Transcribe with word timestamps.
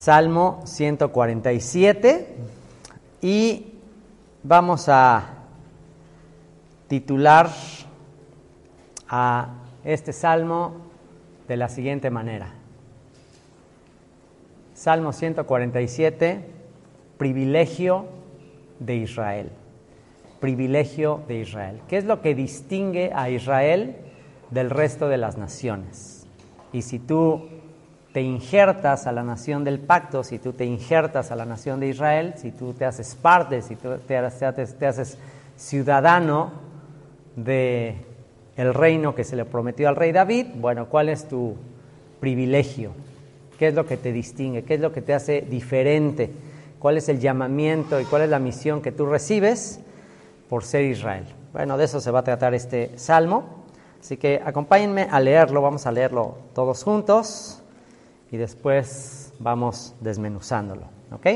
Salmo 0.00 0.60
147 0.66 2.36
y 3.22 3.72
vamos 4.42 4.88
a 4.90 5.44
titular 6.88 7.48
a 9.08 9.54
este 9.82 10.12
salmo 10.12 10.74
de 11.48 11.56
la 11.56 11.70
siguiente 11.70 12.10
manera. 12.10 12.52
Salmo 14.74 15.14
147, 15.14 16.44
privilegio 17.16 18.06
de 18.78 18.96
Israel. 18.96 19.52
Privilegio 20.38 21.22
de 21.28 21.40
Israel. 21.40 21.80
¿Qué 21.88 21.96
es 21.96 22.04
lo 22.04 22.20
que 22.20 22.34
distingue 22.34 23.10
a 23.14 23.30
Israel 23.30 23.96
del 24.50 24.68
resto 24.68 25.08
de 25.08 25.16
las 25.16 25.38
naciones? 25.38 26.26
Y 26.74 26.82
si 26.82 26.98
tú 26.98 27.61
te 28.12 28.20
injertas 28.20 29.06
a 29.06 29.12
la 29.12 29.22
nación 29.22 29.64
del 29.64 29.78
pacto, 29.78 30.22
si 30.22 30.38
tú 30.38 30.52
te 30.52 30.64
injertas 30.64 31.30
a 31.30 31.36
la 31.36 31.46
nación 31.46 31.80
de 31.80 31.88
Israel, 31.88 32.34
si 32.36 32.50
tú 32.50 32.74
te 32.74 32.84
haces 32.84 33.14
parte, 33.14 33.62
si 33.62 33.76
tú 33.76 33.88
te 34.06 34.16
haces, 34.16 35.18
ciudadano 35.56 36.52
de 37.36 37.96
el 38.56 38.74
reino 38.74 39.14
que 39.14 39.24
se 39.24 39.36
le 39.36 39.44
prometió 39.44 39.88
al 39.88 39.96
rey 39.96 40.12
David, 40.12 40.46
bueno, 40.56 40.86
¿cuál 40.86 41.08
es 41.08 41.26
tu 41.26 41.56
privilegio? 42.20 42.92
¿Qué 43.58 43.68
es 43.68 43.74
lo 43.74 43.86
que 43.86 43.96
te 43.96 44.12
distingue? 44.12 44.64
¿Qué 44.64 44.74
es 44.74 44.80
lo 44.80 44.92
que 44.92 45.00
te 45.00 45.14
hace 45.14 45.40
diferente? 45.42 46.30
¿Cuál 46.78 46.98
es 46.98 47.08
el 47.08 47.20
llamamiento 47.20 48.00
y 48.00 48.04
cuál 48.04 48.22
es 48.22 48.28
la 48.28 48.38
misión 48.38 48.82
que 48.82 48.92
tú 48.92 49.06
recibes 49.06 49.80
por 50.50 50.64
ser 50.64 50.84
Israel? 50.84 51.24
Bueno, 51.52 51.78
de 51.78 51.84
eso 51.84 52.00
se 52.00 52.10
va 52.10 52.20
a 52.20 52.24
tratar 52.24 52.54
este 52.54 52.90
salmo. 52.98 53.64
Así 54.00 54.16
que 54.16 54.42
acompáñenme 54.44 55.06
a 55.10 55.20
leerlo, 55.20 55.62
vamos 55.62 55.86
a 55.86 55.92
leerlo 55.92 56.36
todos 56.54 56.82
juntos 56.82 57.61
y 58.32 58.38
después 58.38 59.34
vamos 59.38 59.94
desmenuzándolo. 60.00 60.86
¿Ok? 61.12 61.26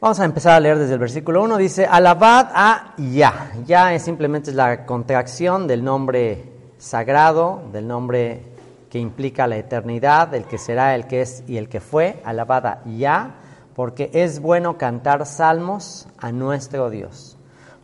Vamos 0.00 0.20
a 0.20 0.24
empezar 0.24 0.52
a 0.52 0.60
leer 0.60 0.78
desde 0.78 0.94
el 0.94 1.00
versículo 1.00 1.42
1. 1.42 1.56
Dice, 1.58 1.84
alabad 1.84 2.48
a 2.54 2.94
Ya. 2.96 3.52
Ya 3.66 3.92
es 3.92 4.02
simplemente 4.02 4.52
la 4.52 4.86
contracción 4.86 5.66
del 5.66 5.84
nombre 5.84 6.44
sagrado, 6.78 7.64
del 7.72 7.88
nombre 7.88 8.44
que 8.88 9.00
implica 9.00 9.48
la 9.48 9.56
eternidad, 9.56 10.32
el 10.32 10.44
que 10.44 10.58
será, 10.58 10.94
el 10.94 11.06
que 11.08 11.22
es 11.22 11.42
y 11.48 11.56
el 11.56 11.68
que 11.68 11.80
fue. 11.80 12.22
Alabad 12.24 12.66
a 12.66 12.84
Ya, 12.84 13.34
porque 13.74 14.10
es 14.14 14.40
bueno 14.40 14.78
cantar 14.78 15.26
salmos 15.26 16.06
a 16.18 16.30
nuestro 16.30 16.88
Dios. 16.88 17.36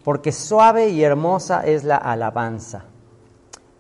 Porque 0.05 0.31
suave 0.31 0.91
y 0.91 1.03
hermosa 1.03 1.67
es 1.67 1.83
la 1.83 1.97
alabanza 1.97 2.85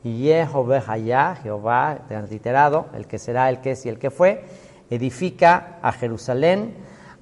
y 0.07 0.29
Jehová, 0.29 1.35
Jehová, 1.43 1.99
transliterado, 2.07 2.87
el 2.95 3.09
que 3.09 3.19
será, 3.19 3.49
el 3.49 3.61
que 3.61 3.73
es 3.73 3.85
y 3.87 3.89
el 3.89 3.99
que 3.99 4.13
fue, 4.13 4.45
edifica 4.89 5.79
a 5.83 5.91
Jerusalén, 5.91 6.75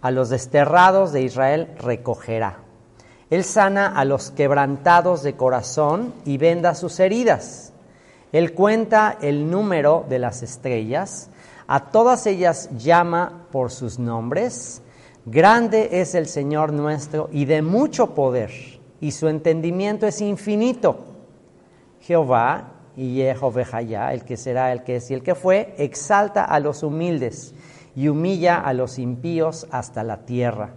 a 0.02 0.10
los 0.10 0.28
desterrados 0.28 1.10
de 1.10 1.22
Israel 1.22 1.74
recogerá. 1.78 2.58
Él 3.30 3.42
sana 3.42 3.86
a 3.98 4.04
los 4.04 4.30
quebrantados 4.30 5.22
de 5.22 5.34
corazón 5.34 6.12
y 6.26 6.36
venda 6.36 6.74
sus 6.74 7.00
heridas. 7.00 7.72
Él 8.32 8.52
cuenta 8.52 9.16
el 9.22 9.50
número 9.50 10.04
de 10.06 10.18
las 10.18 10.42
estrellas, 10.42 11.30
a 11.66 11.90
todas 11.90 12.26
ellas 12.26 12.68
llama 12.76 13.46
por 13.50 13.70
sus 13.70 13.98
nombres. 13.98 14.82
Grande 15.24 15.88
es 16.02 16.14
el 16.14 16.26
Señor 16.26 16.74
nuestro 16.74 17.30
y 17.32 17.46
de 17.46 17.62
mucho 17.62 18.14
poder, 18.14 18.50
y 19.00 19.12
su 19.12 19.28
entendimiento 19.28 20.06
es 20.06 20.20
infinito. 20.20 20.98
Jehová 22.00 22.73
y 22.96 23.16
Jehová, 23.16 24.12
el 24.12 24.24
que 24.24 24.36
será, 24.36 24.72
el 24.72 24.82
que 24.84 24.96
es 24.96 25.10
y 25.10 25.14
el 25.14 25.22
que 25.22 25.34
fue, 25.34 25.74
exalta 25.78 26.44
a 26.44 26.60
los 26.60 26.82
humildes 26.82 27.54
y 27.96 28.08
humilla 28.08 28.60
a 28.60 28.72
los 28.72 28.98
impíos 28.98 29.66
hasta 29.70 30.02
la 30.02 30.24
tierra. 30.24 30.70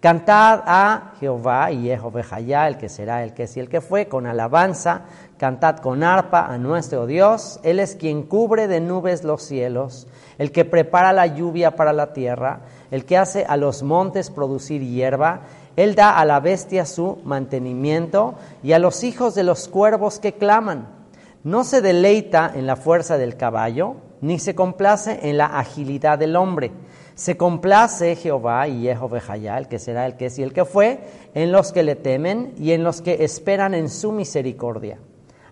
Cantad 0.00 0.62
a 0.64 1.14
Jehová 1.18 1.72
y 1.72 1.88
Jehová, 1.88 2.68
el 2.68 2.78
que 2.78 2.88
será, 2.88 3.24
el 3.24 3.34
que 3.34 3.44
es 3.44 3.56
y 3.56 3.60
el 3.60 3.68
que 3.68 3.80
fue, 3.80 4.06
con 4.06 4.26
alabanza. 4.26 5.02
Cantad 5.38 5.78
con 5.78 6.04
arpa 6.04 6.46
a 6.46 6.56
nuestro 6.56 7.06
Dios. 7.06 7.58
Él 7.64 7.80
es 7.80 7.96
quien 7.96 8.22
cubre 8.22 8.68
de 8.68 8.80
nubes 8.80 9.24
los 9.24 9.42
cielos, 9.42 10.06
el 10.38 10.52
que 10.52 10.64
prepara 10.64 11.12
la 11.12 11.26
lluvia 11.26 11.74
para 11.74 11.92
la 11.92 12.12
tierra, 12.12 12.60
el 12.92 13.04
que 13.04 13.16
hace 13.16 13.44
a 13.44 13.56
los 13.56 13.82
montes 13.82 14.30
producir 14.30 14.82
hierba. 14.82 15.40
Él 15.74 15.96
da 15.96 16.16
a 16.16 16.24
la 16.24 16.38
bestia 16.38 16.86
su 16.86 17.18
mantenimiento 17.24 18.36
y 18.62 18.72
a 18.72 18.78
los 18.78 19.02
hijos 19.02 19.34
de 19.34 19.42
los 19.42 19.66
cuervos 19.66 20.20
que 20.20 20.34
claman. 20.34 20.97
No 21.44 21.62
se 21.64 21.80
deleita 21.80 22.50
en 22.54 22.66
la 22.66 22.76
fuerza 22.76 23.16
del 23.16 23.36
caballo, 23.36 23.96
ni 24.20 24.38
se 24.38 24.54
complace 24.54 25.20
en 25.28 25.38
la 25.38 25.46
agilidad 25.46 26.18
del 26.18 26.34
hombre. 26.34 26.72
Se 27.14 27.36
complace 27.36 28.16
Jehová 28.16 28.66
y 28.68 28.82
Jehová, 28.82 29.58
el 29.58 29.68
que 29.68 29.78
será, 29.78 30.06
el 30.06 30.16
que 30.16 30.26
es 30.26 30.38
y 30.38 30.42
el 30.42 30.52
que 30.52 30.64
fue, 30.64 31.00
en 31.34 31.52
los 31.52 31.72
que 31.72 31.82
le 31.82 31.96
temen 31.96 32.54
y 32.58 32.72
en 32.72 32.82
los 32.82 33.02
que 33.02 33.24
esperan 33.24 33.74
en 33.74 33.88
su 33.88 34.12
misericordia. 34.12 34.98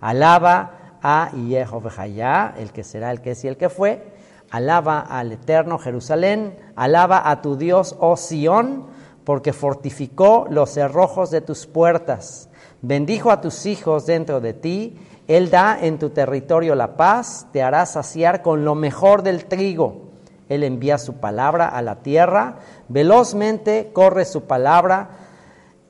Alaba 0.00 0.98
a 1.02 1.30
Jehová, 1.32 2.54
el 2.58 2.72
que 2.72 2.84
será, 2.84 3.10
el 3.10 3.20
que 3.20 3.32
es 3.32 3.44
y 3.44 3.48
el 3.48 3.56
que 3.56 3.68
fue. 3.68 4.02
Alaba 4.50 5.00
al 5.00 5.32
eterno 5.32 5.78
Jerusalén. 5.78 6.56
Alaba 6.74 7.30
a 7.30 7.42
tu 7.42 7.56
Dios, 7.56 7.96
oh 8.00 8.16
Sión, 8.16 8.86
porque 9.24 9.52
fortificó 9.52 10.46
los 10.50 10.70
cerrojos 10.70 11.30
de 11.30 11.40
tus 11.40 11.66
puertas. 11.66 12.48
Bendijo 12.82 13.30
a 13.30 13.40
tus 13.40 13.66
hijos 13.66 14.06
dentro 14.06 14.40
de 14.40 14.52
ti 14.52 14.98
él 15.28 15.50
da 15.50 15.78
en 15.80 15.98
tu 15.98 16.10
territorio 16.10 16.74
la 16.74 16.96
paz, 16.96 17.48
te 17.52 17.62
hará 17.62 17.84
saciar 17.86 18.42
con 18.42 18.64
lo 18.64 18.74
mejor 18.74 19.22
del 19.22 19.46
trigo. 19.46 20.06
Él 20.48 20.62
envía 20.62 20.98
su 20.98 21.14
palabra 21.14 21.68
a 21.68 21.82
la 21.82 21.96
tierra, 21.96 22.60
velozmente 22.88 23.90
corre 23.92 24.24
su 24.24 24.44
palabra, 24.44 25.10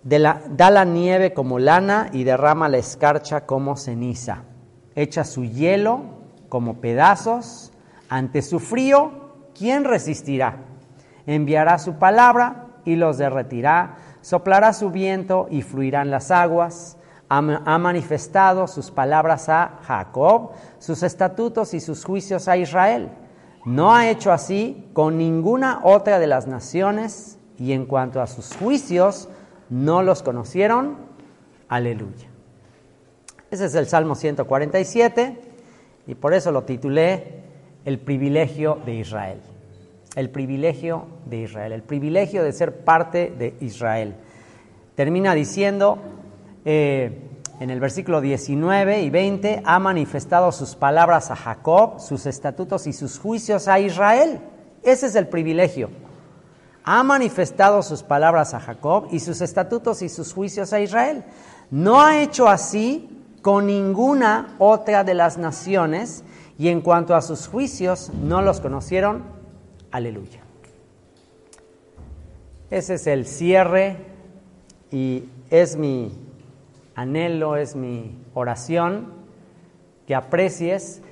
da 0.02 0.70
la 0.70 0.84
nieve 0.84 1.34
como 1.34 1.58
lana 1.58 2.08
y 2.12 2.24
derrama 2.24 2.70
la 2.70 2.78
escarcha 2.78 3.44
como 3.44 3.76
ceniza. 3.76 4.44
Echa 4.94 5.24
su 5.24 5.44
hielo 5.44 6.00
como 6.48 6.80
pedazos, 6.80 7.72
ante 8.08 8.40
su 8.40 8.58
frío, 8.58 9.10
¿quién 9.54 9.84
resistirá? 9.84 10.60
Enviará 11.26 11.78
su 11.78 11.94
palabra 11.94 12.68
y 12.86 12.96
los 12.96 13.18
derretirá, 13.18 13.96
soplará 14.22 14.72
su 14.72 14.90
viento 14.90 15.48
y 15.50 15.60
fluirán 15.60 16.10
las 16.10 16.30
aguas 16.30 16.96
ha 17.28 17.78
manifestado 17.78 18.66
sus 18.66 18.90
palabras 18.90 19.48
a 19.48 19.80
Jacob, 19.82 20.50
sus 20.78 21.02
estatutos 21.02 21.74
y 21.74 21.80
sus 21.80 22.04
juicios 22.04 22.48
a 22.48 22.56
Israel. 22.56 23.10
No 23.64 23.92
ha 23.92 24.08
hecho 24.08 24.30
así 24.30 24.88
con 24.92 25.18
ninguna 25.18 25.80
otra 25.82 26.20
de 26.20 26.28
las 26.28 26.46
naciones 26.46 27.38
y 27.58 27.72
en 27.72 27.86
cuanto 27.86 28.20
a 28.22 28.28
sus 28.28 28.54
juicios 28.56 29.28
no 29.70 30.02
los 30.02 30.22
conocieron. 30.22 30.96
Aleluya. 31.68 32.28
Ese 33.50 33.66
es 33.66 33.74
el 33.74 33.86
Salmo 33.86 34.14
147 34.14 35.40
y 36.06 36.14
por 36.14 36.34
eso 36.34 36.52
lo 36.52 36.62
titulé 36.62 37.42
El 37.84 37.98
privilegio 37.98 38.78
de 38.86 38.94
Israel. 38.94 39.40
El 40.14 40.30
privilegio 40.30 41.06
de 41.26 41.38
Israel, 41.38 41.72
el 41.72 41.82
privilegio 41.82 42.42
de 42.42 42.52
ser 42.52 42.84
parte 42.84 43.34
de 43.36 43.54
Israel. 43.60 44.14
Termina 44.94 45.34
diciendo, 45.34 45.98
eh, 46.68 47.30
en 47.60 47.70
el 47.70 47.78
versículo 47.78 48.20
19 48.20 49.02
y 49.02 49.08
20, 49.08 49.62
ha 49.64 49.78
manifestado 49.78 50.50
sus 50.50 50.74
palabras 50.74 51.30
a 51.30 51.36
Jacob, 51.36 52.00
sus 52.00 52.26
estatutos 52.26 52.88
y 52.88 52.92
sus 52.92 53.20
juicios 53.20 53.68
a 53.68 53.78
Israel. 53.78 54.40
Ese 54.82 55.06
es 55.06 55.14
el 55.14 55.28
privilegio. 55.28 55.90
Ha 56.82 57.04
manifestado 57.04 57.82
sus 57.82 58.02
palabras 58.02 58.52
a 58.52 58.58
Jacob 58.58 59.06
y 59.12 59.20
sus 59.20 59.42
estatutos 59.42 60.02
y 60.02 60.08
sus 60.08 60.32
juicios 60.32 60.72
a 60.72 60.80
Israel. 60.80 61.22
No 61.70 62.02
ha 62.02 62.20
hecho 62.20 62.48
así 62.48 63.08
con 63.42 63.66
ninguna 63.66 64.56
otra 64.58 65.04
de 65.04 65.14
las 65.14 65.38
naciones 65.38 66.24
y 66.58 66.68
en 66.68 66.80
cuanto 66.80 67.14
a 67.14 67.22
sus 67.22 67.46
juicios 67.46 68.10
no 68.24 68.42
los 68.42 68.60
conocieron. 68.60 69.22
Aleluya. 69.92 70.40
Ese 72.70 72.94
es 72.94 73.06
el 73.06 73.24
cierre 73.24 73.98
y 74.90 75.28
es 75.48 75.76
mi 75.76 76.25
anhelo, 76.96 77.56
es 77.56 77.76
mi 77.76 78.18
oración, 78.34 79.12
que 80.06 80.14
aprecies 80.14 81.02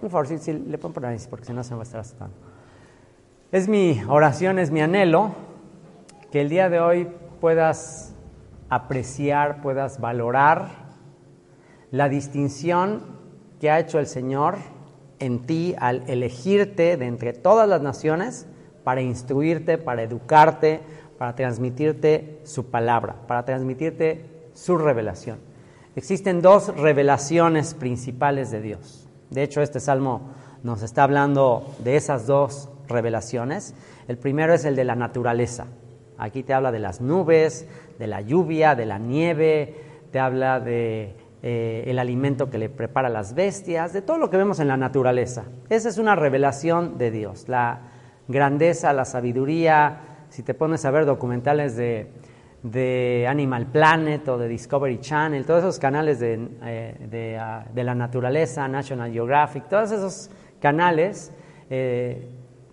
Por 0.00 0.10
favor, 0.10 0.26
si, 0.26 0.52
le 0.52 0.78
pueden 0.78 0.92
poner 0.94 1.10
ahí, 1.10 1.18
porque 1.30 1.44
si 1.44 1.52
no 1.52 1.62
se 1.62 1.70
me 1.70 1.76
va 1.76 1.82
a 1.82 1.84
estar 1.84 2.00
asustando. 2.00 2.34
Es 3.52 3.68
mi 3.68 4.02
oración, 4.08 4.58
es 4.58 4.70
mi 4.70 4.80
anhelo 4.80 5.32
que 6.32 6.40
el 6.40 6.48
día 6.48 6.68
de 6.68 6.80
hoy 6.80 7.08
puedas 7.40 8.14
apreciar, 8.68 9.62
puedas 9.62 10.00
valorar 10.00 10.68
la 11.90 12.08
distinción 12.08 13.02
que 13.60 13.70
ha 13.70 13.78
hecho 13.78 13.98
el 13.98 14.06
Señor 14.06 14.56
en 15.20 15.46
ti 15.46 15.76
al 15.78 16.02
elegirte 16.08 16.96
de 16.96 17.06
entre 17.06 17.32
todas 17.32 17.68
las 17.68 17.82
naciones 17.82 18.46
para 18.82 19.00
instruirte, 19.00 19.78
para 19.78 20.02
educarte, 20.02 20.80
para 21.18 21.34
transmitirte 21.36 22.40
su 22.42 22.66
palabra, 22.66 23.14
para 23.28 23.44
transmitirte 23.44 24.33
su 24.54 24.78
revelación. 24.78 25.38
Existen 25.96 26.40
dos 26.40 26.74
revelaciones 26.76 27.74
principales 27.74 28.50
de 28.50 28.62
Dios. 28.62 29.08
De 29.30 29.42
hecho, 29.42 29.60
este 29.60 29.80
salmo 29.80 30.30
nos 30.62 30.82
está 30.82 31.04
hablando 31.04 31.74
de 31.80 31.96
esas 31.96 32.26
dos 32.26 32.70
revelaciones. 32.88 33.74
El 34.08 34.16
primero 34.16 34.54
es 34.54 34.64
el 34.64 34.76
de 34.76 34.84
la 34.84 34.96
naturaleza. 34.96 35.66
Aquí 36.18 36.42
te 36.42 36.54
habla 36.54 36.72
de 36.72 36.78
las 36.78 37.00
nubes, 37.00 37.66
de 37.98 38.06
la 38.06 38.20
lluvia, 38.20 38.74
de 38.74 38.86
la 38.86 38.98
nieve, 38.98 39.74
te 40.10 40.18
habla 40.18 40.60
de 40.60 41.16
eh, 41.42 41.84
el 41.86 41.98
alimento 41.98 42.50
que 42.50 42.58
le 42.58 42.68
prepara 42.68 43.08
las 43.08 43.34
bestias, 43.34 43.92
de 43.92 44.02
todo 44.02 44.18
lo 44.18 44.30
que 44.30 44.36
vemos 44.36 44.60
en 44.60 44.68
la 44.68 44.76
naturaleza. 44.76 45.44
Esa 45.68 45.88
es 45.88 45.98
una 45.98 46.14
revelación 46.14 46.98
de 46.98 47.10
Dios. 47.10 47.48
La 47.48 47.80
grandeza, 48.28 48.92
la 48.92 49.04
sabiduría, 49.04 50.26
si 50.28 50.42
te 50.42 50.54
pones 50.54 50.84
a 50.84 50.90
ver 50.90 51.04
documentales 51.04 51.76
de, 51.76 52.10
Animal 52.64 53.66
Planet 53.66 54.26
o 54.28 54.38
de 54.38 54.48
Discovery 54.48 54.98
Channel, 54.98 55.44
todos 55.44 55.60
esos 55.60 55.78
canales 55.78 56.18
de, 56.18 56.48
eh, 56.64 57.38
ah, 57.38 57.64
de, 57.70 57.84
la 57.84 57.94
naturaleza, 57.94 58.66
National 58.68 59.12
Geographic, 59.12 59.68
todos 59.68 59.92
esos 59.92 60.30
canales 60.60 61.30
eh, 61.68 62.26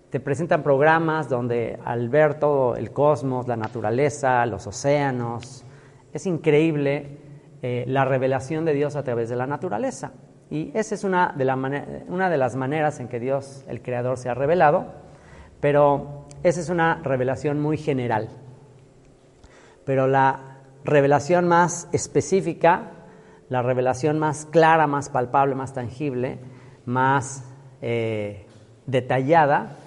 te 0.09 0.19
presentan 0.21 0.63
programas 0.63 1.27
donde 1.27 1.77
al 1.83 2.07
ver 2.07 2.39
todo 2.39 2.77
el 2.77 2.91
cosmos, 2.91 3.49
la 3.49 3.57
naturaleza, 3.57 4.45
los 4.45 4.65
océanos, 4.65 5.65
es 6.13 6.25
increíble 6.25 7.17
eh, 7.61 7.83
la 7.87 8.05
revelación 8.05 8.63
de 8.63 8.73
Dios 8.73 8.95
a 8.95 9.03
través 9.03 9.29
de 9.29 9.35
la 9.35 9.45
naturaleza. 9.45 10.13
Y 10.49 10.71
esa 10.73 10.95
es 10.95 11.03
una 11.03 11.33
de, 11.37 12.03
una 12.07 12.29
de 12.29 12.37
las 12.37 12.55
maneras 12.55 13.01
en 13.01 13.09
que 13.09 13.19
Dios, 13.19 13.65
el 13.67 13.81
Creador, 13.81 14.17
se 14.17 14.29
ha 14.29 14.33
revelado, 14.33 14.85
pero 15.59 16.27
esa 16.43 16.61
es 16.61 16.69
una 16.69 17.01
revelación 17.03 17.59
muy 17.59 17.77
general. 17.77 18.29
Pero 19.85 20.07
la 20.07 20.61
revelación 20.83 21.47
más 21.47 21.87
específica, 21.91 22.91
la 23.49 23.61
revelación 23.61 24.19
más 24.19 24.45
clara, 24.45 24.87
más 24.87 25.09
palpable, 25.09 25.55
más 25.55 25.73
tangible, 25.73 26.39
más 26.85 27.43
eh, 27.81 28.45
detallada, 28.85 29.77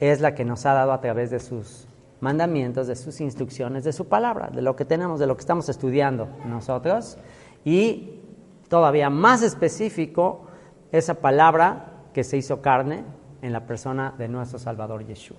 es 0.00 0.20
la 0.20 0.34
que 0.34 0.44
nos 0.44 0.64
ha 0.66 0.74
dado 0.74 0.92
a 0.92 1.00
través 1.00 1.30
de 1.30 1.40
sus 1.40 1.86
mandamientos, 2.20 2.86
de 2.86 2.96
sus 2.96 3.20
instrucciones, 3.20 3.84
de 3.84 3.92
su 3.92 4.08
palabra, 4.08 4.48
de 4.48 4.62
lo 4.62 4.76
que 4.76 4.84
tenemos, 4.84 5.20
de 5.20 5.26
lo 5.26 5.36
que 5.36 5.40
estamos 5.40 5.68
estudiando 5.68 6.28
nosotros. 6.46 7.18
Y 7.64 8.20
todavía 8.68 9.10
más 9.10 9.42
específico, 9.42 10.46
esa 10.92 11.14
palabra 11.14 12.02
que 12.12 12.24
se 12.24 12.36
hizo 12.36 12.60
carne 12.60 13.04
en 13.42 13.52
la 13.52 13.66
persona 13.66 14.14
de 14.16 14.28
nuestro 14.28 14.58
Salvador 14.58 15.06
Yeshua. 15.06 15.38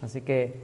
Así 0.00 0.22
que 0.22 0.60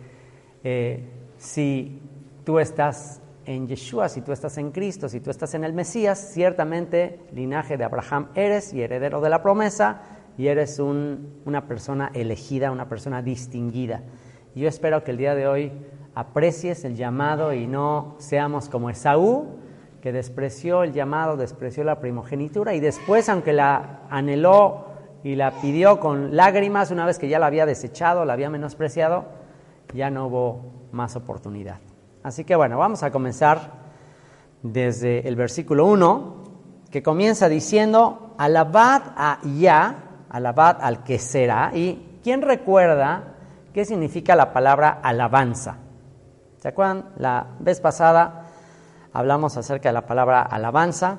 eh, 0.62 1.08
si 1.36 2.00
tú 2.44 2.58
estás 2.58 3.20
en 3.46 3.66
Yeshua, 3.66 4.08
si 4.08 4.20
tú 4.20 4.32
estás 4.32 4.56
en 4.58 4.70
Cristo, 4.70 5.08
si 5.08 5.20
tú 5.20 5.30
estás 5.30 5.54
en 5.54 5.64
el 5.64 5.72
Mesías, 5.72 6.30
ciertamente 6.32 7.20
linaje 7.32 7.76
de 7.76 7.84
Abraham 7.84 8.28
eres 8.34 8.72
y 8.72 8.82
heredero 8.82 9.20
de 9.20 9.30
la 9.30 9.42
promesa, 9.42 10.02
y 10.36 10.48
eres 10.48 10.80
una 10.80 11.66
persona 11.68 12.10
elegida, 12.12 12.72
una 12.72 12.88
persona 12.88 13.22
distinguida. 13.22 14.02
Y 14.54 14.60
yo 14.60 14.68
espero 14.68 15.04
que 15.04 15.12
el 15.12 15.16
día 15.16 15.34
de 15.34 15.46
hoy 15.46 15.72
aprecies 16.14 16.84
el 16.84 16.96
llamado 16.96 17.52
y 17.52 17.66
no 17.66 18.16
seamos 18.18 18.68
como 18.68 18.90
Esaú, 18.90 19.58
que 20.00 20.12
despreció 20.12 20.82
el 20.82 20.92
llamado, 20.92 21.36
despreció 21.36 21.84
la 21.84 22.00
primogenitura 22.00 22.74
y 22.74 22.80
después, 22.80 23.28
aunque 23.28 23.52
la 23.52 24.02
anheló 24.10 24.86
y 25.22 25.36
la 25.36 25.52
pidió 25.62 25.98
con 26.00 26.36
lágrimas, 26.36 26.90
una 26.90 27.06
vez 27.06 27.18
que 27.18 27.28
ya 27.28 27.38
la 27.38 27.46
había 27.46 27.64
desechado, 27.64 28.24
la 28.24 28.34
había 28.34 28.50
menospreciado, 28.50 29.24
ya 29.94 30.10
no 30.10 30.26
hubo 30.26 30.88
más 30.92 31.16
oportunidad. 31.16 31.78
Así 32.24 32.44
que 32.44 32.56
bueno, 32.56 32.78
vamos 32.78 33.02
a 33.02 33.10
comenzar 33.10 33.70
desde 34.62 35.28
el 35.28 35.36
versículo 35.36 35.84
1, 35.84 36.42
que 36.90 37.02
comienza 37.02 37.50
diciendo, 37.50 38.34
alabad 38.38 39.02
a 39.14 39.40
Ya, 39.44 40.24
alabad 40.30 40.78
al 40.80 41.04
que 41.04 41.18
será. 41.18 41.72
¿Y 41.74 42.20
quién 42.22 42.40
recuerda 42.40 43.34
qué 43.74 43.84
significa 43.84 44.34
la 44.36 44.54
palabra 44.54 45.00
alabanza? 45.02 45.76
¿Se 46.56 46.68
acuerdan? 46.68 47.10
La 47.18 47.46
vez 47.60 47.82
pasada 47.82 48.46
hablamos 49.12 49.58
acerca 49.58 49.90
de 49.90 49.92
la 49.92 50.06
palabra 50.06 50.40
alabanza. 50.40 51.18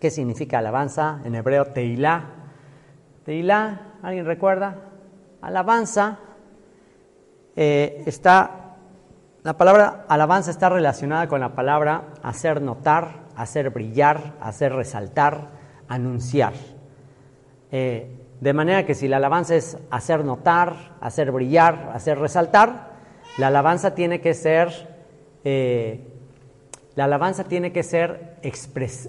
¿Qué 0.00 0.10
significa 0.10 0.58
alabanza? 0.58 1.20
En 1.24 1.36
hebreo, 1.36 1.66
teilá. 1.66 2.24
Teilá, 3.24 3.92
¿alguien 4.02 4.26
recuerda? 4.26 4.78
Alabanza 5.42 6.18
eh, 7.54 8.02
está, 8.06 8.61
la 9.42 9.56
palabra 9.56 10.04
alabanza 10.08 10.52
está 10.52 10.68
relacionada 10.68 11.26
con 11.26 11.40
la 11.40 11.54
palabra 11.54 12.04
hacer 12.22 12.62
notar, 12.62 13.24
hacer 13.34 13.70
brillar, 13.70 14.34
hacer 14.40 14.72
resaltar, 14.72 15.48
anunciar. 15.88 16.52
Eh, 17.72 18.18
de 18.40 18.52
manera 18.52 18.86
que 18.86 18.94
si 18.94 19.08
la 19.08 19.16
alabanza 19.16 19.56
es 19.56 19.78
hacer 19.90 20.24
notar, 20.24 20.96
hacer 21.00 21.32
brillar, 21.32 21.90
hacer 21.92 22.18
resaltar, 22.20 22.92
la 23.36 23.48
alabanza 23.48 23.96
tiene 23.96 24.20
que 24.20 24.34
ser, 24.34 24.70
eh, 25.42 26.06
la 26.94 27.04
alabanza 27.04 27.42
tiene 27.42 27.72
que 27.72 27.82
ser 27.82 28.38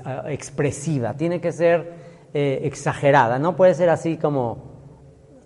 ah, 0.05 0.23
expresiva, 0.29 1.13
tiene 1.13 1.41
que 1.41 1.51
ser 1.51 1.93
eh, 2.33 2.61
exagerada, 2.63 3.37
no 3.37 3.55
puede 3.55 3.75
ser 3.75 3.89
así 3.89 4.17
como 4.17 4.63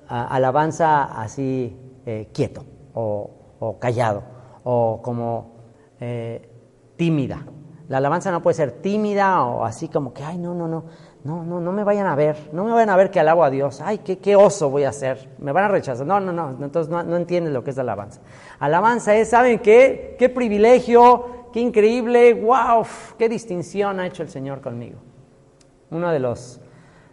ah, 0.08 0.28
alabanza 0.30 1.04
así 1.04 1.78
quieto 2.32 2.64
o, 2.94 3.76
callado 3.82 4.37
o 4.70 5.02
como 5.02 5.56
tímida. 6.96 7.46
La 7.88 7.98
alabanza 7.98 8.32
no 8.32 8.42
puede 8.42 8.56
ser 8.56 8.72
tímida 8.72 9.44
o 9.46 9.64
así 9.64 9.88
como 9.88 10.14
que, 10.14 10.24
ay, 10.24 10.38
no, 10.38 10.54
no, 10.54 10.68
no 10.68 10.84
no, 11.28 11.44
no, 11.44 11.60
no 11.60 11.72
me 11.74 11.84
vayan 11.84 12.08
a 12.08 12.16
ver, 12.16 12.38
no 12.54 12.64
me 12.64 12.72
vayan 12.72 12.90
a 12.90 12.96
ver 12.96 13.12
que 13.12 13.20
alabo 13.20 13.44
a 13.44 13.50
Dios. 13.50 13.82
Ay, 13.82 13.98
qué, 13.98 14.18
qué 14.18 14.38
oso 14.38 14.70
voy 14.70 14.86
a 14.86 14.90
hacer, 14.90 15.30
me 15.40 15.52
van 15.52 15.66
a 15.66 15.68
rechazar. 15.68 16.08
No, 16.08 16.22
no, 16.22 16.32
no, 16.32 16.64
entonces 16.64 16.90
no, 16.90 17.04
no 17.04 17.18
entienden 17.18 17.54
lo 17.54 17.66
que 17.66 17.72
es 17.72 17.76
la 17.76 17.82
alabanza. 17.82 18.22
Alabanza 18.60 19.14
es, 19.14 19.30
¿saben 19.30 19.60
qué? 19.60 20.16
Qué 20.18 20.30
privilegio, 20.30 21.50
qué 21.52 21.60
increíble, 21.60 22.34
wow, 22.34 22.86
qué 23.18 23.28
distinción 23.28 24.00
ha 24.00 24.08
hecho 24.08 24.24
el 24.24 24.30
Señor 24.30 24.62
conmigo. 24.62 25.00
Uno 25.90 26.12
de 26.12 26.20
los 26.20 26.62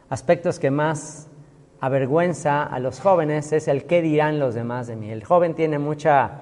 aspectos 0.08 0.60
que 0.60 0.70
más 0.70 1.28
avergüenza 1.80 2.62
a 2.62 2.78
los 2.78 3.00
jóvenes 3.00 3.52
es 3.52 3.66
el 3.66 3.84
qué 3.84 4.00
dirán 4.00 4.38
los 4.38 4.54
demás 4.54 4.86
de 4.86 4.94
mí. 4.94 5.10
El 5.10 5.24
joven 5.24 5.54
tiene 5.54 5.80
mucha, 5.80 6.40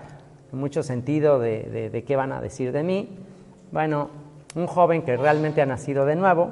mucho 0.53 0.83
sentido 0.83 1.39
de, 1.39 1.91
de 1.91 2.05
qué 2.05 2.17
van 2.17 2.33
a 2.33 2.41
decir 2.41 2.73
de 2.73 2.83
mí. 2.83 3.09
Bueno, 3.71 4.11
un 4.55 4.67
joven 4.67 5.03
que 5.03 5.17
realmente 5.17 5.63
ha 5.63 5.67
nacido 5.67 6.05
de 6.05 6.17
nuevo, 6.17 6.51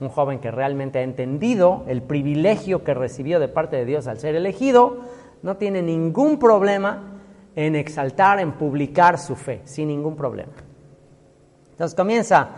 un 0.00 0.08
joven 0.08 0.38
que 0.38 0.50
realmente 0.50 0.98
ha 0.98 1.02
entendido 1.02 1.84
el 1.86 2.02
privilegio 2.02 2.84
que 2.84 2.94
recibió 2.94 3.40
de 3.40 3.48
parte 3.48 3.76
de 3.76 3.84
Dios 3.84 4.06
al 4.06 4.18
ser 4.18 4.34
elegido, 4.34 4.98
no 5.42 5.56
tiene 5.56 5.82
ningún 5.82 6.38
problema 6.38 7.20
en 7.56 7.76
exaltar, 7.76 8.40
en 8.40 8.52
publicar 8.52 9.18
su 9.18 9.36
fe, 9.36 9.60
sin 9.64 9.88
ningún 9.88 10.16
problema. 10.16 10.52
Entonces 11.72 11.96
comienza 11.96 12.50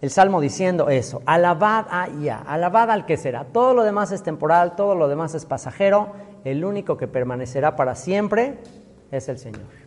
el 0.00 0.10
salmo 0.10 0.40
diciendo 0.40 0.88
eso, 0.88 1.22
alabad 1.26 1.86
a 1.90 2.08
Ya, 2.20 2.38
alabad 2.38 2.90
al 2.90 3.04
que 3.04 3.16
será. 3.16 3.44
Todo 3.44 3.74
lo 3.74 3.84
demás 3.84 4.12
es 4.12 4.22
temporal, 4.22 4.76
todo 4.76 4.94
lo 4.94 5.08
demás 5.08 5.34
es 5.34 5.44
pasajero, 5.44 6.08
el 6.44 6.64
único 6.64 6.96
que 6.96 7.06
permanecerá 7.06 7.76
para 7.76 7.94
siempre 7.94 8.58
es 9.10 9.28
el 9.28 9.38
Señor. 9.38 9.79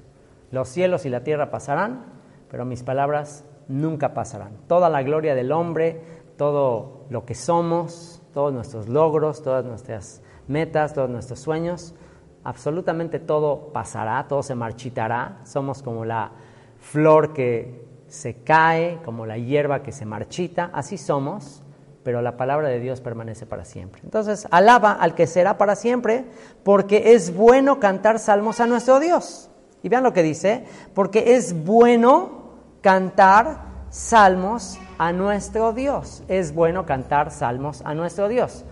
Los 0.54 0.70
cielos 0.70 1.08
y 1.08 1.10
la 1.10 1.24
tierra 1.24 1.50
pasarán, 1.50 2.06
pero 2.48 2.64
mis 2.64 2.84
palabras 2.84 3.44
nunca 3.68 4.14
pasarán. 4.14 4.52
Toda 4.68 4.88
la 4.88 5.02
gloria 5.02 5.34
del 5.34 5.52
hombre, 5.52 6.00
todo 6.38 7.08
lo 7.10 7.26
que 7.26 7.34
somos, 7.34 8.22
todos 8.36 8.54
nuestros 8.54 8.88
logros, 8.88 9.42
todas 9.42 9.66
nuestras 9.66 10.22
metas, 10.48 10.94
todos 10.94 11.10
nuestros 11.10 11.40
sueños, 11.40 11.96
absolutamente 12.44 13.18
todo 13.18 13.74
pasará, 13.74 14.28
todo 14.28 14.44
se 14.44 14.54
marchitará. 14.54 15.40
Somos 15.44 15.82
como 15.82 16.06
la 16.06 16.34
flor 16.78 17.34
que 17.34 17.88
se 18.06 18.44
cae, 18.44 19.00
como 19.04 19.26
la 19.26 19.40
hierba 19.40 19.82
que 19.82 19.92
se 19.92 20.06
marchita, 20.06 20.70
así 20.72 21.00
somos, 21.00 21.64
pero 22.04 22.22
la 22.22 22.38
palabra 22.38 22.68
de 22.68 22.80
Dios 22.80 23.02
permanece 23.02 23.48
para 23.48 23.66
siempre. 23.66 24.02
Entonces, 24.04 24.48
alaba 24.52 24.92
al 24.92 25.16
que 25.16 25.26
será 25.26 25.58
para 25.58 25.76
siempre, 25.76 26.26
porque 26.64 27.16
es 27.16 27.36
bueno 27.36 27.80
cantar 27.80 28.20
salmos 28.20 28.60
a 28.60 28.68
nuestro 28.68 29.00
Dios. 29.00 29.50
Y 29.84 29.90
vean 29.90 30.04
lo 30.04 30.14
que 30.14 30.24
dice, 30.24 30.64
porque 30.96 31.36
es 31.36 31.66
bueno 31.66 32.44
cantar 32.82 33.86
salmos 33.90 34.80
a 34.98 35.12
nuestro 35.12 35.74
Dios. 35.74 36.24
Es 36.28 36.56
bueno 36.56 36.86
cantar 36.86 37.32
salmos 37.32 37.82
a 37.86 37.94
nuestro 37.94 38.28
Dios. 38.30 38.66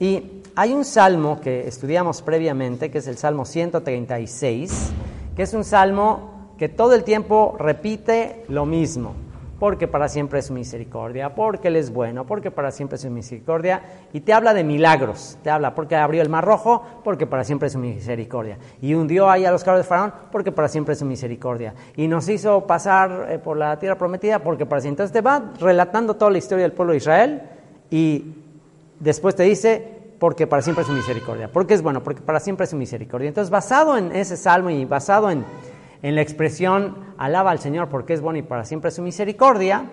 Y 0.00 0.42
hay 0.56 0.72
un 0.72 0.84
salmo 0.84 1.40
que 1.40 1.68
estudiamos 1.68 2.22
previamente, 2.22 2.90
que 2.90 2.98
es 2.98 3.06
el 3.06 3.18
Salmo 3.18 3.44
136, 3.44 4.90
que 5.36 5.42
es 5.42 5.54
un 5.54 5.64
salmo 5.64 6.54
que 6.58 6.68
todo 6.68 6.94
el 6.94 7.04
tiempo 7.04 7.56
repite 7.58 8.44
lo 8.48 8.66
mismo 8.66 9.23
porque 9.58 9.88
para 9.88 10.08
siempre 10.08 10.40
es 10.40 10.46
su 10.46 10.52
misericordia, 10.52 11.34
porque 11.34 11.68
Él 11.68 11.76
es 11.76 11.92
bueno, 11.92 12.26
porque 12.26 12.50
para 12.50 12.70
siempre 12.70 12.96
es 12.96 13.02
su 13.02 13.10
misericordia, 13.10 13.82
y 14.12 14.20
te 14.20 14.32
habla 14.32 14.54
de 14.54 14.64
milagros, 14.64 15.38
te 15.42 15.50
habla 15.50 15.74
porque 15.74 15.96
abrió 15.96 16.22
el 16.22 16.28
mar 16.28 16.44
rojo, 16.44 16.82
porque 17.02 17.26
para 17.26 17.44
siempre 17.44 17.66
es 17.66 17.72
su 17.72 17.78
misericordia, 17.78 18.58
y 18.80 18.94
hundió 18.94 19.30
ahí 19.30 19.44
a 19.44 19.50
los 19.50 19.64
carros 19.64 19.80
de 19.80 19.88
Faraón, 19.88 20.12
porque 20.32 20.52
para 20.52 20.68
siempre 20.68 20.92
es 20.94 20.98
su 20.98 21.04
misericordia, 21.04 21.74
y 21.96 22.08
nos 22.08 22.28
hizo 22.28 22.66
pasar 22.66 23.26
eh, 23.30 23.38
por 23.38 23.56
la 23.56 23.78
tierra 23.78 23.96
prometida, 23.96 24.40
porque 24.40 24.66
para 24.66 24.80
siempre. 24.80 25.04
Entonces 25.04 25.12
te 25.12 25.20
va 25.20 25.52
relatando 25.60 26.14
toda 26.14 26.30
la 26.30 26.38
historia 26.38 26.62
del 26.62 26.72
pueblo 26.72 26.92
de 26.92 26.98
Israel, 26.98 27.42
y 27.90 28.34
después 29.00 29.34
te 29.34 29.44
dice, 29.44 29.94
porque 30.18 30.46
para 30.46 30.62
siempre 30.62 30.82
es 30.82 30.88
su 30.88 30.94
misericordia, 30.94 31.50
porque 31.52 31.74
es 31.74 31.82
bueno, 31.82 32.02
porque 32.02 32.22
para 32.22 32.40
siempre 32.40 32.64
es 32.64 32.70
su 32.70 32.76
misericordia. 32.76 33.28
Entonces, 33.28 33.50
basado 33.50 33.98
en 33.98 34.10
ese 34.12 34.36
salmo 34.36 34.70
y 34.70 34.84
basado 34.84 35.30
en 35.30 35.44
en 36.04 36.14
la 36.16 36.20
expresión 36.20 37.14
alaba 37.16 37.50
al 37.50 37.60
Señor 37.60 37.88
porque 37.88 38.12
es 38.12 38.20
bueno 38.20 38.38
y 38.38 38.42
para 38.42 38.66
siempre 38.66 38.90
su 38.90 39.00
misericordia, 39.00 39.86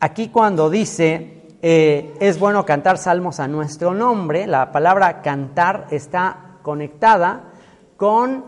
aquí 0.00 0.30
cuando 0.30 0.68
dice 0.68 1.44
eh, 1.62 2.12
es 2.18 2.40
bueno 2.40 2.66
cantar 2.66 2.98
salmos 2.98 3.38
a 3.38 3.46
nuestro 3.46 3.94
nombre, 3.94 4.48
la 4.48 4.72
palabra 4.72 5.22
cantar 5.22 5.86
está 5.92 6.56
conectada 6.62 7.52
con 7.96 8.46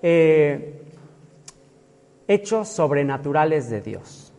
eh, 0.00 0.82
hechos 2.26 2.68
sobrenaturales 2.68 3.68
de 3.68 3.82
Dios. 3.82 4.32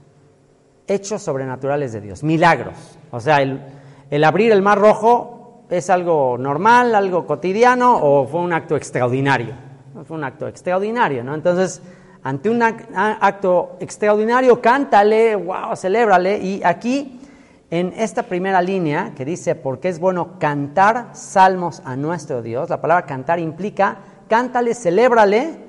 Hechos 0.87 1.21
sobrenaturales 1.21 1.93
de 1.93 2.01
Dios, 2.01 2.23
milagros. 2.23 2.97
O 3.11 3.19
sea, 3.19 3.43
el, 3.43 3.61
el 4.09 4.23
abrir 4.23 4.51
el 4.51 4.63
mar 4.63 4.79
rojo 4.79 5.65
es 5.69 5.91
algo 5.91 6.35
normal, 6.39 6.95
algo 6.95 7.27
cotidiano 7.27 7.95
o 8.01 8.25
fue 8.25 8.39
un 8.39 8.53
acto 8.53 8.75
extraordinario. 8.75 9.64
Fue 10.03 10.17
un 10.17 10.23
acto 10.23 10.47
extraordinario, 10.47 11.23
¿no? 11.23 11.33
Entonces, 11.33 11.81
ante 12.21 12.49
un 12.49 12.61
acto 12.61 13.77
extraordinario, 13.79 14.59
cántale, 14.59 15.35
wow, 15.35 15.75
celébrale. 15.75 16.37
Y 16.39 16.61
aquí, 16.63 17.21
en 17.69 17.93
esta 17.95 18.23
primera 18.23 18.61
línea 18.61 19.13
que 19.15 19.23
dice, 19.23 19.55
porque 19.55 19.89
es 19.89 19.99
bueno 19.99 20.37
cantar 20.37 21.11
salmos 21.13 21.81
a 21.85 21.95
nuestro 21.95 22.41
Dios, 22.41 22.69
la 22.69 22.81
palabra 22.81 23.05
cantar 23.05 23.39
implica, 23.39 23.99
cántale, 24.27 24.73
celébrale, 24.73 25.59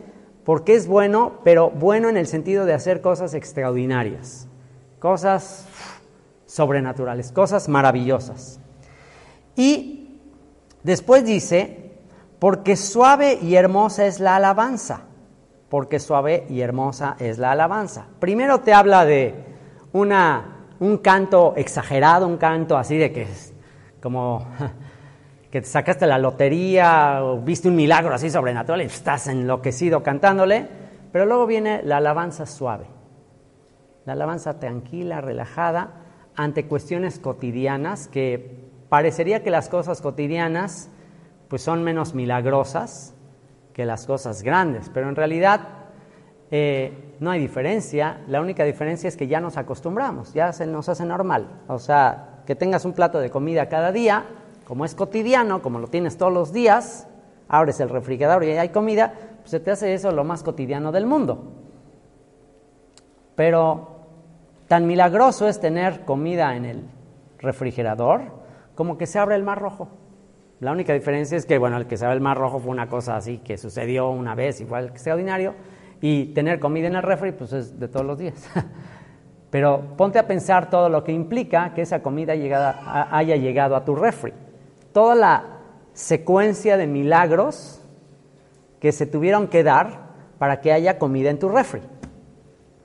porque 0.45 0.75
es 0.75 0.87
bueno, 0.87 1.41
pero 1.45 1.71
bueno 1.71 2.09
en 2.09 2.17
el 2.17 2.27
sentido 2.27 2.65
de 2.65 2.73
hacer 2.73 3.01
cosas 3.01 3.35
extraordinarias, 3.35 4.49
cosas 4.99 5.67
sobrenaturales, 6.47 7.33
cosas 7.33 7.69
maravillosas. 7.69 8.61
Y 9.57 10.19
después 10.83 11.25
dice, 11.25 11.86
porque 12.39 12.77
suave 12.77 13.39
y 13.41 13.55
hermosa 13.55 14.07
es 14.07 14.21
la 14.21 14.37
alabanza. 14.37 15.03
Porque 15.69 15.99
suave 15.99 16.47
y 16.49 16.61
hermosa 16.61 17.17
es 17.19 17.39
la 17.39 17.53
alabanza. 17.53 18.07
Primero 18.21 18.61
te 18.61 18.73
habla 18.73 19.05
de 19.05 19.35
una, 19.93 20.67
un 20.79 20.99
canto 20.99 21.55
exagerado, 21.57 22.27
un 22.27 22.37
canto 22.37 22.77
así 22.77 22.97
de 22.97 23.13
que 23.13 23.23
es 23.23 23.53
como 24.01 24.47
que 25.51 25.61
te 25.61 25.67
sacaste 25.67 26.07
la 26.07 26.19
lotería 26.19 27.25
o 27.25 27.41
viste 27.41 27.69
un 27.69 27.77
milagro 27.77 28.15
así 28.15 28.31
sobrenatural 28.31 28.83
y 28.83 28.85
estás 28.85 29.27
enloquecido 29.27 30.03
cantándole. 30.03 30.69
Pero 31.13 31.25
luego 31.25 31.47
viene 31.47 31.83
la 31.83 31.97
alabanza 31.97 32.47
suave, 32.47 32.87
la 34.05 34.13
alabanza 34.13 34.61
tranquila, 34.61 35.21
relajada, 35.21 36.03
ante 36.37 36.67
cuestiones 36.67 37.19
cotidianas 37.19 38.07
que 38.09 38.69
parecería 38.91 39.43
que 39.43 39.51
las 39.51 39.69
cosas 39.71 40.03
cotidianas 40.03 40.91
pues 41.49 41.63
son 41.63 41.83
menos 41.83 42.15
milagrosas 42.15 43.15
que 43.73 43.85
las 43.85 44.07
cosas 44.07 44.43
grandes, 44.43 44.91
pero 44.93 45.09
en 45.09 45.17
realidad 45.17 45.61
eh, 46.51 47.15
no 47.21 47.31
hay 47.31 47.41
diferencia, 47.41 48.21
la 48.29 48.41
única 48.41 48.65
diferencia 48.65 49.09
es 49.09 49.17
que 49.17 49.27
ya 49.27 49.41
nos 49.41 49.57
acostumbramos, 49.57 50.33
ya 50.33 50.53
se 50.53 50.67
nos 50.67 50.89
hace 50.89 51.05
normal, 51.05 51.63
o 51.69 51.79
sea, 51.79 52.43
que 52.47 52.55
tengas 52.55 52.85
un 52.85 52.93
plato 52.93 53.19
de 53.19 53.31
comida 53.31 53.69
cada 53.69 53.93
día, 53.93 54.25
como 54.65 54.85
es 54.85 54.95
cotidiano, 54.95 55.63
como 55.63 55.79
lo 55.79 55.89
tienes 55.89 56.17
todos 56.17 56.33
los 56.33 56.53
días, 56.53 57.09
abres 57.49 57.81
el 57.81 57.89
refrigerador 57.89 58.45
y 58.45 58.51
hay 58.53 58.71
comida, 58.71 59.13
pues 59.39 59.51
se 59.51 59.61
te 59.61 59.71
hace 59.71 59.95
eso 59.95 60.11
lo 60.13 60.25
más 60.25 60.43
cotidiano 60.43 60.91
del 60.93 61.07
mundo. 61.07 61.53
Pero 63.35 63.97
tan 64.69 64.87
milagroso 64.87 65.47
es 65.47 65.61
tener 65.61 66.05
comida 66.05 66.57
en 66.57 66.65
el 66.65 66.85
refrigerador 67.39 68.23
como 68.75 68.99
que 68.99 69.07
se 69.07 69.19
abre 69.19 69.37
el 69.37 69.43
mar 69.43 69.61
rojo. 69.61 69.89
La 70.61 70.73
única 70.73 70.95
diferencia 70.95 71.37
es 71.37 71.45
que, 71.45 71.59
bueno, 71.59 71.77
el 71.77 71.87
que 71.87 71.99
se 71.99 72.07
el 72.07 72.21
Mar 72.21 72.39
Rojo 72.39 72.59
fue 72.61 72.71
una 72.71 72.89
cosa 72.89 73.17
así 73.17 73.39
que 73.39 73.59
sucedió 73.59 74.09
una 74.09 74.35
vez, 74.35 74.61
igual 74.63 74.87
que 74.87 74.93
extraordinario, 74.95 75.55
y 76.01 76.27
tener 76.27 76.59
comida 76.59 76.87
en 76.87 76.97
el 76.97 77.03
refri, 77.03 77.33
pues 77.33 77.53
es 77.53 77.79
de 77.79 77.89
todos 77.89 78.07
los 78.07 78.19
días. 78.19 78.49
Pero 79.51 79.97
ponte 79.97 80.19
a 80.19 80.27
pensar 80.27 80.71
todo 80.71 80.89
lo 80.89 81.05
que 81.05 81.13
implica 81.13 81.75
que 81.75 81.83
esa 81.83 82.03
comida 82.03 82.33
haya 82.33 83.37
llegado 83.37 83.77
a 83.77 83.85
tu 83.85 83.95
refri. 83.95 84.33
Toda 84.93 85.15
la 85.15 85.45
secuencia 85.93 86.77
de 86.77 86.87
milagros 86.87 87.83
que 88.81 88.93
se 88.93 89.07
tuvieron 89.07 89.49
que 89.49 89.63
dar 89.63 90.07
para 90.39 90.61
que 90.61 90.73
haya 90.73 90.99
comida 90.99 91.31
en 91.31 91.39
tu 91.39 91.49
refri. 91.49 91.83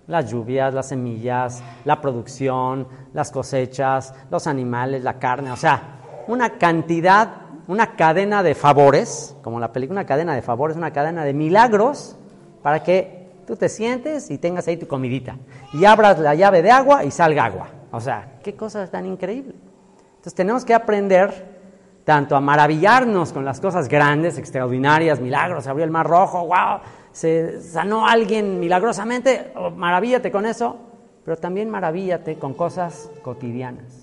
Las 0.08 0.30
lluvias, 0.30 0.74
las 0.74 0.90
semillas, 0.90 1.64
la 1.86 2.02
producción, 2.02 2.88
las 3.14 3.32
cosechas, 3.32 4.14
los 4.30 4.46
animales, 4.46 5.04
la 5.04 5.20
carne, 5.20 5.52
o 5.52 5.58
sea, 5.58 6.00
una 6.28 6.58
cantidad 6.58 7.51
una 7.72 7.96
cadena 7.96 8.44
de 8.44 8.54
favores, 8.54 9.34
como 9.42 9.58
la 9.58 9.72
película, 9.72 10.02
una 10.02 10.06
cadena 10.06 10.36
de 10.36 10.42
favores, 10.42 10.76
una 10.76 10.92
cadena 10.92 11.24
de 11.24 11.34
milagros, 11.34 12.18
para 12.62 12.84
que 12.84 13.30
tú 13.48 13.56
te 13.56 13.70
sientes 13.70 14.30
y 14.30 14.38
tengas 14.38 14.68
ahí 14.68 14.76
tu 14.76 14.88
comidita. 14.88 15.38
Y 15.72 15.86
abras 15.86 16.20
la 16.20 16.36
llave 16.36 16.62
de 16.62 16.70
agua 16.70 17.06
y 17.06 17.12
salga 17.12 17.46
agua. 17.46 17.70
O 17.92 18.02
sea, 18.02 18.40
qué 18.44 18.56
cosa 18.58 18.86
tan 18.88 19.06
increíble. 19.06 19.56
Entonces 20.10 20.34
tenemos 20.34 20.66
que 20.66 20.74
aprender 20.74 21.62
tanto 22.04 22.36
a 22.36 22.42
maravillarnos 22.42 23.32
con 23.32 23.46
las 23.46 23.62
cosas 23.62 23.88
grandes, 23.88 24.38
extraordinarias, 24.38 25.22
milagros, 25.22 25.66
abrió 25.68 25.86
el 25.86 25.92
mar 25.92 26.08
rojo, 26.08 26.46
wow, 26.48 26.80
se 27.14 27.62
sanó 27.62 28.06
alguien 28.06 28.60
milagrosamente, 28.60 29.54
maravíllate 29.78 30.30
con 30.30 30.46
eso, 30.46 30.78
pero 31.24 31.38
también 31.38 31.70
maravíllate 31.70 32.38
con 32.38 32.54
cosas 32.54 33.10
cotidianas 33.22 34.01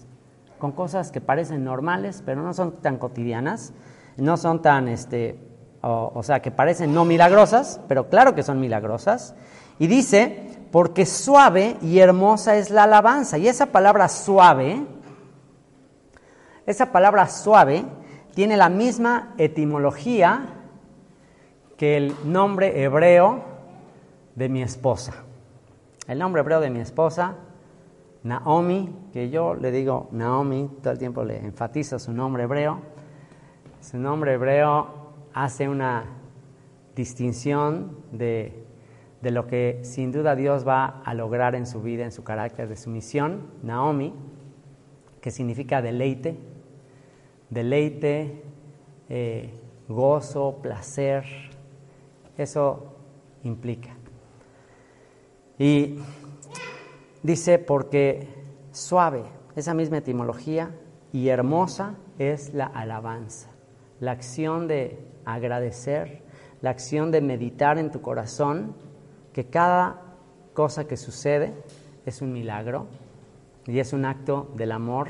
con 0.59 0.73
cosas 0.73 1.11
que 1.11 1.21
parecen 1.21 1.65
normales, 1.65 2.23
pero 2.25 2.43
no 2.43 2.53
son 2.55 2.81
tan 2.83 2.99
cotidianas, 2.99 3.73
no 4.17 4.37
son 4.37 4.61
tan, 4.63 4.89
este, 4.89 5.39
o, 5.81 6.23
sea, 6.23 6.41
que 6.41 6.51
parecen 6.51 6.93
no 6.93 7.05
milagrosas, 7.05 7.81
pero 7.89 8.09
claro 8.09 8.35
que 8.35 8.43
son 8.43 8.61
milagrosas. 8.61 9.35
Y 9.79 9.87
dice, 9.87 10.67
porque 10.73 11.07
suave 11.07 11.77
y 11.81 12.01
hermosa 12.01 12.57
es 12.57 12.71
la 12.71 12.85
alabanza. 12.85 13.39
Y 13.39 13.49
esa 13.49 13.67
palabra 13.67 14.09
suave, 14.09 14.85
esa 16.67 16.93
palabra 16.93 17.29
suave 17.29 17.85
tiene 18.35 18.57
la 18.57 18.69
misma 18.69 19.35
etimología 19.39 20.55
que 21.77 21.97
el 21.97 22.15
nombre 22.25 22.83
hebreo 22.83 23.45
de 24.35 24.49
mi 24.49 24.63
esposa. 24.63 25.15
El 26.09 26.19
nombre 26.19 26.41
hebreo 26.41 26.61
de 26.61 26.71
mi 26.71 26.81
esposa 26.81 27.37
Naomi, 28.23 28.95
que 29.13 29.31
yo 29.31 29.55
le 29.55 29.71
digo 29.71 30.09
Naomi, 30.13 30.71
todo 30.83 30.93
el 30.93 30.99
tiempo 30.99 31.25
le 31.25 31.39
enfatizo 31.39 31.99
su 31.99 32.13
nombre 32.13 32.45
hebreo. 32.45 32.81
Su 33.81 33.99
nombre 33.99 34.35
hebreo 34.35 35.13
hace 35.33 35.69
una 35.69 36.05
distinción 36.97 37.97
de, 38.11 38.65
de, 39.23 39.31
lo 39.31 39.47
que 39.47 39.81
sin 39.83 40.11
duda 40.11 40.35
Dios 40.35 40.67
va 40.67 41.01
a 41.05 41.15
lograr 41.15 41.55
en 41.55 41.67
su 41.67 41.81
vida, 41.81 42.05
en 42.05 42.13
su 42.13 42.25
carácter, 42.25 42.69
de 42.69 42.77
su 42.77 42.91
misión. 42.91 43.47
Naomi, 43.63 44.13
que 45.21 45.31
significa 45.31 45.81
deleite, 45.81 46.37
deleite, 47.51 48.43
eh, 49.09 49.55
gozo, 49.89 50.59
placer, 50.61 51.25
eso 52.37 52.97
implica. 53.43 53.91
Y 55.59 55.99
Dice, 57.23 57.59
porque 57.59 58.29
suave, 58.73 59.25
esa 59.57 59.75
misma 59.75 59.99
etimología, 59.99 60.71
y 61.13 61.29
hermosa 61.29 61.95
es 62.19 62.55
la 62.55 62.67
alabanza, 62.67 63.49
la 64.01 64.13
acción 64.13 64.69
de 64.69 64.99
agradecer, 65.25 66.23
la 66.61 66.71
acción 66.71 67.11
de 67.11 67.21
meditar 67.21 67.79
en 67.79 67.91
tu 67.91 68.01
corazón 68.01 68.75
que 69.33 69.47
cada 69.47 70.03
cosa 70.55 70.87
que 70.87 70.97
sucede 70.97 71.55
es 72.05 72.21
un 72.21 72.33
milagro 72.33 72.87
y 73.67 73.79
es 73.79 73.93
un 73.93 74.05
acto 74.05 74.51
del 74.57 74.73
amor 74.73 75.09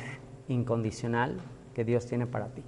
incondicional 0.48 1.38
que 1.74 1.84
Dios 1.84 2.06
tiene 2.06 2.26
para 2.26 2.48
ti. 2.48 2.62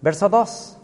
Verso 0.00 0.28
2. 0.28 0.78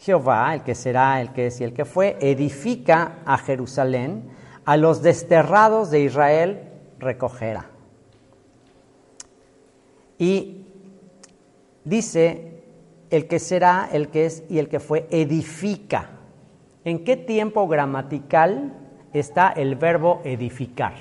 Jehová, 0.00 0.54
el 0.54 0.62
que 0.62 0.74
será, 0.74 1.20
el 1.20 1.32
que 1.32 1.48
es 1.48 1.60
y 1.60 1.64
el 1.64 1.74
que 1.74 1.84
fue, 1.84 2.16
edifica 2.20 3.18
a 3.26 3.36
Jerusalén 3.36 4.30
a 4.64 4.76
los 4.76 5.02
desterrados 5.02 5.90
de 5.90 6.00
Israel 6.00 6.60
recogerá. 6.98 7.66
Y 10.18 10.64
dice 11.84 12.62
el 13.10 13.26
que 13.26 13.38
será, 13.38 13.88
el 13.92 14.08
que 14.08 14.26
es 14.26 14.42
y 14.48 14.58
el 14.58 14.68
que 14.68 14.80
fue, 14.80 15.06
edifica. 15.10 16.10
¿En 16.84 17.04
qué 17.04 17.16
tiempo 17.16 17.68
gramatical 17.68 18.72
está 19.12 19.50
el 19.50 19.76
verbo 19.76 20.22
edificar? 20.24 20.94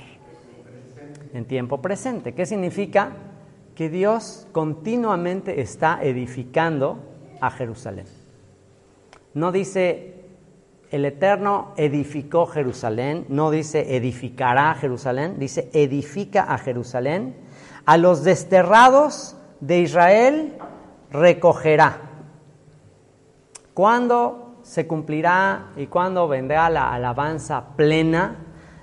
En 1.34 1.46
tiempo 1.46 1.82
presente. 1.82 2.34
¿Qué 2.34 2.46
significa? 2.46 3.13
Que 3.75 3.89
Dios 3.89 4.48
continuamente 4.51 5.62
está 5.62 6.00
edificando 6.01 7.00
a 7.39 7.50
Jerusalén. 7.50 8.19
No 9.33 9.51
dice 9.51 10.15
el 10.91 11.05
Eterno 11.05 11.74
edificó 11.77 12.48
Jerusalén, 12.48 13.25
no 13.29 13.51
dice 13.51 13.95
edificará 13.95 14.74
Jerusalén, 14.74 15.38
dice 15.38 15.69
edifica 15.74 16.43
a 16.43 16.57
Jerusalén. 16.57 17.36
A 17.86 17.98
los 17.98 18.24
desterrados 18.24 19.36
de 19.59 19.79
Israel 19.79 20.57
recogerá. 21.12 22.01
¿Cuándo 23.74 24.57
se 24.63 24.88
cumplirá 24.88 25.67
y 25.77 25.88
cuándo 25.88 26.27
vendrá 26.27 26.69
la 26.69 26.91
alabanza 26.91 27.75
plena, 27.75 28.38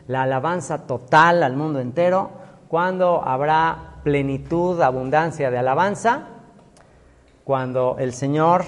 la 0.07 0.23
alabanza 0.23 0.87
total 0.87 1.43
al 1.43 1.57
mundo 1.57 1.81
entero? 1.81 2.31
¿Cuándo 2.69 3.23
habrá 3.25 4.01
plenitud, 4.05 4.81
abundancia 4.81 5.51
de 5.51 5.59
alabanza? 5.59 6.29
Cuando 7.45 7.97
el 7.99 8.13
Señor 8.13 8.65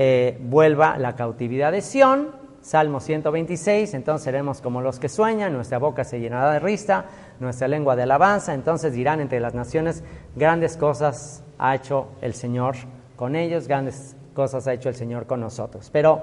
eh, 0.00 0.38
vuelva 0.40 0.96
la 0.96 1.16
cautividad 1.16 1.72
de 1.72 1.80
Sión, 1.80 2.28
Salmo 2.60 3.00
126, 3.00 3.94
entonces 3.94 4.26
seremos 4.26 4.60
como 4.60 4.80
los 4.80 5.00
que 5.00 5.08
sueñan, 5.08 5.52
nuestra 5.52 5.78
boca 5.78 6.04
se 6.04 6.20
llenará 6.20 6.52
de 6.52 6.60
risa, 6.60 7.06
nuestra 7.40 7.66
lengua 7.66 7.96
de 7.96 8.04
alabanza, 8.04 8.54
entonces 8.54 8.92
dirán 8.92 9.20
entre 9.20 9.40
las 9.40 9.54
naciones, 9.54 10.04
grandes 10.36 10.76
cosas 10.76 11.42
ha 11.58 11.74
hecho 11.74 12.10
el 12.20 12.32
Señor 12.34 12.76
con 13.16 13.34
ellos, 13.34 13.66
grandes 13.66 14.14
cosas 14.34 14.68
ha 14.68 14.72
hecho 14.72 14.88
el 14.88 14.94
Señor 14.94 15.26
con 15.26 15.40
nosotros. 15.40 15.90
Pero 15.92 16.22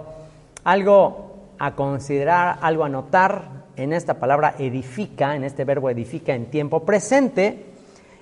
algo 0.63 1.49
a 1.59 1.75
considerar, 1.75 2.59
algo 2.61 2.85
a 2.85 2.89
notar 2.89 3.65
en 3.75 3.91
esta 3.91 4.13
palabra 4.13 4.55
edifica, 4.57 5.35
en 5.35 5.43
este 5.43 5.65
verbo 5.65 5.89
edifica 5.89 6.33
en 6.33 6.45
tiempo 6.45 6.85
presente, 6.85 7.65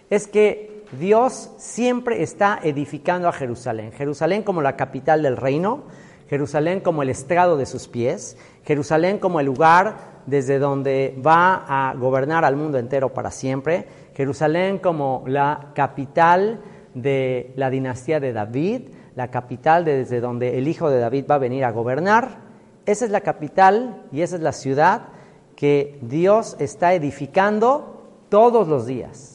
es 0.10 0.28
que 0.28 0.73
Dios 1.00 1.52
siempre 1.58 2.22
está 2.22 2.60
edificando 2.64 3.28
a 3.28 3.34
Jerusalén. 3.34 3.92
Jerusalén 3.94 4.44
como 4.44 4.62
la 4.62 4.76
capital 4.76 5.22
del 5.22 5.38
reino, 5.38 5.84
Jerusalén 6.30 6.82
como 6.82 7.04
el 7.04 7.10
estrado 7.10 7.58
de 7.58 7.66
sus 7.66 7.88
pies, 7.88 8.38
Jerusalén 8.64 9.20
como 9.20 9.40
el 9.40 9.46
lugar 9.46 10.14
desde 10.26 10.60
donde 10.60 11.20
va 11.26 11.66
a 11.68 11.94
gobernar 11.96 12.46
al 12.46 12.56
mundo 12.56 12.78
entero 12.78 13.14
para 13.14 13.32
siempre, 13.32 13.88
Jerusalén 14.16 14.78
como 14.78 15.24
la 15.28 15.72
capital 15.74 16.62
de 16.94 17.52
la 17.56 17.70
dinastía 17.70 18.20
de 18.20 18.34
David, 18.34 18.90
la 19.16 19.30
capital 19.30 19.86
desde 19.86 20.22
donde 20.22 20.58
el 20.58 20.68
hijo 20.68 20.90
de 20.90 21.00
David 21.00 21.26
va 21.30 21.36
a 21.36 21.40
venir 21.40 21.66
a 21.66 21.72
gobernar. 21.72 22.38
Esa 22.86 23.06
es 23.06 23.12
la 23.12 23.22
capital 23.22 24.04
y 24.12 24.22
esa 24.22 24.36
es 24.36 24.42
la 24.42 24.52
ciudad 24.54 25.08
que 25.56 25.98
Dios 26.02 26.56
está 26.60 26.94
edificando 26.94 28.02
todos 28.30 28.68
los 28.68 28.86
días 28.86 29.33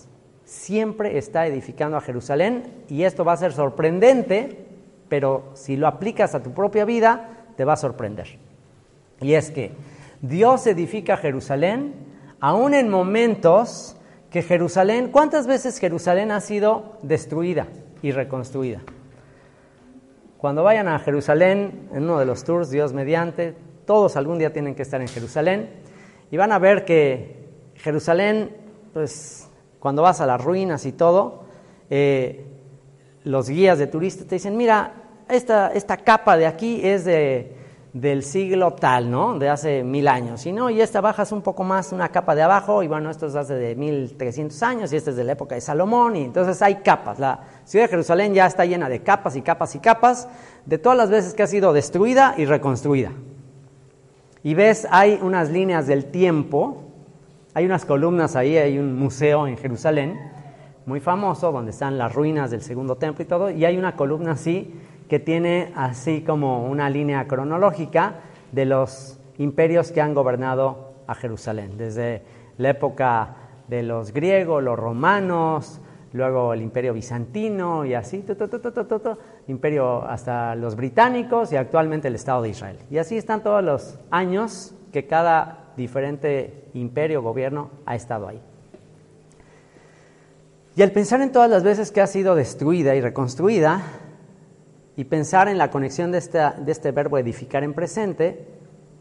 siempre 0.49 1.19
está 1.19 1.47
edificando 1.47 1.99
a 1.99 2.01
Jerusalén 2.01 2.85
y 2.89 3.05
esto 3.05 3.23
va 3.23 3.35
a 3.35 3.37
ser 3.37 3.53
sorprendente, 3.53 4.65
pero 5.11 5.51
si 5.53 5.77
lo 5.77 5.87
aplicas 5.87 6.35
a 6.35 6.43
tu 6.43 6.53
propia 6.53 6.87
vida, 6.87 7.45
te 7.57 7.67
va 7.67 7.75
a 7.75 7.77
sorprender. 7.77 8.39
Y 9.21 9.35
es 9.35 9.51
que 9.51 9.73
Dios 10.23 10.67
edifica 10.67 11.19
Jerusalén 11.19 11.93
aún 12.41 12.73
en 12.73 12.89
momentos 12.89 13.95
que 14.31 14.41
Jerusalén, 14.41 15.11
¿cuántas 15.13 15.47
veces 15.47 15.79
Jerusalén 15.79 16.31
ha 16.31 16.41
sido 16.41 16.97
destruida 17.03 17.67
y 18.01 18.13
reconstruida? 18.13 18.81
Cuando 20.39 20.63
vayan 20.63 20.89
a 20.89 20.99
Jerusalén, 20.99 21.91
en 21.93 22.05
uno 22.05 22.19
de 22.19 22.25
los 22.25 22.45
tours, 22.45 22.71
Dios 22.71 22.95
mediante, 22.95 23.55
todos 23.85 24.17
algún 24.17 24.39
día 24.39 24.53
tienen 24.53 24.75
que 24.75 24.83
estar 24.83 25.03
en 25.03 25.09
Jerusalén 25.09 25.69
y 26.31 26.39
van 26.39 26.53
a 26.53 26.59
ver 26.59 26.87
que 26.87 27.49
Jerusalén, 27.75 28.57
pues 28.95 29.48
cuando 29.81 30.03
vas 30.03 30.21
a 30.21 30.27
las 30.27 30.43
ruinas 30.43 30.87
y 30.87 30.93
todo, 30.93 31.45
eh, 31.91 32.45
los 33.25 33.49
guías 33.49 33.79
de 33.79 33.87
turistas 33.87 34.27
te 34.27 34.37
dicen, 34.37 34.57
mira, 34.57 34.93
esta, 35.29 35.73
esta 35.73 35.97
capa 35.99 36.37
de 36.37 36.47
aquí 36.47 36.81
es 36.83 37.05
de, 37.05 37.57
del 37.93 38.23
siglo 38.23 38.73
tal, 38.73 39.11
¿no? 39.11 39.39
De 39.39 39.49
hace 39.49 39.83
mil 39.83 40.09
años. 40.09 40.45
Y 40.47 40.53
no, 40.53 40.71
y 40.71 40.81
esta 40.81 41.01
bajas 41.01 41.33
un 41.33 41.43
poco 41.43 41.65
más, 41.65 41.93
una 41.93 42.09
capa 42.11 42.35
de 42.35 42.43
abajo, 42.43 42.83
y 42.83 42.89
bueno, 42.89 43.11
esto 43.11 43.27
es 43.27 43.35
hace 43.35 43.55
de 43.55 43.75
1300 43.75 44.63
años, 44.63 44.93
y 44.93 44.97
esta 44.97 45.11
es 45.11 45.17
de 45.17 45.25
la 45.25 45.33
época 45.33 45.55
de 45.55 45.61
Salomón, 45.61 46.17
y 46.17 46.25
entonces 46.25 46.61
hay 46.63 46.77
capas. 46.77 47.19
La 47.19 47.41
ciudad 47.65 47.85
de 47.87 47.91
Jerusalén 47.91 48.35
ya 48.35 48.47
está 48.47 48.65
llena 48.65 48.89
de 48.89 49.03
capas 49.03 49.37
y 49.37 49.43
capas 49.43 49.75
y 49.75 49.79
capas, 49.79 50.29
de 50.67 50.79
todas 50.79 50.99
las 50.99 51.11
veces 51.11 51.35
que 51.35 51.43
ha 51.43 51.47
sido 51.47 51.73
destruida 51.73 52.35
y 52.37 52.45
reconstruida. 52.45 53.13
Y 54.43 54.55
ves, 54.55 54.87
hay 54.91 55.19
unas 55.21 55.51
líneas 55.51 55.87
del 55.87 56.07
tiempo 56.07 56.88
hay 57.55 57.65
unas 57.65 57.85
columnas 57.85 58.37
ahí, 58.37 58.57
hay 58.57 58.79
un 58.79 58.97
museo 58.99 59.47
en 59.47 59.57
Jerusalén 59.57 60.19
muy 60.87 61.01
famoso 61.01 61.53
donde 61.53 61.71
están 61.71 61.99
las 61.99 62.15
ruinas 62.15 62.51
del 62.51 62.63
segundo 62.63 62.97
templo 62.97 63.23
y 63.23 63.27
todo, 63.27 63.51
y 63.51 63.65
hay 63.65 63.77
una 63.77 63.95
columna 63.95 64.33
así 64.33 64.75
que 65.09 65.19
tiene 65.19 65.73
así 65.77 66.23
como 66.23 66.67
una 66.67 66.89
línea 66.89 67.27
cronológica 67.27 68.15
de 68.53 68.65
los 68.65 69.19
imperios 69.39 69.93
que 69.93 70.01
han 70.01 70.15
gobernado 70.15 70.93
a 71.07 71.15
Jerusalén, 71.15 71.77
desde 71.77 72.23
la 72.57 72.71
época 72.71 73.37
de 73.69 73.83
los 73.83 74.13
griegos, 74.13 74.63
los 74.63 74.79
romanos, 74.79 75.81
luego 76.13 76.55
el 76.55 76.63
imperio 76.63 76.95
bizantino 76.95 77.85
y 77.85 77.95
así, 77.95 78.25
imperio 79.47 80.03
hasta 80.05 80.55
los 80.55 80.75
británicos 80.75 81.53
y 81.53 81.57
actualmente 81.57 82.09
el 82.09 82.15
Estado 82.15 82.43
de 82.43 82.51
Israel. 82.51 82.79
Y 82.91 82.99
así 82.99 83.17
están 83.17 83.43
todos 83.43 83.63
los 83.63 83.99
años 84.11 84.75
que 84.93 85.07
cada 85.07 85.68
diferente 85.79 86.69
imperio, 86.75 87.23
gobierno 87.23 87.71
ha 87.87 87.97
estado 87.97 88.29
ahí. 88.29 88.43
Y 90.77 90.83
al 90.83 90.93
pensar 90.93 91.23
en 91.23 91.33
todas 91.33 91.51
las 91.51 91.65
veces 91.65 91.91
que 91.91 92.03
ha 92.03 92.07
sido 92.07 92.35
destruida 92.35 92.95
y 92.95 93.01
reconstruida, 93.01 93.83
y 94.97 95.05
pensar 95.05 95.49
en 95.49 95.59
la 95.59 95.71
conexión 95.71 96.13
de, 96.13 96.21
de 96.21 96.73
este 96.73 96.91
verbo 96.91 97.19
edificar 97.19 97.65
en 97.65 97.73
presente, 97.73 98.47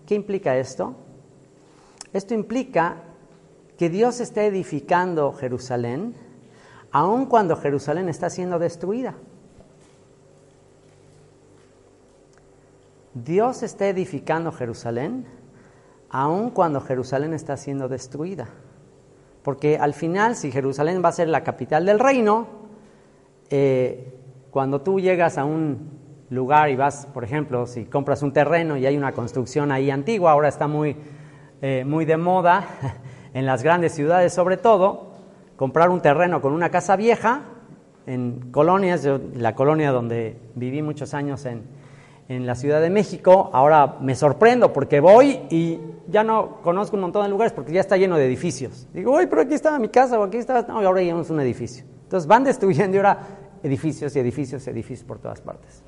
¿qué 0.05 0.15
implica 0.15 0.57
esto? 0.57 0.95
Esto 2.13 2.33
implica 2.33 3.03
que 3.77 3.89
Dios 3.89 4.19
está 4.19 4.43
edificando 4.43 5.33
Jerusalén, 5.33 6.15
aun 6.91 7.25
cuando 7.25 7.55
Jerusalén 7.55 8.09
está 8.09 8.29
siendo 8.29 8.59
destruida. 8.59 9.15
Dios 13.13 13.63
está 13.63 13.87
edificando 13.87 14.51
Jerusalén 14.51 15.25
aun 16.09 16.49
cuando 16.51 16.81
Jerusalén 16.81 17.33
está 17.33 17.57
siendo 17.57 17.87
destruida. 17.87 18.47
Porque 19.43 19.77
al 19.77 19.93
final, 19.93 20.35
si 20.35 20.51
Jerusalén 20.51 21.01
va 21.03 21.09
a 21.09 21.13
ser 21.13 21.29
la 21.29 21.43
capital 21.43 21.85
del 21.85 21.99
reino, 21.99 22.47
eh, 23.49 24.13
cuando 24.51 24.81
tú 24.81 24.99
llegas 24.99 25.37
a 25.37 25.45
un 25.45 25.89
lugar 26.29 26.69
y 26.69 26.75
vas, 26.75 27.05
por 27.05 27.23
ejemplo, 27.23 27.65
si 27.65 27.85
compras 27.85 28.21
un 28.23 28.33
terreno 28.33 28.75
y 28.77 28.85
hay 28.85 28.97
una 28.97 29.13
construcción 29.13 29.71
ahí 29.71 29.89
antigua, 29.89 30.31
ahora 30.31 30.49
está 30.49 30.67
muy, 30.67 30.97
eh, 31.61 31.83
muy 31.85 32.05
de 32.05 32.17
moda, 32.17 32.65
en 33.33 33.45
las 33.45 33.63
grandes 33.63 33.93
ciudades 33.93 34.33
sobre 34.33 34.57
todo, 34.57 35.11
comprar 35.55 35.89
un 35.89 36.01
terreno 36.01 36.41
con 36.41 36.53
una 36.53 36.69
casa 36.69 36.95
vieja, 36.95 37.43
en 38.05 38.51
colonias, 38.51 39.07
la 39.35 39.53
colonia 39.53 39.91
donde 39.91 40.37
viví 40.55 40.81
muchos 40.81 41.13
años 41.13 41.45
en, 41.45 41.63
en 42.29 42.45
la 42.45 42.55
Ciudad 42.55 42.81
de 42.81 42.89
México, 42.89 43.49
ahora 43.53 43.97
me 44.01 44.13
sorprendo 44.13 44.73
porque 44.73 44.99
voy 44.99 45.39
y 45.49 45.79
ya 46.07 46.23
no 46.23 46.61
conozco 46.61 46.97
un 46.97 47.03
montón 47.03 47.23
de 47.23 47.29
lugares 47.29 47.53
porque 47.53 47.71
ya 47.71 47.79
está 47.79 47.95
lleno 47.95 48.17
de 48.17 48.25
edificios. 48.25 48.87
Digo, 48.93 49.15
uy, 49.15 49.27
pero 49.27 49.43
aquí 49.43 49.53
estaba 49.53 49.79
mi 49.79 49.89
casa 49.89 50.19
o 50.19 50.23
aquí 50.23 50.37
está, 50.37 50.61
no, 50.63 50.81
y 50.81 50.85
ahora 50.85 51.01
ya 51.01 51.17
es 51.17 51.29
un 51.29 51.39
edificio. 51.39 51.85
Entonces 52.03 52.27
van 52.27 52.43
destruyendo 52.43 52.95
y 52.95 52.97
ahora 52.97 53.19
edificios 53.63 54.15
y 54.15 54.19
edificios 54.19 54.67
y 54.67 54.69
edificios 54.69 55.07
por 55.07 55.19
todas 55.19 55.39
partes. 55.39 55.81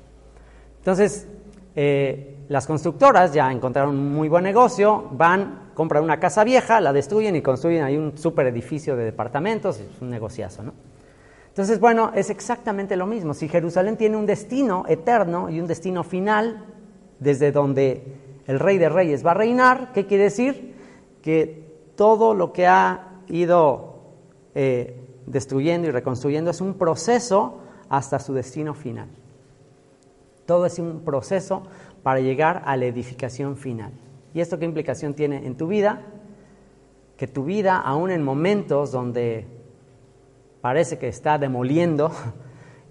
Entonces, 0.78 1.28
eh, 1.76 2.38
las 2.48 2.66
constructoras 2.66 3.32
ya 3.34 3.52
encontraron 3.52 3.96
un 3.96 4.12
muy 4.12 4.28
buen 4.28 4.42
negocio, 4.42 5.08
van, 5.12 5.70
compran 5.74 6.02
una 6.02 6.18
casa 6.18 6.42
vieja, 6.42 6.80
la 6.80 6.92
destruyen 6.92 7.36
y 7.36 7.42
construyen 7.42 7.84
ahí 7.84 7.98
un 7.98 8.16
super 8.16 8.46
edificio 8.46 8.96
de 8.96 9.04
departamentos, 9.04 9.78
es 9.78 10.00
un 10.00 10.08
negociazo, 10.08 10.62
¿no? 10.62 10.72
Entonces, 11.50 11.80
bueno, 11.80 12.12
es 12.14 12.30
exactamente 12.30 12.96
lo 12.96 13.06
mismo. 13.06 13.34
Si 13.34 13.48
Jerusalén 13.48 13.96
tiene 13.96 14.16
un 14.16 14.24
destino 14.24 14.84
eterno 14.88 15.50
y 15.50 15.60
un 15.60 15.66
destino 15.66 16.04
final, 16.04 16.64
desde 17.18 17.52
donde 17.52 18.02
el 18.46 18.58
rey 18.58 18.78
de 18.78 18.88
reyes 18.88 19.26
va 19.26 19.32
a 19.32 19.34
reinar, 19.34 19.92
¿qué 19.92 20.06
quiere 20.06 20.24
decir? 20.24 20.74
Que 21.22 21.92
todo 21.96 22.34
lo 22.34 22.52
que 22.52 22.66
ha 22.66 23.20
ido 23.28 23.98
eh, 24.54 24.96
destruyendo 25.26 25.88
y 25.88 25.90
reconstruyendo 25.90 26.50
es 26.50 26.60
un 26.60 26.74
proceso 26.74 27.58
hasta 27.88 28.20
su 28.20 28.32
destino 28.32 28.72
final. 28.72 29.08
Todo 30.46 30.66
es 30.66 30.78
un 30.78 31.00
proceso 31.00 31.64
para 32.02 32.20
llegar 32.20 32.62
a 32.64 32.76
la 32.76 32.86
edificación 32.86 33.56
final. 33.56 33.92
¿Y 34.34 34.40
esto 34.40 34.58
qué 34.58 34.64
implicación 34.64 35.14
tiene 35.14 35.46
en 35.46 35.56
tu 35.56 35.66
vida? 35.66 36.02
Que 37.16 37.26
tu 37.26 37.44
vida, 37.44 37.78
aún 37.78 38.10
en 38.10 38.22
momentos 38.22 38.92
donde 38.92 39.46
parece 40.60 40.98
que 40.98 41.08
está 41.08 41.38
demoliendo 41.38 42.10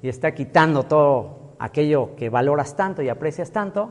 y 0.01 0.09
está 0.09 0.33
quitando 0.33 0.83
todo 0.83 1.55
aquello 1.59 2.15
que 2.15 2.29
valoras 2.29 2.75
tanto 2.75 3.01
y 3.01 3.09
aprecias 3.09 3.51
tanto, 3.51 3.89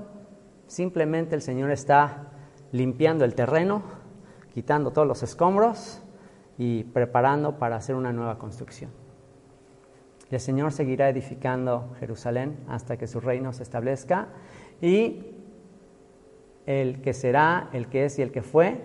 simplemente 0.67 1.35
el 1.35 1.43
Señor 1.43 1.71
está 1.71 2.33
limpiando 2.73 3.25
el 3.25 3.35
terreno, 3.35 3.83
quitando 4.53 4.91
todos 4.91 5.07
los 5.07 5.23
escombros 5.23 6.03
y 6.57 6.85
preparando 6.85 7.59
para 7.59 7.77
hacer 7.77 7.95
una 7.95 8.12
nueva 8.12 8.38
construcción. 8.38 8.91
El 10.31 10.41
Señor 10.41 10.73
seguirá 10.73 11.09
edificando 11.09 11.95
Jerusalén 12.01 12.59
hasta 12.69 12.97
que 12.97 13.07
su 13.07 13.21
reino 13.21 13.53
se 13.53 13.62
establezca 13.62 14.29
y 14.81 15.35
el 16.67 17.01
que 17.01 17.14
será, 17.14 17.71
el 17.73 17.88
que 17.88 18.05
es 18.05 18.19
y 18.19 18.23
el 18.23 18.31
que 18.31 18.43
fue, 18.43 18.83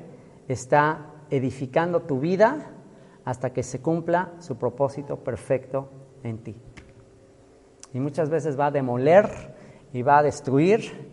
está 0.48 1.08
edificando 1.30 2.02
tu 2.02 2.20
vida 2.20 2.73
hasta 3.26 3.52
que 3.52 3.64
se 3.64 3.82
cumpla 3.82 4.34
su 4.40 4.58
propósito 4.58 5.18
perfecto 5.18 5.90
en 6.24 6.40
ti. 6.40 6.56
Y 7.94 8.00
muchas 8.00 8.30
veces 8.30 8.60
va 8.60 8.68
a 8.68 8.72
demoler 8.72 9.30
y 9.94 10.02
va 10.02 10.20
a 10.20 10.24
destruir, 10.24 11.12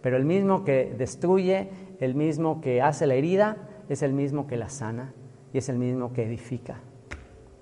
pero 0.00 0.16
el 0.16 0.24
mismo 0.24 0.64
que 0.64 0.94
destruye, 0.96 1.70
el 2.00 2.14
mismo 2.14 2.60
que 2.60 2.80
hace 2.80 3.06
la 3.06 3.14
herida, 3.14 3.56
es 3.88 4.02
el 4.02 4.12
mismo 4.12 4.46
que 4.46 4.56
la 4.56 4.68
sana 4.68 5.12
y 5.52 5.58
es 5.58 5.68
el 5.68 5.78
mismo 5.78 6.12
que 6.12 6.24
edifica. 6.24 6.80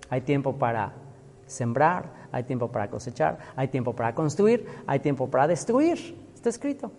Hay 0.08 0.22
tiempo 0.22 0.56
para 0.56 0.94
sembrar, 1.46 2.28
hay 2.32 2.44
tiempo 2.44 2.70
para 2.70 2.88
cosechar, 2.88 3.38
hay 3.56 3.68
tiempo 3.68 3.94
para 3.94 4.14
construir, 4.14 4.66
hay 4.86 5.00
tiempo 5.00 5.28
para 5.28 5.48
destruir. 5.48 6.16
Está 6.34 6.48
escrito. 6.48 6.92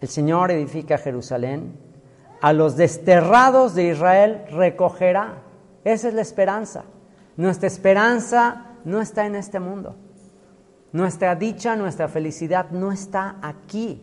El 0.00 0.08
Señor 0.08 0.52
edifica 0.52 0.96
Jerusalén, 0.96 1.72
a 2.40 2.52
los 2.52 2.76
desterrados 2.76 3.74
de 3.74 3.88
Israel 3.88 4.44
recogerá. 4.50 5.42
Esa 5.84 6.08
es 6.08 6.14
la 6.14 6.22
esperanza. 6.22 6.84
Nuestra 7.36 7.66
esperanza 7.66 8.76
no 8.84 9.00
está 9.00 9.26
en 9.26 9.34
este 9.34 9.60
mundo. 9.60 9.96
Nuestra 10.92 11.34
dicha, 11.34 11.76
nuestra 11.76 12.08
felicidad 12.08 12.70
no 12.70 12.92
está 12.92 13.36
aquí. 13.42 14.02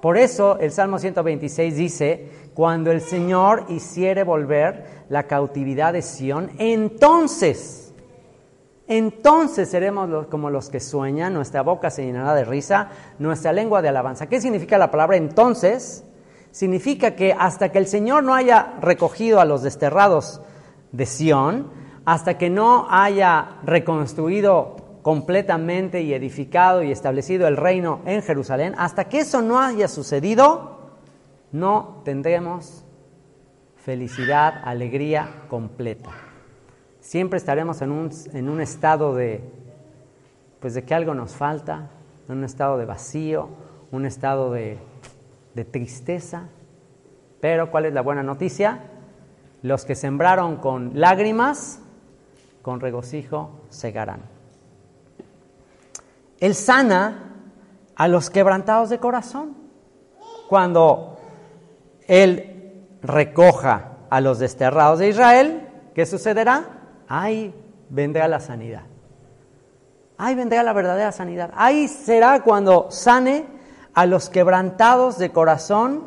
Por 0.00 0.16
eso 0.16 0.58
el 0.58 0.72
Salmo 0.72 0.98
126 0.98 1.76
dice, 1.76 2.30
cuando 2.54 2.90
el 2.90 3.00
Señor 3.00 3.66
hiciere 3.68 4.24
volver 4.24 5.04
la 5.08 5.24
cautividad 5.28 5.92
de 5.92 6.02
Sión, 6.02 6.50
entonces, 6.58 7.94
entonces 8.88 9.68
seremos 9.68 10.26
como 10.26 10.50
los 10.50 10.70
que 10.70 10.80
sueñan, 10.80 11.34
nuestra 11.34 11.62
boca 11.62 11.90
se 11.90 12.04
llenará 12.04 12.34
de 12.34 12.44
risa, 12.44 12.88
nuestra 13.20 13.52
lengua 13.52 13.80
de 13.80 13.90
alabanza. 13.90 14.26
¿Qué 14.26 14.40
significa 14.40 14.76
la 14.76 14.90
palabra 14.90 15.16
entonces? 15.16 16.04
Significa 16.52 17.16
que 17.16 17.32
hasta 17.36 17.72
que 17.72 17.78
el 17.78 17.86
Señor 17.86 18.22
no 18.22 18.34
haya 18.34 18.74
recogido 18.80 19.40
a 19.40 19.46
los 19.46 19.62
desterrados 19.62 20.42
de 20.92 21.06
Sión, 21.06 21.70
hasta 22.04 22.36
que 22.36 22.50
no 22.50 22.86
haya 22.90 23.56
reconstruido 23.64 24.76
completamente 25.00 26.02
y 26.02 26.12
edificado 26.12 26.82
y 26.82 26.92
establecido 26.92 27.48
el 27.48 27.56
reino 27.56 28.00
en 28.04 28.22
Jerusalén, 28.22 28.74
hasta 28.76 29.08
que 29.08 29.20
eso 29.20 29.40
no 29.40 29.60
haya 29.60 29.88
sucedido, 29.88 30.78
no 31.52 32.02
tendremos 32.04 32.84
felicidad, 33.76 34.60
alegría 34.62 35.44
completa. 35.48 36.10
Siempre 37.00 37.38
estaremos 37.38 37.80
en 37.80 37.90
un, 37.90 38.10
en 38.34 38.48
un 38.50 38.60
estado 38.60 39.14
de, 39.14 39.42
pues 40.60 40.74
de 40.74 40.84
que 40.84 40.94
algo 40.94 41.14
nos 41.14 41.34
falta, 41.34 41.90
en 42.28 42.36
un 42.36 42.44
estado 42.44 42.76
de 42.76 42.84
vacío, 42.84 43.48
un 43.90 44.06
estado 44.06 44.52
de, 44.52 44.78
de 45.54 45.64
tristeza. 45.64 46.48
Pero 47.40 47.70
¿cuál 47.70 47.86
es 47.86 47.92
la 47.92 48.02
buena 48.02 48.22
noticia? 48.22 48.80
Los 49.62 49.84
que 49.84 49.94
sembraron 49.94 50.56
con 50.56 50.92
lágrimas, 50.94 51.80
con 52.62 52.80
regocijo 52.80 53.62
segarán. 53.68 54.22
Él 56.40 56.54
sana 56.54 57.32
a 57.94 58.08
los 58.08 58.30
quebrantados 58.30 58.90
de 58.90 58.98
corazón. 58.98 59.56
Cuando 60.48 61.18
Él 62.06 62.86
recoja 63.02 63.92
a 64.10 64.20
los 64.20 64.38
desterrados 64.38 64.98
de 64.98 65.08
Israel, 65.08 65.68
¿qué 65.94 66.04
sucederá? 66.04 66.64
Ahí 67.08 67.54
vendrá 67.88 68.28
la 68.28 68.40
sanidad. 68.40 68.82
Ahí 70.18 70.34
vendrá 70.34 70.62
la 70.62 70.72
verdadera 70.72 71.12
sanidad. 71.12 71.50
Ahí 71.54 71.88
será 71.88 72.42
cuando 72.42 72.90
sane 72.90 73.46
a 73.94 74.06
los 74.06 74.28
quebrantados 74.28 75.18
de 75.18 75.30
corazón 75.30 76.06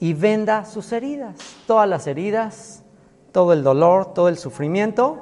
y 0.00 0.12
venda 0.12 0.64
sus 0.64 0.92
heridas. 0.92 1.36
Todas 1.66 1.88
las 1.88 2.06
heridas, 2.06 2.82
todo 3.32 3.52
el 3.52 3.62
dolor, 3.62 4.12
todo 4.14 4.28
el 4.28 4.38
sufrimiento 4.38 5.18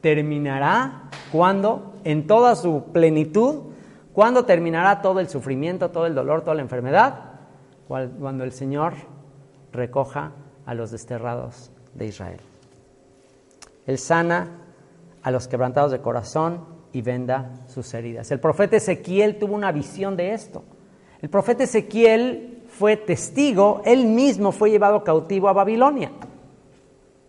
terminará 0.00 1.10
cuando, 1.32 1.94
en 2.04 2.26
toda 2.26 2.54
su 2.54 2.84
plenitud, 2.92 3.64
cuando 4.12 4.44
terminará 4.44 5.02
todo 5.02 5.20
el 5.20 5.28
sufrimiento, 5.28 5.90
todo 5.90 6.06
el 6.06 6.14
dolor, 6.14 6.42
toda 6.42 6.54
la 6.54 6.62
enfermedad, 6.62 7.24
cuando 7.88 8.44
el 8.44 8.52
Señor 8.52 8.94
recoja 9.72 10.32
a 10.64 10.74
los 10.74 10.90
desterrados 10.90 11.70
de 11.94 12.06
Israel. 12.06 12.40
Él 13.86 13.98
sana 13.98 14.48
a 15.22 15.30
los 15.30 15.48
quebrantados 15.48 15.92
de 15.92 16.00
corazón 16.00 16.64
y 16.92 17.02
venda 17.02 17.50
sus 17.66 17.92
heridas. 17.94 18.30
El 18.30 18.40
profeta 18.40 18.76
Ezequiel 18.76 19.38
tuvo 19.38 19.54
una 19.54 19.70
visión 19.72 20.16
de 20.16 20.32
esto. 20.32 20.64
El 21.22 21.30
profeta 21.30 21.64
Ezequiel 21.64 22.64
fue 22.68 22.96
testigo, 22.96 23.80
él 23.84 24.06
mismo 24.06 24.52
fue 24.52 24.70
llevado 24.70 25.02
cautivo 25.02 25.48
a 25.48 25.52
Babilonia. 25.52 26.12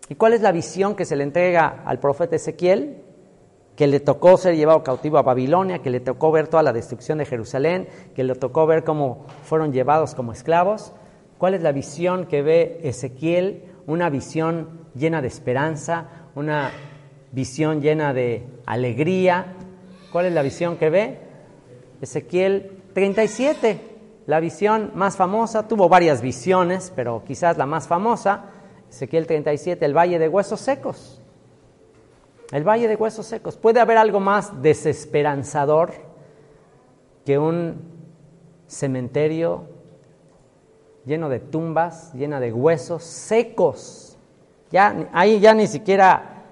¿Y 0.08 0.14
cuál 0.14 0.34
es 0.34 0.40
la 0.40 0.52
visión 0.52 0.94
que 0.94 1.04
se 1.04 1.16
le 1.16 1.24
entrega 1.24 1.82
al 1.84 1.98
profeta 1.98 2.36
Ezequiel? 2.36 3.02
Que 3.76 3.86
le 3.86 4.00
tocó 4.00 4.36
ser 4.36 4.56
llevado 4.56 4.82
cautivo 4.82 5.18
a 5.18 5.22
Babilonia, 5.22 5.80
que 5.80 5.90
le 5.90 6.00
tocó 6.00 6.32
ver 6.32 6.48
toda 6.48 6.62
la 6.62 6.72
destrucción 6.72 7.18
de 7.18 7.26
Jerusalén, 7.26 7.88
que 8.14 8.24
le 8.24 8.34
tocó 8.34 8.66
ver 8.66 8.84
cómo 8.84 9.26
fueron 9.44 9.72
llevados 9.72 10.14
como 10.14 10.32
esclavos. 10.32 10.92
¿Cuál 11.38 11.54
es 11.54 11.62
la 11.62 11.72
visión 11.72 12.26
que 12.26 12.42
ve 12.42 12.80
Ezequiel? 12.82 13.64
Una 13.86 14.10
visión 14.10 14.88
llena 14.94 15.22
de 15.22 15.28
esperanza, 15.28 16.08
una 16.34 16.72
visión 17.32 17.80
llena 17.80 18.12
de 18.12 18.44
alegría. 18.66 19.54
¿Cuál 20.10 20.26
es 20.26 20.32
la 20.32 20.42
visión 20.42 20.76
que 20.76 20.90
ve? 20.90 21.18
Ezequiel 22.00 22.77
37, 22.98 23.78
la 24.26 24.40
visión 24.40 24.90
más 24.96 25.16
famosa, 25.16 25.68
tuvo 25.68 25.88
varias 25.88 26.20
visiones, 26.20 26.92
pero 26.96 27.22
quizás 27.24 27.56
la 27.56 27.64
más 27.64 27.86
famosa 27.86 28.46
Ezequiel 28.90 29.28
37, 29.28 29.84
el 29.84 29.96
valle 29.96 30.18
de 30.18 30.28
huesos 30.28 30.58
secos. 30.58 31.22
El 32.50 32.64
valle 32.64 32.88
de 32.88 32.96
huesos 32.96 33.24
secos. 33.24 33.56
¿Puede 33.56 33.78
haber 33.78 33.98
algo 33.98 34.18
más 34.18 34.62
desesperanzador 34.62 35.92
que 37.24 37.38
un 37.38 37.76
cementerio 38.66 39.68
lleno 41.04 41.28
de 41.28 41.38
tumbas, 41.38 42.12
llena 42.14 42.40
de 42.40 42.52
huesos 42.52 43.04
secos? 43.04 44.18
Ya, 44.72 45.08
ahí 45.12 45.38
ya 45.38 45.54
ni 45.54 45.68
siquiera 45.68 46.46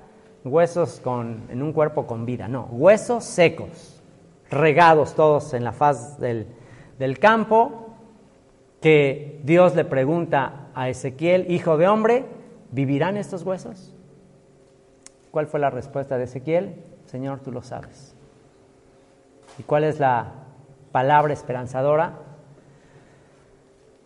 huesos 0.45 1.01
con, 1.01 1.49
en 1.51 1.61
un 1.61 1.73
cuerpo 1.73 2.07
con 2.07 2.25
vida, 2.25 2.47
no, 2.47 2.69
huesos 2.71 3.25
secos, 3.25 3.96
regados 4.51 5.15
todos 5.15 5.55
en 5.55 5.65
la 5.65 5.73
faz 5.73 6.19
del, 6.19 6.47
del 6.99 7.19
campo, 7.19 7.91
que 8.81 9.41
Dios 9.43 9.75
le 9.75 9.85
pregunta 9.85 10.69
a 10.75 10.89
Ezequiel, 10.89 11.51
hijo 11.51 11.77
de 11.77 11.89
hombre, 11.89 12.25
¿vivirán 12.71 13.17
estos 13.17 13.43
huesos? 13.43 13.95
¿Cuál 15.31 15.47
fue 15.47 15.61
la 15.61 15.71
respuesta 15.71 16.19
de 16.19 16.25
Ezequiel? 16.25 16.75
Señor, 17.07 17.41
tú 17.41 17.53
lo 17.53 17.63
sabes. 17.63 18.15
¿Y 19.59 19.63
cuál 19.63 19.85
es 19.85 19.99
la 19.99 20.33
palabra 20.93 21.33
esperanzadora? 21.33 22.19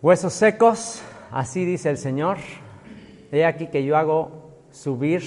Huesos 0.02 0.32
secos, 0.32 1.02
así 1.30 1.64
dice 1.64 1.90
el 1.90 1.98
Señor. 1.98 2.38
He 3.32 3.44
aquí 3.44 3.66
que 3.66 3.84
yo 3.84 3.96
hago 3.96 4.50
subir 4.70 5.22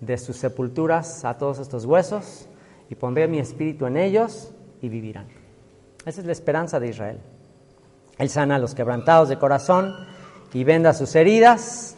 de 0.00 0.18
sus 0.18 0.36
sepulturas 0.36 1.24
a 1.24 1.38
todos 1.38 1.58
estos 1.58 1.84
huesos 1.84 2.48
y 2.88 2.94
pondré 2.94 3.28
mi 3.28 3.38
espíritu 3.38 3.86
en 3.86 3.96
ellos 3.96 4.52
y 4.80 4.88
vivirán. 4.88 5.26
Esa 6.04 6.20
es 6.20 6.26
la 6.26 6.32
esperanza 6.32 6.78
de 6.78 6.88
Israel. 6.88 7.20
Él 8.18 8.28
sana 8.28 8.56
a 8.56 8.58
los 8.58 8.74
quebrantados 8.74 9.28
de 9.28 9.38
corazón 9.38 9.94
y 10.52 10.64
venda 10.64 10.94
sus 10.94 11.14
heridas. 11.14 11.96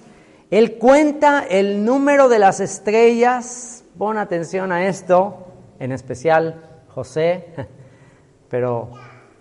Él 0.51 0.79
cuenta 0.79 1.44
el 1.48 1.85
número 1.85 2.29
de 2.29 2.38
las 2.38 2.61
estrellas. 2.61 3.85
Pon 3.98 4.18
atención 4.18 4.72
a 4.72 4.87
esto, 4.87 5.46
en 5.79 5.92
especial 5.92 6.85
José, 6.88 7.55
pero 8.48 8.92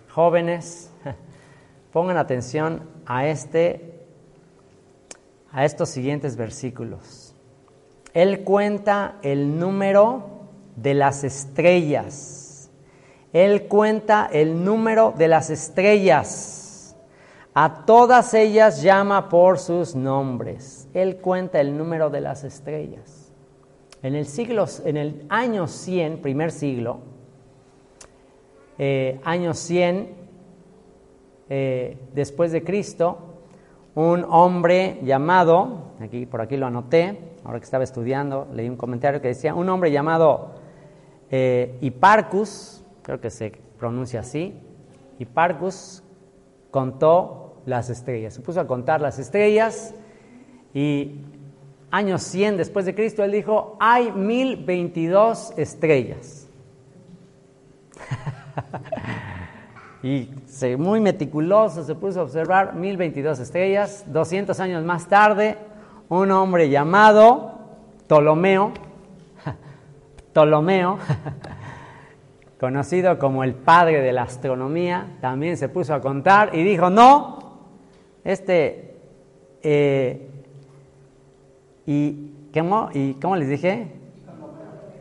jóvenes, 0.10 0.92
pongan 1.92 2.18
atención 2.18 2.84
a 3.06 3.28
este 3.28 3.94
a 5.52 5.66
estos 5.66 5.90
siguientes 5.90 6.36
versículos. 6.36 7.34
Él 8.14 8.44
cuenta 8.44 9.16
el 9.24 9.58
número 9.58 10.37
de 10.78 10.94
las 10.94 11.26
estrellas. 11.26 12.72
Él 13.34 13.68
cuenta 13.68 14.30
el 14.32 14.64
número 14.64 15.14
de 15.18 15.28
las 15.28 15.50
estrellas. 15.50 16.96
A 17.54 17.86
todas 17.86 18.34
ellas 18.34 18.82
llama 18.82 19.30
por 19.30 19.58
sus 19.58 19.96
nombres. 19.96 20.88
Él 20.94 21.18
cuenta 21.18 21.60
el 21.60 21.78
número 21.78 22.10
de 22.10 22.22
las 22.22 22.44
estrellas. 22.44 23.34
En 24.04 24.16
el, 24.16 24.28
siglo, 24.28 24.66
en 24.86 24.96
el 24.96 25.26
año 25.28 25.68
100, 25.68 26.22
primer 26.22 26.52
siglo, 26.52 27.00
eh, 28.78 29.20
año 29.24 29.56
100 29.56 30.16
eh, 31.50 31.98
después 32.14 32.52
de 32.52 32.64
Cristo, 32.64 33.18
un 33.96 34.24
hombre 34.30 35.00
llamado, 35.02 35.94
aquí 36.00 36.28
por 36.28 36.42
aquí 36.42 36.58
lo 36.58 36.68
anoté, 36.68 37.18
ahora 37.44 37.60
que 37.60 37.66
estaba 37.66 37.84
estudiando, 37.84 38.48
leí 38.54 38.70
un 38.70 38.76
comentario 38.76 39.20
que 39.20 39.30
decía, 39.30 39.56
un 39.56 39.68
hombre 39.70 39.92
llamado 39.92 40.67
eh, 41.32 41.78
Hiparcus, 41.82 42.84
creo 43.02 43.20
que 43.20 43.30
se 43.30 43.52
pronuncia 43.78 44.22
así, 44.22 44.56
Hiparcus 45.20 46.04
contó 46.72 47.62
las 47.66 47.90
estrellas, 47.90 48.34
se 48.34 48.42
puso 48.42 48.60
a 48.60 48.68
contar 48.68 49.02
las 49.02 49.20
estrellas 49.20 49.94
y 50.74 51.22
años 51.92 52.22
100 52.24 52.58
después 52.58 52.86
de 52.86 52.96
Cristo, 52.96 53.24
él 53.24 53.32
dijo, 53.32 53.78
hay 53.80 54.12
1022 54.12 55.54
estrellas. 55.58 56.48
y 60.04 60.30
muy 60.78 61.00
meticuloso 61.00 61.84
se 61.84 61.96
puso 61.96 62.22
a 62.22 62.24
observar 62.24 62.76
1022 62.76 63.40
estrellas. 63.40 64.06
200 64.08 64.60
años 64.60 64.84
más 64.84 65.08
tarde, 65.08 65.58
un 66.10 66.32
hombre 66.32 66.70
llamado 66.70 67.60
Ptolomeo, 68.08 68.74
Ptolomeo, 70.38 71.00
conocido 72.60 73.18
como 73.18 73.44
el 73.44 73.56
padre 73.56 74.02
de 74.02 74.12
la 74.12 74.22
astronomía, 74.22 75.18
también 75.20 75.58
se 75.58 75.68
puso 75.68 75.96
a 75.96 76.00
contar 76.00 76.52
y 76.54 76.64
dijo, 76.64 76.92
no, 76.92 77.40
este, 78.24 79.00
eh, 79.64 80.30
y, 81.88 82.34
¿cómo, 82.54 82.90
¿y 82.94 83.16
cómo 83.16 83.36
les 83.36 83.50
dije? 83.50 83.88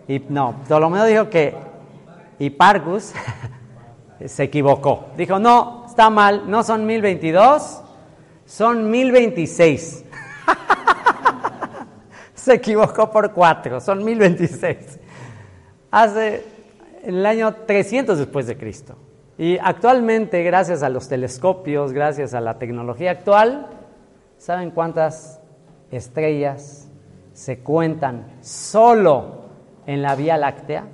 Y, 0.08 0.20
no, 0.30 0.54
Ptolomeo 0.66 1.04
dijo 1.04 1.28
que 1.28 1.54
Hiparcus 2.38 3.12
se 4.24 4.42
equivocó. 4.42 5.08
Dijo, 5.18 5.38
no, 5.38 5.84
está 5.86 6.08
mal, 6.08 6.50
no 6.50 6.62
son 6.62 6.86
1022, 6.86 7.82
son 8.46 8.90
1026. 8.90 10.02
se 12.34 12.54
equivocó 12.54 13.10
por 13.10 13.32
cuatro, 13.32 13.82
son 13.82 14.02
1026. 14.02 15.00
Hace 15.96 16.44
el 17.04 17.24
año 17.24 17.54
300 17.66 18.18
después 18.18 18.46
de 18.46 18.58
Cristo. 18.58 18.98
Y 19.38 19.56
actualmente, 19.56 20.42
gracias 20.42 20.82
a 20.82 20.90
los 20.90 21.08
telescopios, 21.08 21.94
gracias 21.94 22.34
a 22.34 22.42
la 22.42 22.58
tecnología 22.58 23.12
actual, 23.12 23.68
¿saben 24.36 24.72
cuántas 24.72 25.40
estrellas 25.90 26.90
se 27.32 27.60
cuentan 27.60 28.26
solo 28.42 29.46
en 29.86 30.02
la 30.02 30.14
Vía 30.16 30.36
Láctea? 30.36 30.84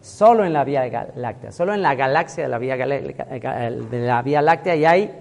Solo 0.00 0.44
en 0.44 0.52
la 0.52 0.64
Vía 0.64 1.06
Láctea, 1.14 1.52
solo 1.52 1.72
en 1.72 1.82
la 1.82 1.94
galaxia 1.94 2.42
de 2.42 2.48
la 2.48 2.58
Vía, 2.58 2.76
de 2.76 4.00
la 4.04 4.22
Vía 4.22 4.42
Láctea 4.42 4.74
y 4.74 4.84
hay 4.84 5.12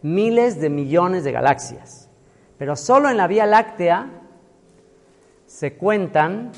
miles 0.00 0.62
de 0.62 0.70
millones 0.70 1.24
de 1.24 1.32
galaxias. 1.32 2.08
Pero 2.56 2.74
solo 2.74 3.10
en 3.10 3.18
la 3.18 3.26
Vía 3.26 3.44
Láctea 3.44 4.08
se 5.44 5.74
cuentan 5.74 6.52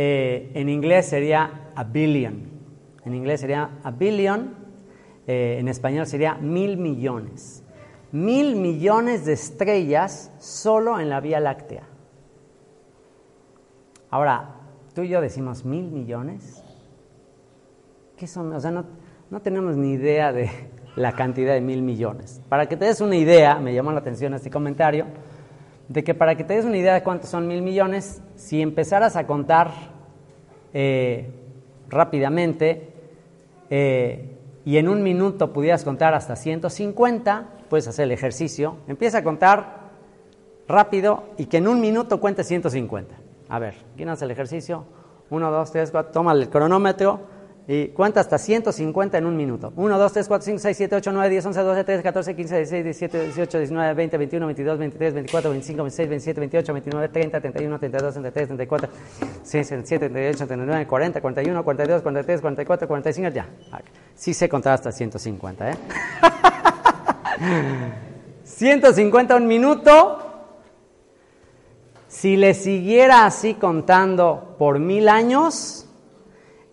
eh, 0.00 0.52
en 0.54 0.68
inglés 0.68 1.06
sería 1.06 1.72
a 1.74 1.82
billion. 1.82 2.44
En 3.04 3.14
inglés 3.16 3.40
sería 3.40 3.80
a 3.82 3.90
billion. 3.90 4.54
Eh, 5.26 5.56
en 5.58 5.66
español 5.66 6.06
sería 6.06 6.34
mil 6.34 6.76
millones. 6.76 7.64
Mil 8.12 8.54
millones 8.54 9.24
de 9.24 9.32
estrellas 9.32 10.30
solo 10.38 11.00
en 11.00 11.10
la 11.10 11.18
Vía 11.18 11.40
Láctea. 11.40 11.82
Ahora, 14.08 14.54
tú 14.94 15.02
y 15.02 15.08
yo 15.08 15.20
decimos 15.20 15.64
mil 15.64 15.90
millones. 15.90 16.62
¿Qué 18.16 18.28
son? 18.28 18.52
O 18.52 18.60
sea, 18.60 18.70
no, 18.70 18.84
no 19.30 19.42
tenemos 19.42 19.76
ni 19.76 19.94
idea 19.94 20.32
de 20.32 20.48
la 20.94 21.10
cantidad 21.10 21.54
de 21.54 21.60
mil 21.60 21.82
millones. 21.82 22.40
Para 22.48 22.66
que 22.68 22.76
te 22.76 22.84
des 22.84 23.00
una 23.00 23.16
idea, 23.16 23.56
me 23.56 23.74
llamó 23.74 23.90
la 23.90 23.98
atención 23.98 24.32
este 24.32 24.48
comentario, 24.48 25.06
de 25.88 26.04
que 26.04 26.14
para 26.14 26.36
que 26.36 26.44
te 26.44 26.54
des 26.54 26.64
una 26.64 26.76
idea 26.76 26.94
de 26.94 27.02
cuántos 27.02 27.30
son 27.30 27.46
mil 27.46 27.62
millones, 27.62 28.22
si 28.36 28.60
empezaras 28.60 29.16
a 29.16 29.26
contar 29.26 29.70
eh, 30.74 31.30
rápidamente 31.88 32.92
eh, 33.70 34.36
y 34.64 34.76
en 34.76 34.88
un 34.88 35.02
minuto 35.02 35.52
pudieras 35.52 35.84
contar 35.84 36.14
hasta 36.14 36.36
150, 36.36 37.46
puedes 37.70 37.88
hacer 37.88 38.04
el 38.04 38.12
ejercicio. 38.12 38.76
Empieza 38.86 39.18
a 39.18 39.24
contar 39.24 39.88
rápido 40.68 41.24
y 41.38 41.46
que 41.46 41.56
en 41.56 41.68
un 41.68 41.80
minuto 41.80 42.20
cuente 42.20 42.44
150. 42.44 43.14
A 43.48 43.58
ver, 43.58 43.74
¿quién 43.96 44.10
hace 44.10 44.26
el 44.26 44.30
ejercicio? 44.30 44.84
1, 45.30 45.50
2, 45.50 45.72
3, 45.72 45.90
4, 45.90 46.12
toma 46.12 46.32
el 46.32 46.50
cronómetro 46.50 47.20
y 47.70 47.88
cuenta 47.88 48.20
hasta 48.20 48.38
150 48.38 49.18
en 49.18 49.26
un 49.26 49.36
minuto. 49.36 49.74
1, 49.76 49.98
2, 49.98 50.12
3, 50.14 50.26
4, 50.26 50.44
5, 50.46 50.58
6, 50.58 50.76
7, 50.76 50.96
8, 50.96 51.12
9, 51.12 51.28
10, 51.28 51.46
11, 51.46 51.60
12, 51.60 51.84
13, 51.84 52.02
14, 52.02 52.34
15, 52.34 52.56
16, 52.56 52.84
17, 52.84 53.24
18, 53.24 53.58
19, 53.58 53.94
20, 53.94 54.16
21, 54.16 54.46
22, 54.46 54.78
23, 54.78 55.14
24, 55.14 55.50
25, 55.50 55.82
26, 55.82 56.08
27, 56.08 56.40
28, 56.40 56.72
29, 56.72 57.08
30, 57.10 57.40
31, 57.42 57.78
32, 57.78 58.14
33, 58.14 58.46
34, 58.48 58.88
37, 59.50 60.08
38, 60.08 60.46
39, 60.46 60.86
40, 60.86 61.20
41, 61.20 61.64
42, 61.64 62.02
43, 62.02 62.40
44, 62.40 62.88
45, 62.88 63.28
ya. 63.34 63.46
Sí 64.14 64.32
sé 64.32 64.48
contar 64.48 64.72
hasta 64.72 64.90
150, 64.90 65.70
¿eh? 65.70 65.74
150 68.44 69.36
un 69.36 69.46
minuto. 69.46 70.24
Si 72.08 72.38
le 72.38 72.54
siguiera 72.54 73.26
así 73.26 73.52
contando 73.52 74.56
por 74.58 74.78
mil 74.78 75.10
años, 75.10 75.87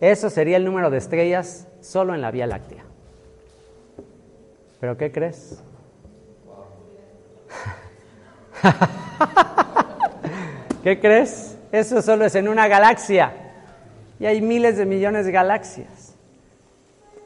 eso 0.01 0.29
sería 0.29 0.57
el 0.57 0.65
número 0.65 0.89
de 0.89 0.97
estrellas 0.97 1.67
solo 1.81 2.13
en 2.13 2.21
la 2.21 2.31
Vía 2.31 2.47
Láctea. 2.47 2.83
¿Pero 4.79 4.97
qué 4.97 5.11
crees? 5.11 5.61
¿Qué 10.83 10.99
crees? 10.99 11.57
Eso 11.71 12.01
solo 12.01 12.25
es 12.25 12.35
en 12.35 12.47
una 12.47 12.67
galaxia. 12.67 13.33
Y 14.19 14.25
hay 14.25 14.41
miles 14.41 14.77
de 14.77 14.85
millones 14.85 15.25
de 15.25 15.31
galaxias. 15.31 16.15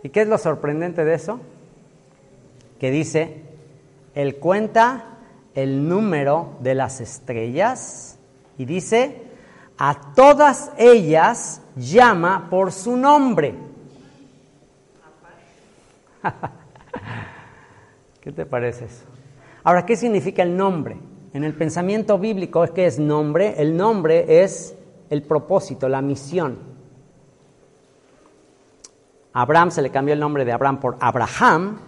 ¿Y 0.03 0.09
qué 0.09 0.21
es 0.21 0.27
lo 0.27 0.37
sorprendente 0.37 1.03
de 1.03 1.13
eso? 1.13 1.39
Que 2.79 2.91
dice, 2.91 3.41
él 4.15 4.37
cuenta 4.37 5.17
el 5.55 5.87
número 5.87 6.57
de 6.61 6.75
las 6.75 7.01
estrellas 7.01 8.17
y 8.57 8.65
dice, 8.65 9.23
a 9.79 10.13
todas 10.13 10.71
ellas 10.77 11.61
llama 11.77 12.47
por 12.49 12.73
su 12.73 12.97
nombre. 12.97 13.55
¿Qué 18.21 18.33
te 18.33 18.45
parece 18.45 18.85
eso? 18.85 19.05
Ahora, 19.63 19.85
¿qué 19.85 19.95
significa 19.95 20.43
el 20.43 20.57
nombre? 20.57 20.97
En 21.31 21.45
el 21.45 21.53
pensamiento 21.53 22.19
bíblico 22.19 22.65
es 22.65 22.71
que 22.71 22.85
es 22.87 22.99
nombre, 22.99 23.55
el 23.57 23.77
nombre 23.77 24.43
es 24.43 24.75
el 25.09 25.23
propósito, 25.23 25.87
la 25.87 26.01
misión. 26.01 26.59
A 29.31 29.43
Abraham 29.43 29.71
se 29.71 29.81
le 29.81 29.91
cambió 29.91 30.13
el 30.13 30.19
nombre 30.19 30.43
de 30.43 30.51
Abraham 30.51 30.81
por 30.81 30.97
Abraham, 30.99 31.79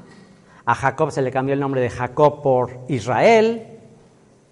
a 0.64 0.76
Jacob 0.76 1.12
se 1.12 1.22
le 1.22 1.32
cambió 1.32 1.54
el 1.54 1.60
nombre 1.60 1.82
de 1.82 1.90
Jacob 1.90 2.42
por 2.42 2.86
Israel. 2.88 3.80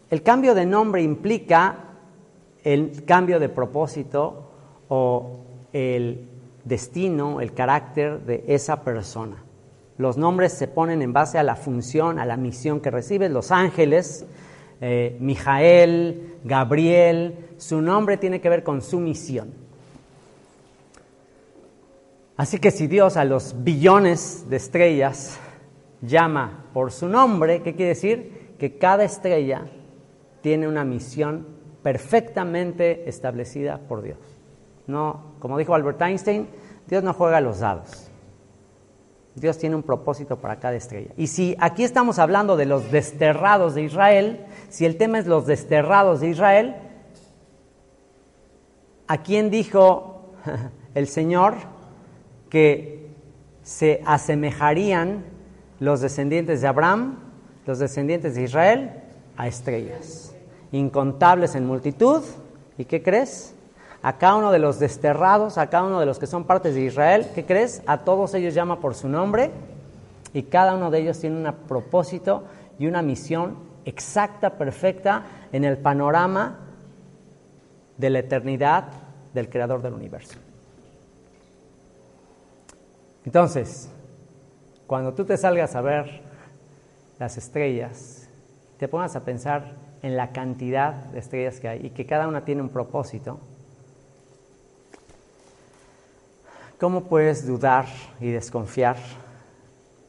El 0.10 0.24
cambio 0.24 0.54
de 0.56 0.66
nombre 0.66 1.02
implica 1.02 1.89
el 2.74 3.04
cambio 3.04 3.40
de 3.40 3.50
propósito 3.50 4.52
o 4.90 5.40
el 5.74 6.28
destino, 6.64 7.42
el 7.42 7.54
carácter 7.54 8.20
de 8.26 8.44
esa 8.48 8.84
persona. 8.84 9.44
Los 9.98 10.18
nombres 10.18 10.54
se 10.54 10.68
ponen 10.68 11.02
en 11.02 11.12
base 11.12 11.40
a 11.40 11.44
la 11.44 11.56
función, 11.56 12.20
a 12.20 12.26
la 12.26 12.38
misión 12.38 12.80
que 12.80 12.92
recibe. 12.92 13.28
Los 13.28 13.52
ángeles, 13.52 14.26
eh, 14.82 15.18
Mijael, 15.20 16.36
Gabriel, 16.44 17.50
su 17.58 17.82
nombre 17.82 18.18
tiene 18.18 18.40
que 18.40 18.50
ver 18.50 18.64
con 18.64 18.84
su 18.84 19.00
misión. 19.00 19.52
Así 22.38 22.60
que 22.60 22.70
si 22.70 22.86
Dios 22.86 23.18
a 23.18 23.26
los 23.26 23.64
billones 23.64 24.46
de 24.48 24.58
estrellas 24.58 25.40
llama 26.02 26.66
por 26.72 26.92
su 26.92 27.10
nombre, 27.10 27.64
¿qué 27.64 27.74
quiere 27.74 27.90
decir? 27.90 28.54
Que 28.60 28.78
cada 28.78 29.04
estrella 29.04 29.66
tiene 30.42 30.68
una 30.68 30.86
misión 30.86 31.59
perfectamente 31.84 33.08
establecida 33.10 33.80
por 33.80 34.02
Dios. 34.02 34.18
No, 34.88 35.34
como 35.40 35.58
dijo 35.58 35.76
Albert 35.76 36.02
Einstein, 36.02 36.48
Dios 36.88 37.04
no 37.04 37.14
juega 37.14 37.38
a 37.38 37.42
los 37.42 37.60
dados. 37.60 38.10
Dios 39.36 39.58
tiene 39.58 39.76
un 39.76 39.84
propósito 39.84 40.38
para 40.38 40.60
cada 40.60 40.76
estrella. 40.76 41.12
Y 41.16 41.28
si 41.28 41.56
aquí 41.60 41.84
estamos 41.84 42.20
hablando 42.20 42.58
de 42.58 42.66
los 42.66 42.92
desterrados 42.92 43.76
de 43.76 43.84
Israel, 43.84 44.46
si 44.70 44.86
el 44.86 44.98
tema 44.98 45.20
es 45.20 45.28
los 45.28 45.46
desterrados 45.46 46.20
de 46.20 46.30
Israel, 46.30 46.76
¿a 49.08 49.22
quién 49.22 49.50
dijo 49.50 50.34
el 50.96 51.08
Señor 51.08 51.56
que 52.50 53.08
se 53.64 54.02
asemejarían 54.06 55.24
los 55.80 56.02
descendientes 56.02 56.62
de 56.62 56.68
Abraham, 56.68 57.20
los 57.66 57.80
descendientes 57.80 58.36
de 58.36 58.44
Israel, 58.44 58.92
a 59.38 59.48
estrellas? 59.48 60.29
Incontables 60.72 61.56
en 61.56 61.66
multitud. 61.66 62.24
¿Y 62.78 62.86
qué 62.86 63.02
crees? 63.04 63.56
A 64.02 64.18
cada 64.18 64.36
uno 64.36 64.52
de 64.52 64.60
los 64.60 64.80
desterrados, 64.80 65.58
a 65.58 65.68
cada 65.68 65.86
uno 65.86 66.00
de 66.00 66.06
los 66.06 66.20
que 66.20 66.28
son 66.28 66.46
partes 66.46 66.74
de 66.74 66.82
Israel, 66.82 67.28
¿qué 67.36 67.46
crees? 67.46 67.82
A 67.86 68.00
todos 68.00 68.34
ellos 68.34 68.54
llama 68.54 68.80
por 68.80 68.96
su 68.96 69.10
nombre 69.10 69.52
y 70.34 70.44
cada 70.44 70.76
uno 70.76 70.90
de 70.90 71.00
ellos 71.00 71.20
tiene 71.20 71.38
un 71.38 71.54
propósito 71.68 72.44
y 72.78 72.88
una 72.88 73.02
misión 73.02 73.58
exacta, 73.86 74.52
perfecta 74.52 75.24
en 75.52 75.64
el 75.64 75.78
panorama 75.78 76.60
de 77.98 78.10
la 78.10 78.20
eternidad 78.20 78.86
del 79.34 79.50
creador 79.50 79.82
del 79.82 79.94
universo. 79.94 80.38
Entonces, 83.26 83.90
cuando 84.88 85.14
tú 85.14 85.26
te 85.26 85.38
salgas 85.38 85.76
a 85.76 85.82
ver 85.82 86.22
las 87.20 87.38
estrellas, 87.38 88.30
te 88.78 88.88
pongas 88.88 89.16
a 89.16 89.26
pensar 89.26 89.74
en 90.02 90.16
la 90.16 90.32
cantidad 90.32 90.94
de 90.94 91.20
estrellas 91.20 91.60
que 91.60 91.68
hay 91.68 91.86
y 91.86 91.90
que 91.92 92.06
cada 92.06 92.28
una 92.28 92.46
tiene 92.46 92.62
un 92.62 92.70
propósito, 92.70 93.40
¿cómo 96.80 97.06
puedes 97.06 97.46
dudar 97.46 97.86
y 98.20 98.32
desconfiar 98.32 98.98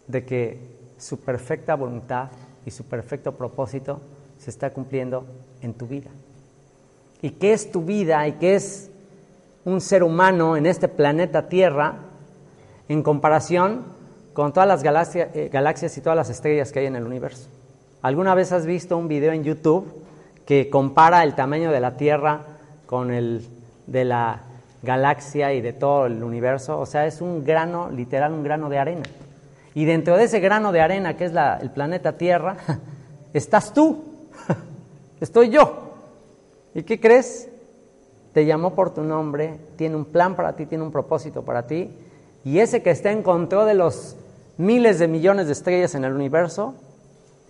de 0.06 0.24
que 0.24 0.58
su 0.98 1.20
perfecta 1.20 1.74
voluntad 1.74 2.28
y 2.64 2.70
su 2.70 2.84
perfecto 2.84 3.32
propósito 3.32 4.00
se 4.38 4.50
está 4.50 4.70
cumpliendo 4.72 5.26
en 5.60 5.74
tu 5.74 5.86
vida? 5.86 6.10
¿Y 7.22 7.30
qué 7.30 7.52
es 7.52 7.70
tu 7.70 7.82
vida 7.82 8.26
y 8.28 8.32
qué 8.32 8.54
es 8.54 8.90
un 9.64 9.80
ser 9.80 10.02
humano 10.02 10.56
en 10.56 10.66
este 10.66 10.88
planeta 10.88 11.48
Tierra 11.48 11.96
en 12.88 13.02
comparación 13.02 13.84
con 14.32 14.52
todas 14.52 14.68
las 14.82 15.14
eh, 15.14 15.50
galaxias 15.52 15.96
y 15.98 16.00
todas 16.00 16.16
las 16.16 16.30
estrellas 16.30 16.72
que 16.72 16.78
hay 16.78 16.86
en 16.86 16.96
el 16.96 17.04
universo? 17.04 17.48
¿Alguna 18.02 18.34
vez 18.34 18.50
has 18.52 18.64
visto 18.64 18.96
un 18.96 19.08
video 19.08 19.32
en 19.32 19.44
YouTube 19.44 19.92
que 20.46 20.70
compara 20.70 21.22
el 21.22 21.34
tamaño 21.34 21.70
de 21.70 21.80
la 21.80 21.98
Tierra 21.98 22.40
con 22.86 23.12
el 23.12 23.46
de 23.86 24.06
la 24.06 24.40
galaxia 24.82 25.52
y 25.52 25.60
de 25.60 25.74
todo 25.74 26.06
el 26.06 26.22
universo? 26.22 26.80
O 26.80 26.86
sea, 26.86 27.06
es 27.06 27.20
un 27.20 27.44
grano, 27.44 27.90
literal, 27.90 28.32
un 28.32 28.42
grano 28.42 28.70
de 28.70 28.78
arena. 28.78 29.02
Y 29.74 29.84
dentro 29.84 30.16
de 30.16 30.24
ese 30.24 30.40
grano 30.40 30.72
de 30.72 30.80
arena 30.80 31.18
que 31.18 31.26
es 31.26 31.32
el 31.60 31.70
planeta 31.72 32.16
Tierra, 32.16 32.56
estás 33.34 33.74
tú, 33.74 34.02
estoy 35.20 35.50
yo. 35.50 35.90
¿Y 36.74 36.84
qué 36.84 36.98
crees? 36.98 37.50
Te 38.32 38.46
llamó 38.46 38.74
por 38.74 38.94
tu 38.94 39.02
nombre, 39.02 39.58
tiene 39.76 39.96
un 39.96 40.06
plan 40.06 40.36
para 40.36 40.56
ti, 40.56 40.64
tiene 40.64 40.84
un 40.84 40.90
propósito 40.90 41.44
para 41.44 41.66
ti. 41.66 41.90
Y 42.44 42.60
ese 42.60 42.82
que 42.82 42.92
está 42.92 43.12
en 43.12 43.22
control 43.22 43.66
de 43.66 43.74
los 43.74 44.16
miles 44.56 44.98
de 44.98 45.06
millones 45.06 45.48
de 45.48 45.52
estrellas 45.52 45.94
en 45.94 46.04
el 46.04 46.14
universo, 46.14 46.74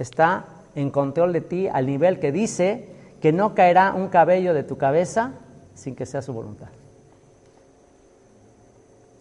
está 0.01 0.47
en 0.75 0.91
control 0.91 1.33
de 1.33 1.41
ti 1.41 1.69
al 1.69 1.87
nivel 1.87 2.19
que 2.19 2.33
dice 2.33 2.89
que 3.21 3.33
no 3.33 3.55
caerá 3.55 3.93
un 3.93 4.09
cabello 4.09 4.55
de 4.55 4.63
tu 4.63 4.79
cabeza 4.79 5.33
sin 5.75 5.95
que 5.95 6.07
sea 6.07 6.23
su 6.23 6.33
voluntad. 6.33 6.69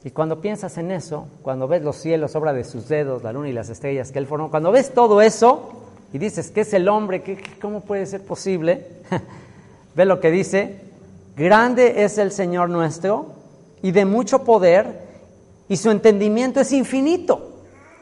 Y 0.04 0.12
cuando 0.12 0.40
piensas 0.40 0.78
en 0.78 0.92
eso, 0.92 1.28
cuando 1.42 1.68
ves 1.68 1.82
los 1.84 1.98
cielos, 1.98 2.36
obra 2.36 2.54
de 2.54 2.64
sus 2.64 2.88
dedos, 2.88 3.22
la 3.22 3.34
luna 3.34 3.50
y 3.50 3.54
las 3.54 3.70
estrellas 3.70 4.12
que 4.12 4.20
él 4.20 4.28
formó, 4.28 4.50
cuando 4.50 4.72
ves 4.72 4.94
todo 4.94 5.22
eso 5.22 5.70
y 6.14 6.18
dices, 6.18 6.52
¿qué 6.52 6.62
es 6.62 6.74
el 6.74 6.88
hombre? 6.88 7.22
¿Qué, 7.22 7.42
¿Cómo 7.62 7.82
puede 7.82 8.06
ser 8.06 8.24
posible? 8.24 8.88
ve 9.96 10.06
lo 10.06 10.22
que 10.22 10.32
dice, 10.32 10.80
grande 11.36 12.06
es 12.06 12.18
el 12.18 12.32
Señor 12.32 12.70
nuestro 12.70 13.34
y 13.82 13.92
de 13.92 14.06
mucho 14.06 14.46
poder 14.46 15.10
y 15.68 15.76
su 15.76 15.92
entendimiento 15.92 16.62
es 16.62 16.72
infinito. 16.72 17.49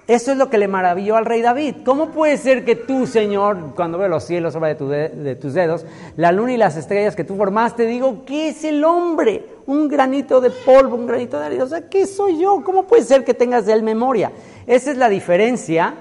Eso 0.07 0.31
es 0.31 0.37
lo 0.37 0.49
que 0.49 0.57
le 0.57 0.69
maravilló 0.69 1.17
al 1.17 1.25
rey 1.25 1.41
David. 1.41 1.75
¿Cómo 1.83 2.11
puede 2.11 2.37
ser 2.37 2.63
que 2.63 2.77
tú, 2.77 3.05
Señor, 3.05 3.75
cuando 3.75 3.97
ve 3.97 4.07
los 4.07 4.23
cielos 4.23 4.53
sobre 4.53 4.75
de, 4.75 5.35
tus 5.35 5.53
dedos, 5.53 5.85
la 6.15 6.31
luna 6.31 6.53
y 6.53 6.57
las 6.57 6.77
estrellas 6.77 7.13
que 7.13 7.25
tú 7.25 7.35
formaste, 7.35 7.85
digo, 7.85 8.23
¿qué 8.25 8.47
es 8.49 8.63
el 8.63 8.85
hombre? 8.85 9.43
Un 9.65 9.89
granito 9.89 10.39
de 10.39 10.49
polvo, 10.49 10.95
un 10.95 11.07
granito 11.07 11.37
de 11.37 11.47
arena. 11.47 11.65
O 11.65 11.67
sea, 11.67 11.89
¿qué 11.89 12.07
soy 12.07 12.39
yo? 12.39 12.63
¿Cómo 12.63 12.87
puede 12.87 13.03
ser 13.03 13.25
que 13.25 13.33
tengas 13.33 13.65
de 13.65 13.73
él 13.73 13.83
memoria? 13.83 14.31
Esa 14.65 14.91
es 14.91 14.97
la 14.97 15.09
diferencia, 15.09 15.95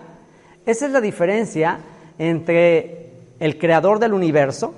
esa 0.64 0.86
es 0.86 0.92
la 0.92 1.00
diferencia 1.00 1.80
entre 2.16 3.10
el 3.40 3.58
creador 3.58 3.98
del 3.98 4.14
universo, 4.14 4.72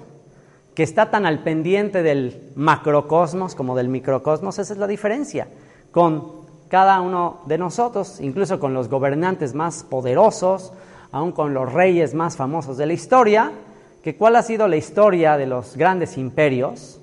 que 0.74 0.82
está 0.82 1.10
tan 1.10 1.26
al 1.26 1.42
pendiente 1.42 2.02
del 2.02 2.50
macrocosmos 2.54 3.54
como 3.54 3.76
del 3.76 3.88
microcosmos, 3.88 4.58
esa 4.58 4.72
es 4.72 4.78
la 4.78 4.86
diferencia, 4.86 5.48
con 5.90 6.37
cada 6.68 7.00
uno 7.00 7.40
de 7.46 7.58
nosotros, 7.58 8.20
incluso 8.20 8.60
con 8.60 8.74
los 8.74 8.88
gobernantes 8.88 9.54
más 9.54 9.84
poderosos, 9.84 10.72
aún 11.10 11.32
con 11.32 11.54
los 11.54 11.72
reyes 11.72 12.14
más 12.14 12.36
famosos 12.36 12.76
de 12.76 12.86
la 12.86 12.92
historia, 12.92 13.52
que 14.02 14.16
cuál 14.16 14.36
ha 14.36 14.42
sido 14.42 14.68
la 14.68 14.76
historia 14.76 15.36
de 15.36 15.46
los 15.46 15.76
grandes 15.76 16.18
imperios, 16.18 17.00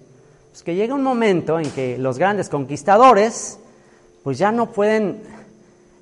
pues 0.52 0.64
que 0.64 0.76
llega 0.76 0.96
un 0.96 1.04
momento 1.04 1.60
en 1.60 1.70
que 1.72 1.98
los 1.98 2.18
grandes 2.18 2.50
conquistadores 2.50 3.60
pues 4.24 4.38
ya 4.38 4.52
no 4.52 4.72
pueden 4.72 5.22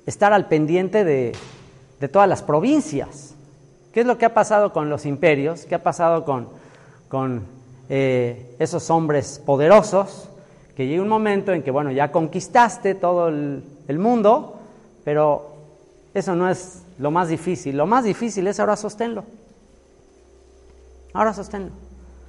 estar 0.06 0.32
al 0.32 0.48
pendiente 0.48 1.04
de, 1.04 1.32
de 2.00 2.08
todas 2.08 2.28
las 2.28 2.42
provincias. 2.42 3.34
¿Qué 3.92 4.00
es 4.00 4.06
lo 4.06 4.18
que 4.18 4.26
ha 4.26 4.34
pasado 4.34 4.72
con 4.72 4.90
los 4.90 5.06
imperios? 5.06 5.66
¿Qué 5.66 5.74
ha 5.74 5.82
pasado 5.82 6.24
con, 6.24 6.48
con 7.08 7.44
eh, 7.88 8.56
esos 8.58 8.90
hombres 8.90 9.40
poderosos? 9.44 10.28
Que 10.76 10.86
llegue 10.86 11.00
un 11.00 11.08
momento 11.08 11.52
en 11.52 11.62
que, 11.62 11.70
bueno, 11.70 11.92
ya 11.92 12.10
conquistaste 12.10 12.94
todo 12.94 13.28
el, 13.28 13.98
mundo, 13.98 14.56
pero 15.04 15.52
eso 16.14 16.34
no 16.34 16.48
es 16.48 16.82
lo 16.98 17.10
más 17.10 17.28
difícil. 17.28 17.76
Lo 17.76 17.86
más 17.86 18.04
difícil 18.04 18.46
es 18.46 18.58
ahora 18.58 18.76
sosténlo. 18.76 19.24
Ahora 21.12 21.32
sosténlo. 21.32 21.70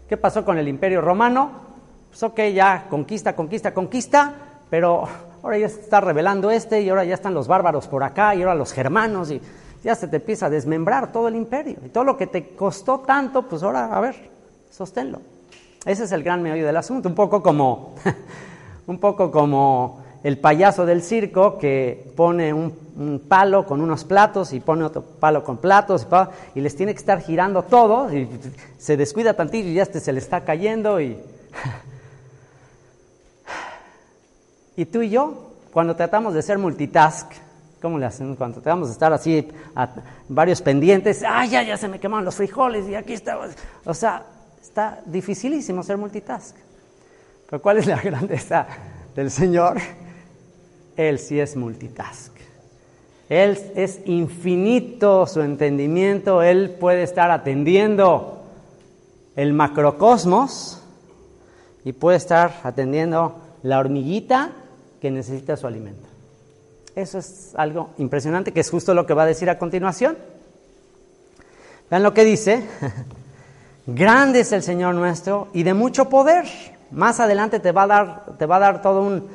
¿Qué 0.08 0.18
pasó 0.18 0.46
con 0.46 0.60
el 0.60 0.68
imperio 0.68 1.02
romano? 1.02 1.50
Pues 2.10 2.22
ok, 2.22 2.40
ya 2.54 2.86
conquista, 2.88 3.36
conquista, 3.36 3.74
conquista, 3.74 4.36
pero 4.70 5.08
ahora 5.42 5.58
ya 5.58 5.70
se 5.70 5.82
está 5.82 6.00
revelando 6.00 6.52
este 6.52 6.82
y 6.82 6.90
ahora 6.90 7.04
ya 7.04 7.16
están 7.16 7.34
los 7.34 7.48
bárbaros 7.48 7.88
por 7.88 8.04
acá 8.04 8.36
y 8.36 8.42
ahora 8.42 8.54
los 8.54 8.72
germanos 8.72 9.32
y 9.32 9.42
ya 9.84 9.96
se 9.96 10.08
te 10.08 10.18
empieza 10.18 10.46
a 10.46 10.50
desmembrar 10.52 11.12
todo 11.12 11.28
el 11.28 11.36
imperio. 11.36 11.78
Y 11.84 11.90
todo 11.90 12.04
lo 12.04 12.16
que 12.16 12.28
te 12.28 12.56
costó 12.56 13.00
tanto, 13.00 13.42
pues 13.44 13.64
ahora, 13.64 13.96
a 13.96 14.00
ver, 14.00 14.16
sosténlo. 14.70 15.20
Ese 15.86 16.06
es 16.06 16.12
el 16.12 16.24
gran 16.24 16.42
meollo 16.42 16.66
del 16.66 16.78
asunto, 16.78 17.08
un 17.08 17.16
poco 17.16 17.44
como, 17.44 17.94
un 18.88 18.98
poco 18.98 19.30
como 19.30 20.04
el 20.24 20.40
payaso 20.40 20.88
del 20.88 21.04
circo 21.04 21.60
que 21.60 22.12
pone 22.16 22.52
un, 22.52 22.84
palo 23.28 23.66
con 23.66 23.82
unos 23.82 24.06
platos 24.06 24.54
y 24.54 24.60
pone 24.60 24.84
otro 24.84 25.04
palo 25.04 25.44
con 25.44 25.58
platos 25.58 26.08
y, 26.56 26.62
les 26.62 26.76
tiene 26.76 26.94
que 26.94 27.00
estar 27.00 27.22
girando 27.22 27.64
todo 27.64 28.12
y 28.12 28.28
se 28.80 28.98
descuida 28.98 29.36
tantito 29.36 29.68
y 29.68 29.76
ya 29.76 29.86
se 29.86 30.12
le 30.12 30.20
está 30.20 30.44
cayendo 30.44 31.00
y... 31.00 31.16
y 34.78 34.86
tú 34.86 35.04
y 35.04 35.10
yo, 35.10 35.52
cuando 35.72 35.96
tratamos 35.96 36.34
de 36.34 36.42
ser 36.42 36.58
multitask, 36.58 37.32
¿cómo 37.80 38.00
le 38.00 38.08
hacemos? 38.08 38.38
Cuando 38.38 38.62
tratamos 38.62 38.88
de 38.88 38.94
estar 38.94 39.14
así 39.14 39.48
a 39.76 39.90
varios 40.30 40.62
pendientes, 40.62 41.24
¡ay, 41.28 41.50
ya, 41.50 41.62
ya 41.62 41.78
se 41.78 41.88
me 41.88 42.00
quemaron 42.00 42.26
los 42.26 42.36
frijoles 42.36 42.88
y 42.88 42.96
aquí 42.96 43.14
está! 43.14 43.38
O 43.84 43.94
sea, 43.94 44.24
Está 44.66 45.00
dificilísimo 45.06 45.84
ser 45.84 45.96
multitask. 45.96 46.56
Pero 47.48 47.62
¿cuál 47.62 47.78
es 47.78 47.86
la 47.86 47.98
grandeza 48.04 48.66
del 49.16 49.30
Señor? 49.30 49.78
Él 50.98 51.20
sí 51.20 51.40
es 51.40 51.56
multitask. 51.56 52.32
Él 53.30 53.60
es 53.76 54.00
infinito 54.06 55.28
su 55.28 55.42
entendimiento, 55.42 56.42
Él 56.42 56.72
puede 56.80 57.04
estar 57.04 57.30
atendiendo 57.30 58.44
el 59.36 59.54
macrocosmos 59.54 60.82
y 61.84 61.94
puede 61.94 62.18
estar 62.18 62.62
atendiendo 62.64 63.36
la 63.62 63.78
hormiguita 63.78 64.52
que 65.00 65.12
necesita 65.12 65.58
su 65.58 65.68
alimento. 65.68 66.08
Eso 66.96 67.20
es 67.20 67.52
algo 67.56 67.92
impresionante, 68.00 68.52
que 68.52 68.62
es 68.62 68.72
justo 68.72 68.96
lo 68.96 69.06
que 69.06 69.14
va 69.14 69.24
a 69.24 69.28
decir 69.28 69.48
a 69.48 69.60
continuación. 69.60 70.18
Vean 71.92 72.02
lo 72.02 72.16
que 72.16 72.24
dice. 72.24 72.68
Grande 73.88 74.40
es 74.40 74.52
el 74.52 74.64
Señor 74.64 74.96
nuestro 74.96 75.50
y 75.54 75.62
de 75.62 75.76
mucho 75.76 76.10
poder. 76.10 76.46
Más 76.90 77.20
adelante 77.20 77.60
te 77.60 77.72
va 77.72 77.84
a 77.84 77.88
dar, 77.88 78.26
te 78.38 78.48
va 78.48 78.56
a 78.56 78.60
dar 78.60 78.82
todo 78.82 79.02
un 79.04 79.28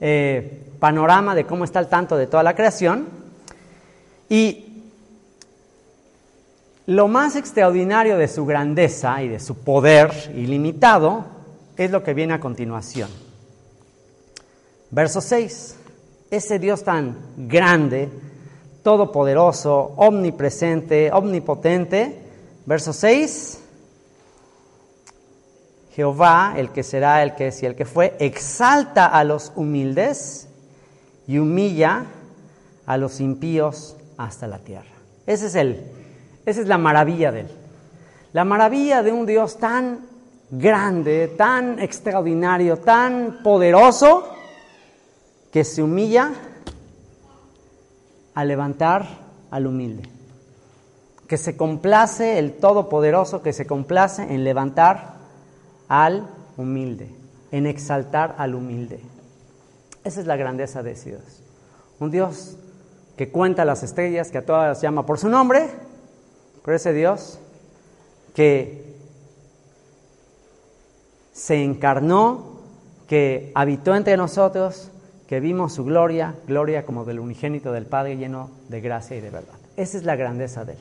eh, 0.00 0.66
panorama 0.78 1.34
de 1.34 1.46
cómo 1.46 1.64
está 1.64 1.80
el 1.80 1.88
tanto 1.88 2.16
de 2.16 2.26
toda 2.26 2.42
la 2.42 2.54
creación. 2.54 3.06
Y 4.28 4.82
lo 6.84 7.08
más 7.08 7.36
extraordinario 7.36 8.18
de 8.18 8.28
su 8.28 8.44
grandeza 8.44 9.22
y 9.22 9.28
de 9.28 9.40
su 9.40 9.56
poder 9.56 10.12
ilimitado 10.34 11.24
es 11.76 11.90
lo 11.90 12.02
que 12.02 12.12
viene 12.12 12.34
a 12.34 12.40
continuación. 12.40 13.08
Verso 14.90 15.22
6. 15.22 15.76
Ese 16.30 16.58
Dios 16.58 16.84
tan 16.84 17.16
grande, 17.36 18.10
todopoderoso, 18.82 19.94
omnipresente, 19.96 21.10
omnipotente. 21.12 22.20
Verso 22.66 22.92
6 22.92 23.55
Jehová, 25.96 26.52
el 26.58 26.72
que 26.72 26.82
será, 26.82 27.22
el 27.22 27.34
que 27.34 27.46
es 27.46 27.62
y 27.62 27.66
el 27.66 27.74
que 27.74 27.86
fue, 27.86 28.14
exalta 28.18 29.06
a 29.06 29.24
los 29.24 29.50
humildes 29.56 30.46
y 31.26 31.38
humilla 31.38 32.04
a 32.84 32.98
los 32.98 33.18
impíos 33.18 33.96
hasta 34.18 34.46
la 34.46 34.58
tierra. 34.58 34.90
Ese 35.26 35.46
es 35.46 35.54
el, 35.54 35.90
esa 36.44 36.60
es 36.60 36.66
la 36.66 36.76
maravilla 36.76 37.32
de 37.32 37.40
él. 37.40 37.50
la 38.34 38.44
maravilla 38.44 39.02
de 39.02 39.10
un 39.10 39.24
Dios 39.24 39.56
tan 39.56 40.00
grande, 40.50 41.28
tan 41.28 41.78
extraordinario, 41.78 42.76
tan 42.76 43.38
poderoso, 43.42 44.28
que 45.50 45.64
se 45.64 45.82
humilla 45.82 46.30
a 48.34 48.44
levantar 48.44 49.06
al 49.50 49.66
humilde. 49.66 50.06
Que 51.26 51.38
se 51.38 51.56
complace 51.56 52.38
el 52.38 52.58
Todopoderoso, 52.58 53.40
que 53.40 53.54
se 53.54 53.66
complace 53.66 54.22
en 54.24 54.44
levantar 54.44 55.15
al 55.88 56.28
humilde, 56.56 57.10
en 57.52 57.66
exaltar 57.66 58.34
al 58.38 58.54
humilde. 58.54 59.00
Esa 60.04 60.20
es 60.20 60.26
la 60.26 60.36
grandeza 60.36 60.82
de 60.82 60.92
ese 60.92 61.10
Dios. 61.10 61.42
Un 61.98 62.10
Dios 62.10 62.56
que 63.16 63.30
cuenta 63.30 63.64
las 63.64 63.82
estrellas, 63.82 64.30
que 64.30 64.38
a 64.38 64.46
todas 64.46 64.80
llama 64.80 65.06
por 65.06 65.18
su 65.18 65.28
nombre, 65.28 65.68
pero 66.64 66.76
ese 66.76 66.92
Dios 66.92 67.38
que 68.34 68.94
se 71.32 71.62
encarnó, 71.62 72.56
que 73.08 73.52
habitó 73.54 73.94
entre 73.94 74.16
nosotros, 74.16 74.90
que 75.26 75.40
vimos 75.40 75.72
su 75.74 75.84
gloria, 75.84 76.34
gloria 76.46 76.84
como 76.84 77.04
del 77.04 77.20
unigénito 77.20 77.72
del 77.72 77.86
Padre 77.86 78.16
lleno 78.16 78.50
de 78.68 78.80
gracia 78.80 79.16
y 79.16 79.20
de 79.20 79.30
verdad. 79.30 79.54
Esa 79.76 79.98
es 79.98 80.04
la 80.04 80.16
grandeza 80.16 80.64
de 80.64 80.72
Él, 80.72 80.78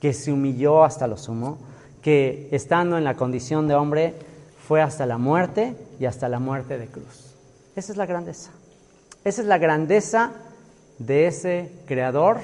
que 0.00 0.12
se 0.12 0.32
humilló 0.32 0.84
hasta 0.84 1.06
lo 1.06 1.16
sumo, 1.16 1.58
que 2.04 2.50
estando 2.52 2.98
en 2.98 3.04
la 3.04 3.14
condición 3.14 3.66
de 3.66 3.74
hombre 3.74 4.12
fue 4.68 4.82
hasta 4.82 5.06
la 5.06 5.16
muerte 5.16 5.74
y 5.98 6.04
hasta 6.04 6.28
la 6.28 6.38
muerte 6.38 6.76
de 6.76 6.86
cruz. 6.86 7.34
Esa 7.76 7.92
es 7.92 7.96
la 7.96 8.04
grandeza. 8.04 8.50
Esa 9.24 9.40
es 9.40 9.48
la 9.48 9.56
grandeza 9.56 10.32
de 10.98 11.26
ese 11.26 11.72
creador 11.86 12.40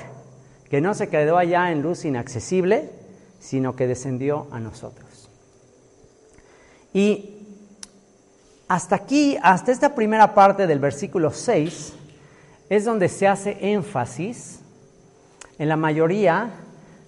que 0.71 0.81
no 0.81 0.95
se 0.95 1.11
quedó 1.11 1.37
allá 1.37 1.71
en 1.73 1.83
luz 1.83 2.07
inaccesible, 2.07 2.89
sino 3.39 3.77
que 3.77 3.87
descendió 3.87 4.47
a 4.51 4.61
nosotros. 4.61 5.29
Y 6.95 7.37
hasta 8.67 8.97
aquí, 8.97 9.37
hasta 9.43 9.73
esta 9.73 9.95
primera 9.95 10.33
parte 10.33 10.67
del 10.67 10.79
versículo 10.79 11.33
6, 11.33 11.93
es 12.71 12.85
donde 12.87 13.11
se 13.11 13.29
hace 13.29 13.59
énfasis 13.61 14.61
en 15.59 15.69
la 15.69 15.77
mayoría 15.77 16.51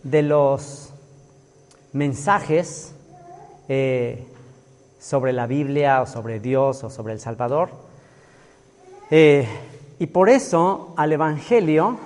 de 0.03 0.21
los 0.21 0.92
mensajes 1.93 2.95
eh, 3.69 4.27
sobre 4.99 5.33
la 5.33 5.47
Biblia 5.47 6.03
o 6.03 6.07
sobre 6.07 6.41
Dios 6.41 6.85
o 6.85 6.91
sobre 6.91 7.13
el 7.13 7.21
Salvador. 7.21 7.71
Eh, 9.11 9.47
y 9.99 10.07
por 10.07 10.29
eso 10.29 10.95
al 10.97 11.13
Evangelio 11.13 11.99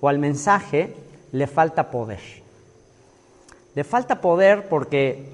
o 0.00 0.08
al 0.08 0.18
mensaje 0.18 0.94
le 1.32 1.46
falta 1.46 1.90
poder. 1.90 2.20
Le 3.74 3.84
falta 3.84 4.20
poder 4.20 4.68
porque 4.68 5.30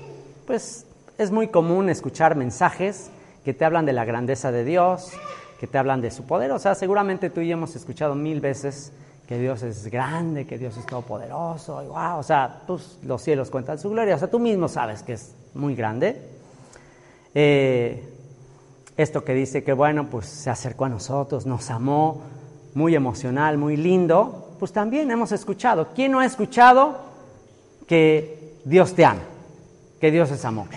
pues, 0.47 0.87
es 1.17 1.31
muy 1.31 1.49
común 1.49 1.89
escuchar 1.89 2.37
mensajes 2.37 3.11
que 3.45 3.55
te 3.55 3.65
hablan 3.65 3.87
de 3.87 3.93
la 3.93 4.05
grandeza 4.05 4.53
de 4.53 4.65
Dios, 4.65 5.13
que 5.59 5.67
te 5.67 5.79
hablan 5.79 6.01
de 6.01 6.11
su 6.11 6.27
poder. 6.27 6.53
O 6.53 6.59
sea, 6.59 6.75
seguramente 6.75 7.31
tú 7.31 7.41
y 7.41 7.49
yo 7.49 7.55
hemos 7.55 7.77
escuchado 7.77 8.15
mil 8.15 8.41
veces 8.41 8.93
que 9.27 9.39
Dios 9.39 9.63
es 9.63 9.89
grande, 9.89 10.47
que 10.47 10.59
Dios 10.59 10.77
es 10.77 10.87
todopoderoso, 10.87 11.83
y 11.83 11.87
wow, 11.87 12.19
o 12.19 12.23
sea, 12.23 12.63
pues, 12.67 12.99
los 13.03 13.23
cielos 13.23 13.51
cuentan 13.51 13.79
su 13.79 13.91
gloria, 13.91 14.15
o 14.15 14.19
sea, 14.19 14.29
tú 14.29 14.39
mismo 14.39 14.69
sabes 14.69 15.03
que 15.03 15.15
es 15.15 15.35
muy 15.55 15.75
grande. 15.75 16.21
Eh, 17.35 18.05
esto 18.97 19.25
que 19.25 19.35
dice 19.35 19.63
que, 19.63 19.73
bueno, 19.73 20.07
pues 20.09 20.27
se 20.27 20.49
acercó 20.49 20.87
a 20.87 20.89
nosotros, 20.89 21.45
nos 21.45 21.71
amó, 21.71 22.23
muy 22.75 22.95
emocional, 22.95 23.59
muy 23.59 23.77
lindo, 23.77 24.55
pues 24.59 24.73
también 24.73 25.11
hemos 25.11 25.33
escuchado. 25.33 25.89
¿Quién 25.95 26.13
no 26.13 26.21
ha 26.21 26.27
escuchado 26.27 26.97
que 27.87 28.55
Dios 28.65 28.95
te 28.95 29.05
ama, 29.05 29.23
que 30.01 30.11
Dios 30.11 30.31
es 30.31 30.45
amor? 30.45 30.69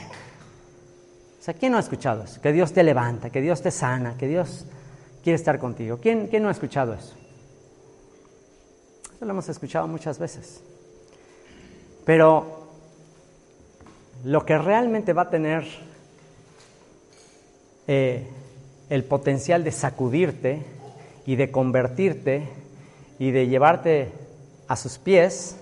¿quién 1.53 1.71
no 1.71 1.77
ha 1.77 1.81
escuchado 1.81 2.23
eso? 2.23 2.41
Que 2.41 2.51
Dios 2.51 2.73
te 2.73 2.83
levanta, 2.83 3.29
que 3.29 3.41
Dios 3.41 3.61
te 3.61 3.71
sana, 3.71 4.15
que 4.17 4.27
Dios 4.27 4.65
quiere 5.23 5.35
estar 5.35 5.59
contigo. 5.59 5.97
¿Quién, 6.01 6.27
quién 6.27 6.43
no 6.43 6.49
ha 6.49 6.51
escuchado 6.51 6.93
eso? 6.93 7.15
Eso 9.19 9.25
lo 9.25 9.31
hemos 9.31 9.49
escuchado 9.49 9.85
muchas 9.85 10.17
veces. 10.17 10.61
Pero 12.05 12.69
lo 14.23 14.45
que 14.45 14.57
realmente 14.57 15.11
va 15.11 15.23
a 15.23 15.29
tener 15.29 15.67
eh, 17.85 18.25
el 18.89 19.03
potencial 19.03 19.65
de 19.65 19.73
sacudirte 19.73 20.63
y 21.25 21.35
de 21.35 21.51
convertirte 21.51 22.47
y 23.19 23.31
de 23.31 23.49
llevarte 23.49 24.13
a 24.69 24.77
sus 24.77 24.97
pies 24.97 25.57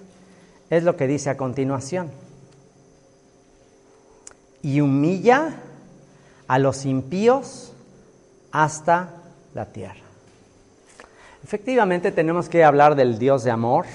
es 0.69 0.83
lo 0.83 0.95
que 0.95 1.07
dice 1.07 1.31
a 1.31 1.37
continuación. 1.37 2.11
Y 4.61 4.81
humilla 4.81 5.55
a 6.47 6.59
los 6.59 6.85
impíos 6.85 7.73
hasta 8.51 9.15
la 9.55 9.65
tierra. 9.65 10.06
Efectivamente 11.47 12.11
tenemos 12.11 12.49
que 12.49 12.65
hablar 12.65 12.95
del 12.95 13.19
Dios 13.19 13.45
de 13.45 13.51
amor, 13.51 13.85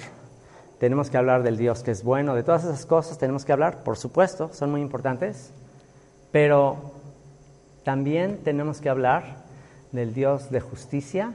tenemos 0.80 1.10
que 1.10 1.18
hablar 1.18 1.42
del 1.42 1.58
Dios 1.58 1.82
que 1.82 1.90
es 1.90 2.02
bueno, 2.02 2.34
de 2.34 2.42
todas 2.42 2.64
esas 2.64 2.86
cosas 2.86 3.18
tenemos 3.18 3.44
que 3.44 3.52
hablar, 3.52 3.84
por 3.84 3.98
supuesto, 3.98 4.48
son 4.54 4.70
muy 4.70 4.80
importantes, 4.80 5.50
pero 6.30 6.92
también 7.84 8.38
tenemos 8.42 8.80
que 8.80 8.88
hablar 8.88 9.44
del 9.92 10.14
Dios 10.14 10.50
de 10.50 10.60
justicia, 10.60 11.34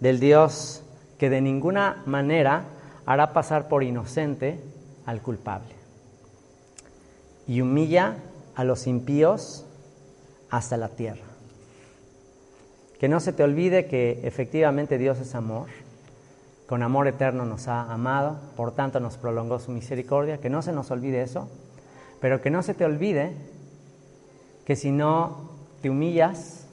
del 0.00 0.18
Dios 0.18 0.82
que 1.18 1.28
de 1.28 1.42
ninguna 1.42 2.02
manera 2.06 2.64
hará 3.04 3.34
pasar 3.34 3.68
por 3.68 3.82
inocente 3.82 4.58
al 5.04 5.20
culpable 5.20 5.74
y 7.46 7.60
humilla 7.60 8.16
a 8.54 8.64
los 8.64 8.86
impíos 8.86 9.66
hasta 10.48 10.78
la 10.78 10.88
tierra. 10.88 11.33
Que 13.04 13.08
no 13.10 13.20
se 13.20 13.34
te 13.34 13.44
olvide 13.44 13.84
que 13.84 14.20
efectivamente 14.22 14.96
Dios 14.96 15.20
es 15.20 15.34
amor, 15.34 15.66
con 16.66 16.82
amor 16.82 17.06
eterno 17.06 17.44
nos 17.44 17.68
ha 17.68 17.92
amado, 17.92 18.38
por 18.56 18.72
tanto 18.72 18.98
nos 18.98 19.18
prolongó 19.18 19.58
su 19.58 19.72
misericordia, 19.72 20.38
que 20.38 20.48
no 20.48 20.62
se 20.62 20.72
nos 20.72 20.90
olvide 20.90 21.20
eso, 21.20 21.50
pero 22.18 22.40
que 22.40 22.48
no 22.48 22.62
se 22.62 22.72
te 22.72 22.86
olvide 22.86 23.32
que 24.64 24.74
si 24.74 24.90
no 24.90 25.50
te 25.82 25.90
humillas, 25.90 26.66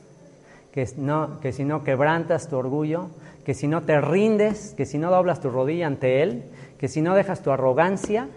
que, 0.71 0.87
no, 0.95 1.41
que 1.41 1.51
si 1.51 1.65
no 1.65 1.83
quebrantas 1.83 2.47
tu 2.47 2.55
orgullo, 2.55 3.09
que 3.43 3.53
si 3.53 3.67
no 3.67 3.83
te 3.83 3.99
rindes, 3.99 4.73
que 4.77 4.85
si 4.85 4.97
no 4.97 5.11
doblas 5.11 5.41
tu 5.41 5.49
rodilla 5.49 5.87
ante 5.87 6.23
Él, 6.23 6.45
que 6.77 6.87
si 6.87 7.01
no 7.01 7.13
dejas 7.13 7.41
tu 7.41 7.51
arrogancia, 7.51 8.29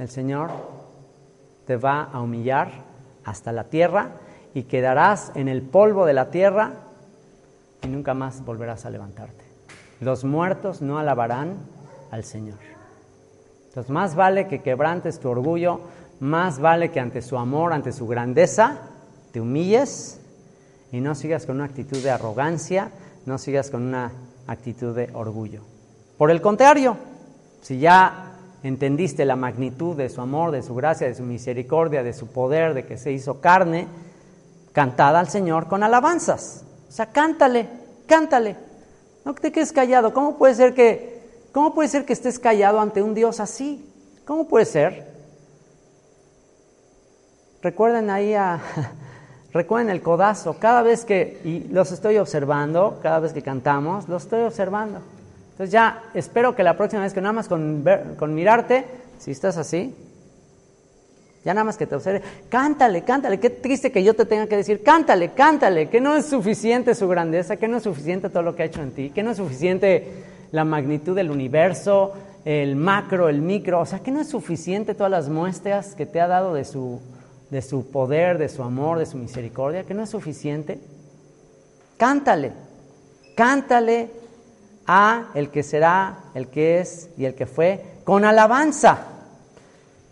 el 0.00 0.08
Señor 0.08 0.50
te 1.64 1.76
va 1.76 2.02
a 2.02 2.20
humillar 2.20 2.72
hasta 3.24 3.52
la 3.52 3.70
tierra 3.70 4.16
y 4.54 4.62
quedarás 4.62 5.32
en 5.34 5.48
el 5.48 5.62
polvo 5.62 6.06
de 6.06 6.12
la 6.12 6.30
tierra 6.30 6.72
y 7.82 7.88
nunca 7.88 8.14
más 8.14 8.44
volverás 8.44 8.86
a 8.86 8.90
levantarte. 8.90 9.44
Los 10.00 10.24
muertos 10.24 10.80
no 10.80 10.98
alabarán 10.98 11.56
al 12.10 12.24
Señor. 12.24 12.58
Entonces 13.68 13.90
más 13.90 14.14
vale 14.14 14.46
que 14.46 14.62
quebrantes 14.62 15.18
tu 15.18 15.28
orgullo, 15.28 15.80
más 16.20 16.60
vale 16.60 16.90
que 16.90 17.00
ante 17.00 17.22
su 17.22 17.36
amor, 17.36 17.72
ante 17.72 17.90
su 17.90 18.06
grandeza, 18.06 18.78
te 19.32 19.40
humilles 19.40 20.20
y 20.92 21.00
no 21.00 21.16
sigas 21.16 21.44
con 21.44 21.56
una 21.56 21.64
actitud 21.64 21.98
de 21.98 22.10
arrogancia, 22.10 22.92
no 23.26 23.36
sigas 23.38 23.70
con 23.70 23.82
una 23.82 24.12
actitud 24.46 24.94
de 24.94 25.10
orgullo. 25.12 25.62
Por 26.16 26.30
el 26.30 26.40
contrario, 26.40 26.96
si 27.60 27.80
ya 27.80 28.36
entendiste 28.62 29.24
la 29.24 29.34
magnitud 29.34 29.96
de 29.96 30.08
su 30.08 30.20
amor, 30.20 30.52
de 30.52 30.62
su 30.62 30.74
gracia, 30.76 31.08
de 31.08 31.14
su 31.16 31.24
misericordia, 31.24 32.04
de 32.04 32.12
su 32.12 32.28
poder, 32.28 32.74
de 32.74 32.86
que 32.86 32.96
se 32.96 33.10
hizo 33.10 33.40
carne, 33.40 33.88
cantad 34.74 35.16
al 35.16 35.30
Señor 35.30 35.68
con 35.68 35.82
alabanzas. 35.82 36.64
O 36.88 36.92
sea, 36.92 37.06
cántale, 37.06 37.68
cántale. 38.06 38.56
No 39.24 39.34
te 39.34 39.50
quedes 39.50 39.72
callado. 39.72 40.12
¿Cómo 40.12 40.36
puede 40.36 40.54
ser 40.54 40.74
que, 40.74 41.46
cómo 41.52 41.72
puede 41.72 41.88
ser 41.88 42.04
que 42.04 42.12
estés 42.12 42.38
callado 42.38 42.80
ante 42.80 43.00
un 43.00 43.14
Dios 43.14 43.40
así? 43.40 43.88
¿Cómo 44.26 44.46
puede 44.46 44.66
ser? 44.66 45.14
Recuerden 47.62 48.10
ahí 48.10 48.34
a, 48.34 48.60
recuerden 49.52 49.90
el 49.90 50.02
codazo. 50.02 50.58
Cada 50.58 50.82
vez 50.82 51.04
que, 51.04 51.40
y 51.44 51.72
los 51.72 51.92
estoy 51.92 52.18
observando, 52.18 52.98
cada 53.00 53.20
vez 53.20 53.32
que 53.32 53.42
cantamos, 53.42 54.08
los 54.08 54.24
estoy 54.24 54.42
observando. 54.42 55.00
Entonces 55.52 55.70
ya 55.70 56.02
espero 56.14 56.56
que 56.56 56.64
la 56.64 56.76
próxima 56.76 57.02
vez 57.02 57.14
que 57.14 57.20
nada 57.20 57.32
más 57.32 57.46
con, 57.46 57.84
con 58.18 58.34
mirarte, 58.34 58.84
si 59.18 59.30
estás 59.30 59.56
así, 59.56 59.94
ya 61.44 61.52
nada 61.52 61.64
más 61.64 61.76
que 61.76 61.86
te 61.86 61.94
observe, 61.94 62.22
cántale, 62.48 63.02
cántale, 63.02 63.38
qué 63.38 63.50
triste 63.50 63.92
que 63.92 64.02
yo 64.02 64.14
te 64.14 64.24
tenga 64.24 64.46
que 64.46 64.56
decir, 64.56 64.82
cántale, 64.82 65.32
cántale, 65.32 65.88
que 65.88 66.00
no 66.00 66.16
es 66.16 66.26
suficiente 66.26 66.94
su 66.94 67.06
grandeza, 67.06 67.56
que 67.56 67.68
no 67.68 67.76
es 67.76 67.82
suficiente 67.82 68.30
todo 68.30 68.42
lo 68.42 68.56
que 68.56 68.62
ha 68.62 68.66
hecho 68.66 68.82
en 68.82 68.92
ti, 68.92 69.10
que 69.10 69.22
no 69.22 69.32
es 69.32 69.36
suficiente 69.36 70.24
la 70.52 70.64
magnitud 70.64 71.14
del 71.14 71.30
universo, 71.30 72.14
el 72.44 72.76
macro, 72.76 73.28
el 73.28 73.42
micro, 73.42 73.80
o 73.80 73.86
sea, 73.86 74.00
que 74.00 74.10
no 74.10 74.20
es 74.20 74.28
suficiente 74.28 74.94
todas 74.94 75.10
las 75.10 75.28
muestras 75.28 75.94
que 75.94 76.06
te 76.06 76.20
ha 76.20 76.28
dado 76.28 76.54
de 76.54 76.64
su, 76.64 77.00
de 77.50 77.60
su 77.60 77.90
poder, 77.90 78.38
de 78.38 78.48
su 78.48 78.62
amor, 78.62 78.98
de 78.98 79.06
su 79.06 79.18
misericordia, 79.18 79.84
que 79.84 79.94
no 79.94 80.02
es 80.02 80.10
suficiente. 80.10 80.80
Cántale, 81.98 82.52
cántale 83.36 84.10
a 84.86 85.30
el 85.34 85.50
que 85.50 85.62
será, 85.62 86.24
el 86.34 86.48
que 86.48 86.80
es 86.80 87.10
y 87.16 87.24
el 87.24 87.34
que 87.34 87.46
fue, 87.46 87.82
con 88.04 88.24
alabanza. 88.24 89.13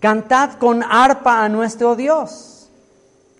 Cantad 0.02 0.54
con 0.54 0.82
arpa 0.82 1.44
a 1.44 1.48
nuestro 1.48 1.94
Dios. 1.94 2.68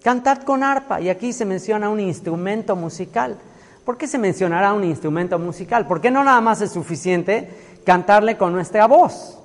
Cantad 0.00 0.44
con 0.44 0.62
arpa. 0.62 1.00
Y 1.00 1.08
aquí 1.08 1.32
se 1.32 1.44
menciona 1.44 1.88
un 1.88 1.98
instrumento 1.98 2.76
musical. 2.76 3.36
¿Por 3.84 3.98
qué 3.98 4.06
se 4.06 4.16
mencionará 4.16 4.72
un 4.72 4.84
instrumento 4.84 5.40
musical? 5.40 5.88
¿Por 5.88 6.00
qué 6.00 6.12
no 6.12 6.22
nada 6.22 6.40
más 6.40 6.60
es 6.60 6.70
suficiente 6.70 7.50
cantarle 7.84 8.36
con 8.36 8.52
nuestra 8.52 8.86
voz? 8.86 9.40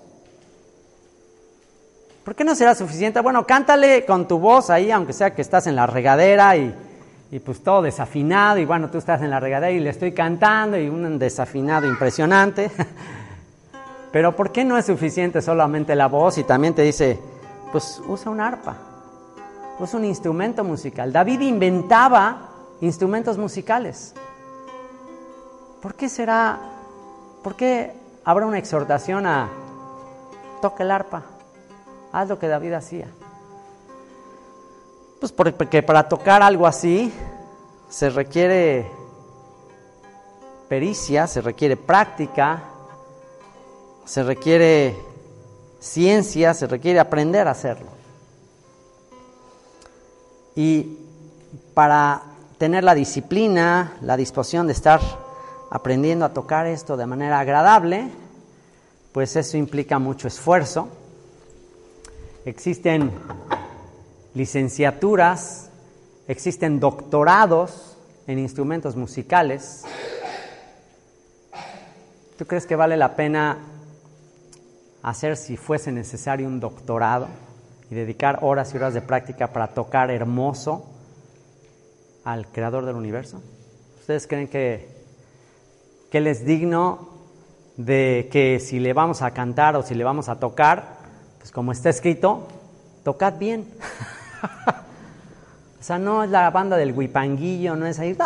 ¿Por 2.24 2.36
qué 2.36 2.44
no 2.44 2.54
será 2.54 2.76
suficiente? 2.76 3.20
Bueno, 3.20 3.48
cántale 3.48 4.06
con 4.06 4.28
tu 4.28 4.38
voz 4.38 4.70
ahí, 4.70 4.92
aunque 4.92 5.14
sea 5.14 5.34
que 5.34 5.42
estás 5.42 5.66
en 5.66 5.76
la 5.76 5.88
regadera 5.88 6.56
y, 6.56 6.72
y 7.32 7.40
pues 7.40 7.64
todo 7.64 7.82
desafinado, 7.82 8.60
y 8.60 8.66
bueno, 8.66 8.92
tú 8.92 9.00
estás 9.00 9.24
en 9.24 9.32
la 9.32 9.40
regadera 9.40 9.72
y 9.72 9.80
le 9.80 9.90
estoy 9.90 10.12
cantando 10.12 10.78
y 10.78 10.88
un 10.88 11.18
desafinado 11.18 11.88
impresionante. 11.88 12.70
Pero 14.12 14.36
¿por 14.36 14.52
qué 14.52 14.64
no 14.64 14.78
es 14.78 14.86
suficiente 14.86 15.42
solamente 15.42 15.96
la 15.96 16.08
voz? 16.08 16.38
Y 16.38 16.44
también 16.44 16.74
te 16.74 16.82
dice, 16.82 17.20
pues 17.72 18.02
usa 18.08 18.32
un 18.32 18.40
arpa, 18.40 18.76
usa 19.80 20.00
un 20.00 20.06
instrumento 20.06 20.64
musical. 20.64 21.12
David 21.12 21.42
inventaba 21.42 22.50
instrumentos 22.82 23.38
musicales. 23.38 24.14
¿Por 25.82 25.96
qué 25.96 26.10
será, 26.10 26.60
por 27.44 27.56
qué 27.56 27.94
habrá 28.24 28.46
una 28.46 28.58
exhortación 28.58 29.26
a 29.26 29.50
toque 30.62 30.84
el 30.84 30.92
arpa? 30.92 31.24
Haz 32.12 32.30
lo 32.30 32.40
que 32.40 32.48
David 32.48 32.74
hacía. 32.74 33.08
Pues 35.20 35.32
porque 35.32 35.84
para 35.84 36.08
tocar 36.08 36.42
algo 36.42 36.68
así 36.68 37.12
se 37.90 38.10
requiere 38.10 38.90
pericia, 40.68 41.28
se 41.28 41.42
requiere 41.42 41.76
práctica, 41.78 42.64
se 44.08 44.24
requiere 44.24 44.96
ciencia, 45.80 46.54
se 46.54 46.66
requiere 46.66 47.00
aprender 47.00 47.48
a 47.48 47.52
hacerlo. 47.52 47.90
Y 50.56 50.98
para 51.74 52.24
tener 52.58 52.86
la 52.86 52.96
disciplina, 52.96 53.98
la 54.02 54.16
disposición 54.16 54.66
de 54.66 54.74
estar 54.74 55.02
aprendiendo 55.70 56.24
a 56.24 56.34
tocar 56.34 56.66
esto 56.68 56.96
de 56.96 57.06
manera 57.06 57.40
agradable, 57.40 58.08
pues 59.12 59.36
eso 59.36 59.58
implica 59.58 60.00
mucho 60.00 60.30
esfuerzo. 60.30 60.88
Existen 62.46 63.12
licenciaturas, 64.34 65.70
existen 66.30 66.80
doctorados 66.80 67.98
en 68.26 68.40
instrumentos 68.40 68.96
musicales. 68.96 69.84
¿Tú 72.38 72.46
crees 72.46 72.66
que 72.66 72.78
vale 72.78 72.96
la 72.96 73.18
pena 73.18 73.58
hacer 75.10 75.38
si 75.38 75.58
fuese 75.58 75.92
necesario 75.92 76.48
un 76.48 76.60
doctorado 76.60 77.28
y 77.90 77.96
dedicar 77.96 78.40
horas 78.42 78.74
y 78.74 78.78
horas 78.78 78.94
de 78.94 79.02
práctica 79.02 79.54
para 79.54 79.68
tocar 79.68 80.12
hermoso 80.12 80.86
al 82.26 82.48
creador 82.48 82.86
del 82.86 82.96
universo? 82.96 83.42
¿Ustedes 84.02 84.28
creen 84.28 84.48
que, 84.48 84.90
que 86.12 86.18
Él 86.18 86.28
es 86.28 86.46
digno 86.46 87.10
de 87.78 88.28
que 88.32 88.60
si 88.60 88.80
le 88.80 88.94
vamos 88.94 89.22
a 89.22 89.32
cantar 89.32 89.76
o 89.78 89.84
si 89.84 89.96
le 89.96 90.04
vamos 90.04 90.28
a 90.28 90.40
tocar, 90.40 90.98
pues 91.40 91.52
como 91.52 91.72
está 91.72 91.90
escrito, 91.90 92.48
tocad 93.04 93.38
bien? 93.38 93.66
o 95.80 95.84
sea, 95.84 96.00
no 96.00 96.24
es 96.24 96.30
la 96.30 96.50
banda 96.50 96.76
del 96.76 96.92
huipanguillo, 96.92 97.78
no 97.78 97.86
es 97.86 98.00
ahí, 98.00 98.18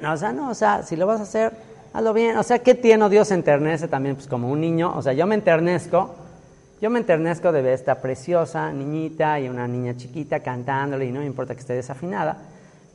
no, 0.00 0.12
o 0.12 0.16
sea, 0.16 0.32
no, 0.32 0.50
o 0.50 0.54
sea, 0.54 0.84
si 0.84 0.94
lo 0.94 1.06
vas 1.06 1.18
a 1.18 1.24
hacer, 1.24 1.69
hazlo 1.92 2.12
bien. 2.12 2.36
O 2.36 2.42
sea, 2.42 2.60
¿qué 2.60 2.74
tiene 2.74 3.08
Dios 3.08 3.28
se 3.28 3.34
enternece 3.34 3.88
también? 3.88 4.16
Pues 4.16 4.26
como 4.26 4.50
un 4.50 4.60
niño. 4.60 4.92
O 4.96 5.02
sea, 5.02 5.12
yo 5.12 5.26
me 5.26 5.34
enternezco. 5.34 6.14
Yo 6.80 6.88
me 6.88 6.98
enternezco 6.98 7.52
de 7.52 7.60
ver 7.60 7.74
esta 7.74 8.00
preciosa 8.00 8.72
niñita 8.72 9.38
y 9.38 9.48
una 9.48 9.68
niña 9.68 9.96
chiquita 9.96 10.40
cantándole 10.40 11.04
y 11.04 11.12
no 11.12 11.20
me 11.20 11.26
importa 11.26 11.54
que 11.54 11.60
esté 11.60 11.74
desafinada. 11.74 12.38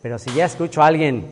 Pero 0.02 0.18
si 0.18 0.32
ya 0.34 0.46
escucho 0.46 0.82
a 0.82 0.88
alguien 0.88 1.28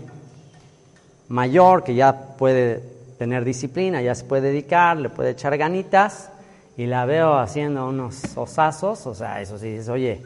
mayor 1.30 1.84
que 1.84 1.95
ya 1.95 2.36
puede 2.38 2.80
tener 3.18 3.43
disciplina, 3.43 4.01
ya 4.01 4.14
se 4.14 4.26
puede 4.26 4.49
dedicar, 4.49 4.97
le 4.97 5.09
puede 5.09 5.32
echar 5.32 5.57
ganitas 5.57 6.30
y 6.78 6.86
la 6.86 7.05
veo 7.05 7.38
haciendo 7.38 7.88
unos 7.88 8.36
osazos, 8.36 9.05
o 9.07 9.16
sea, 9.16 9.41
eso 9.41 9.57
sí, 9.57 9.70
dices, 9.70 9.89
oye, 9.89 10.22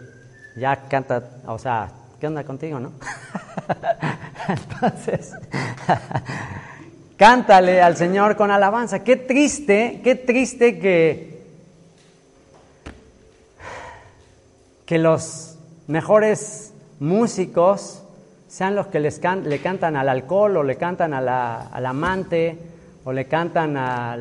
ya 0.55 0.87
canta, 0.87 1.23
o 1.45 1.57
sea, 1.57 1.89
¿qué 2.19 2.27
onda 2.27 2.43
contigo, 2.43 2.79
no? 2.79 2.91
Entonces, 4.47 5.33
Cántale 7.17 7.81
al 7.81 7.97
Señor 7.97 8.35
con 8.35 8.51
alabanza. 8.51 9.03
Qué 9.03 9.15
triste, 9.15 10.01
qué 10.03 10.13
triste 10.13 10.77
que, 10.77 11.41
que 14.85 14.99
los 14.99 15.57
mejores 15.87 16.73
músicos 16.99 18.03
sean 18.47 18.75
los 18.75 18.85
que 18.87 18.99
le 18.99 19.59
cantan 19.61 19.95
al 19.95 20.09
alcohol 20.09 20.57
o 20.57 20.63
le 20.63 20.75
cantan 20.75 21.15
al 21.15 21.85
amante 21.87 22.55
o 23.03 23.11
le 23.11 23.25
cantan 23.25 23.77
a 23.77 24.15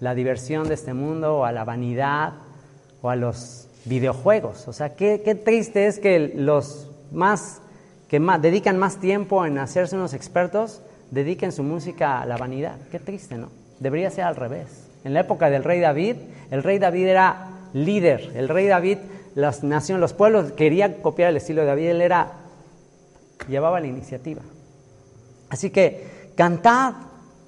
la 0.00 0.14
diversión 0.16 0.66
de 0.66 0.74
este 0.74 0.94
mundo 0.94 1.38
o 1.38 1.44
a 1.44 1.52
la 1.52 1.64
vanidad 1.64 2.32
o 3.02 3.10
a 3.10 3.14
los 3.14 3.68
videojuegos. 3.84 4.66
O 4.66 4.72
sea, 4.72 4.96
qué, 4.96 5.22
qué 5.24 5.36
triste 5.36 5.86
es 5.86 6.00
que 6.00 6.32
los 6.34 6.90
más 7.12 7.60
que 8.08 8.18
más, 8.18 8.42
dedican 8.42 8.78
más 8.78 8.96
tiempo 8.96 9.46
en 9.46 9.58
hacerse 9.58 9.94
unos 9.94 10.12
expertos 10.12 10.80
dediquen 11.10 11.52
su 11.52 11.62
música 11.62 12.20
a 12.20 12.26
la 12.26 12.36
vanidad. 12.36 12.76
Qué 12.90 12.98
triste, 12.98 13.36
¿no? 13.36 13.48
Debería 13.80 14.10
ser 14.10 14.24
al 14.24 14.36
revés. 14.36 14.88
En 15.04 15.14
la 15.14 15.20
época 15.20 15.50
del 15.50 15.64
rey 15.64 15.80
David, 15.80 16.16
el 16.50 16.62
rey 16.62 16.78
David 16.78 17.06
era 17.06 17.48
líder. 17.72 18.32
El 18.34 18.48
rey 18.48 18.66
David, 18.66 18.98
las 19.34 19.62
naciones, 19.62 20.00
los 20.00 20.12
pueblos 20.12 20.52
querían 20.52 20.94
copiar 20.94 21.30
el 21.30 21.36
estilo 21.36 21.62
de 21.62 21.68
David. 21.68 21.88
Él 21.88 22.00
era, 22.00 22.32
llevaba 23.48 23.80
la 23.80 23.86
iniciativa. 23.86 24.42
Así 25.48 25.70
que 25.70 26.32
cantad 26.36 26.94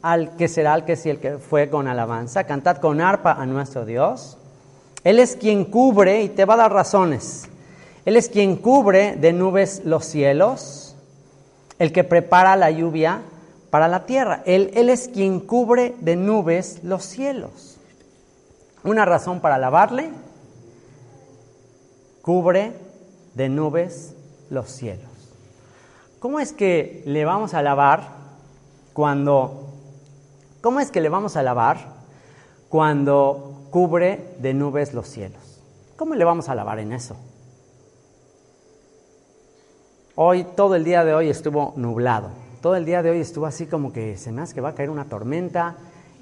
al 0.02 0.36
que 0.36 0.48
será, 0.48 0.74
el 0.74 0.84
que 0.84 0.96
sí, 0.96 1.10
el 1.10 1.18
que 1.18 1.38
fue 1.38 1.68
con 1.68 1.88
alabanza. 1.88 2.44
Cantad 2.44 2.76
con 2.76 3.00
arpa 3.00 3.32
a 3.32 3.46
nuestro 3.46 3.84
Dios. 3.84 4.38
Él 5.04 5.18
es 5.18 5.36
quien 5.36 5.64
cubre, 5.64 6.22
y 6.22 6.28
te 6.28 6.44
va 6.44 6.54
a 6.54 6.58
dar 6.58 6.72
razones. 6.72 7.48
Él 8.04 8.16
es 8.16 8.28
quien 8.28 8.56
cubre 8.56 9.16
de 9.16 9.32
nubes 9.32 9.82
los 9.84 10.04
cielos, 10.04 10.96
el 11.78 11.92
que 11.92 12.04
prepara 12.04 12.56
la 12.56 12.70
lluvia 12.70 13.22
para 13.70 13.88
la 13.88 14.06
tierra. 14.06 14.42
Él, 14.46 14.70
es 14.74 15.08
quien 15.08 15.40
cubre 15.40 15.94
de 16.00 16.16
nubes 16.16 16.80
los 16.82 17.04
cielos. 17.04 17.78
Una 18.84 19.04
razón 19.04 19.40
para 19.40 19.56
alabarle, 19.56 20.10
cubre 22.22 22.72
de 23.34 23.48
nubes 23.48 24.14
los 24.50 24.70
cielos. 24.70 25.06
¿Cómo 26.20 26.40
es 26.40 26.52
que 26.52 27.02
le 27.06 27.24
vamos 27.24 27.54
a 27.54 27.58
alabar 27.58 28.08
cuando 28.92 29.64
¿Cómo 30.60 30.80
es 30.80 30.90
que 30.90 31.00
le 31.00 31.08
vamos 31.08 31.36
a 31.36 31.40
alabar 31.40 31.78
cuando 32.68 33.68
cubre 33.70 34.34
de 34.40 34.54
nubes 34.54 34.92
los 34.92 35.06
cielos? 35.06 35.60
¿Cómo 35.96 36.16
le 36.16 36.24
vamos 36.24 36.48
a 36.48 36.52
alabar 36.52 36.80
en 36.80 36.92
eso? 36.92 37.16
Hoy, 40.16 40.42
todo 40.56 40.74
el 40.74 40.82
día 40.82 41.04
de 41.04 41.14
hoy 41.14 41.28
estuvo 41.30 41.74
nublado 41.76 42.47
todo 42.60 42.76
el 42.76 42.84
día 42.84 43.02
de 43.02 43.10
hoy 43.10 43.20
estuvo 43.20 43.46
así 43.46 43.66
como 43.66 43.92
que 43.92 44.16
se 44.16 44.32
me 44.32 44.42
hace 44.42 44.54
que 44.54 44.60
va 44.60 44.70
a 44.70 44.74
caer 44.74 44.90
una 44.90 45.04
tormenta 45.04 45.76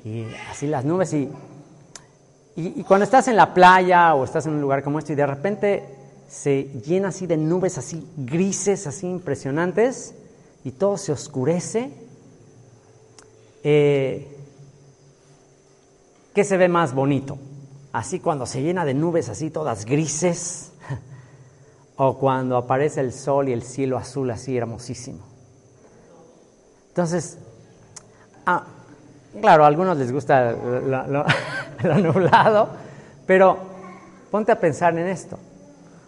y 0.05 0.25
así 0.51 0.67
las 0.67 0.85
nubes 0.85 1.13
y, 1.15 1.31
y, 2.57 2.83
cuando 2.85 3.05
estás 3.05 3.29
en 3.29 3.37
la 3.37 3.55
playa 3.55 4.15
o 4.15 4.25
estás 4.25 4.47
en 4.47 4.53
un 4.53 4.61
lugar 4.61 4.83
como 4.83 4.99
este 4.99 5.15
y 5.15 5.17
de 5.17 5.27
repente 5.27 5.85
se 6.29 6.65
llena 6.85 7.09
así 7.09 7.27
de 7.27 7.37
nubes 7.37 7.79
así 7.79 8.07
grises, 8.17 8.87
así 8.87 9.07
impresionantes 9.07 10.15
y 10.65 10.73
todo 10.73 10.97
se 10.97 11.13
oscurece, 11.13 11.91
eh, 13.63 14.37
¿qué 16.35 16.45
se 16.45 16.57
ve 16.57 16.69
más 16.69 16.95
bonito? 16.95 17.39
Así 17.93 18.21
cuando 18.21 18.47
se 18.47 18.63
llena 18.63 18.85
de 18.85 18.95
nubes 18.95 19.29
así 19.29 19.51
todas 19.51 19.87
grises 19.87 20.73
o 21.97 22.19
cuando 22.19 22.57
aparece 22.57 23.01
el 23.01 23.13
sol 23.13 23.49
y 23.49 23.53
el 23.53 23.63
cielo 23.63 23.97
azul 23.97 24.31
así 24.31 24.57
hermosísimo. 24.57 25.36
Entonces, 26.97 27.37
ah, 28.47 28.65
claro, 29.39 29.65
a 29.65 29.67
algunos 29.67 29.99
les 29.99 30.11
gusta 30.11 30.53
lo, 31.85 31.95
nublado, 31.99 32.71
pero 33.27 33.59
ponte 34.31 34.51
a 34.51 34.59
pensar 34.59 34.97
en 34.97 35.07
esto. 35.07 35.39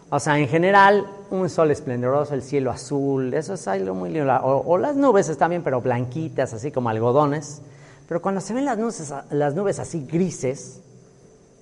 O 0.09 0.19
sea, 0.19 0.39
en 0.39 0.47
general, 0.47 1.05
un 1.29 1.47
sol 1.47 1.69
esplendoroso, 1.69 2.33
el 2.33 2.41
cielo 2.41 2.71
azul, 2.71 3.35
eso 3.35 3.53
es 3.53 3.67
algo 3.67 3.93
muy 3.93 4.09
lindo. 4.09 4.33
O, 4.41 4.79
las 4.79 4.95
nubes 4.95 5.29
están 5.29 5.51
bien, 5.51 5.61
pero 5.61 5.79
blanquitas, 5.79 6.55
así 6.55 6.71
como 6.71 6.89
algodones. 6.89 7.61
Pero 8.07 8.19
cuando 8.19 8.41
se 8.41 8.55
ven 8.55 8.65
las 8.65 8.79
nubes, 8.79 9.13
las 9.29 9.53
nubes 9.53 9.77
así 9.77 10.07
grises, 10.07 10.81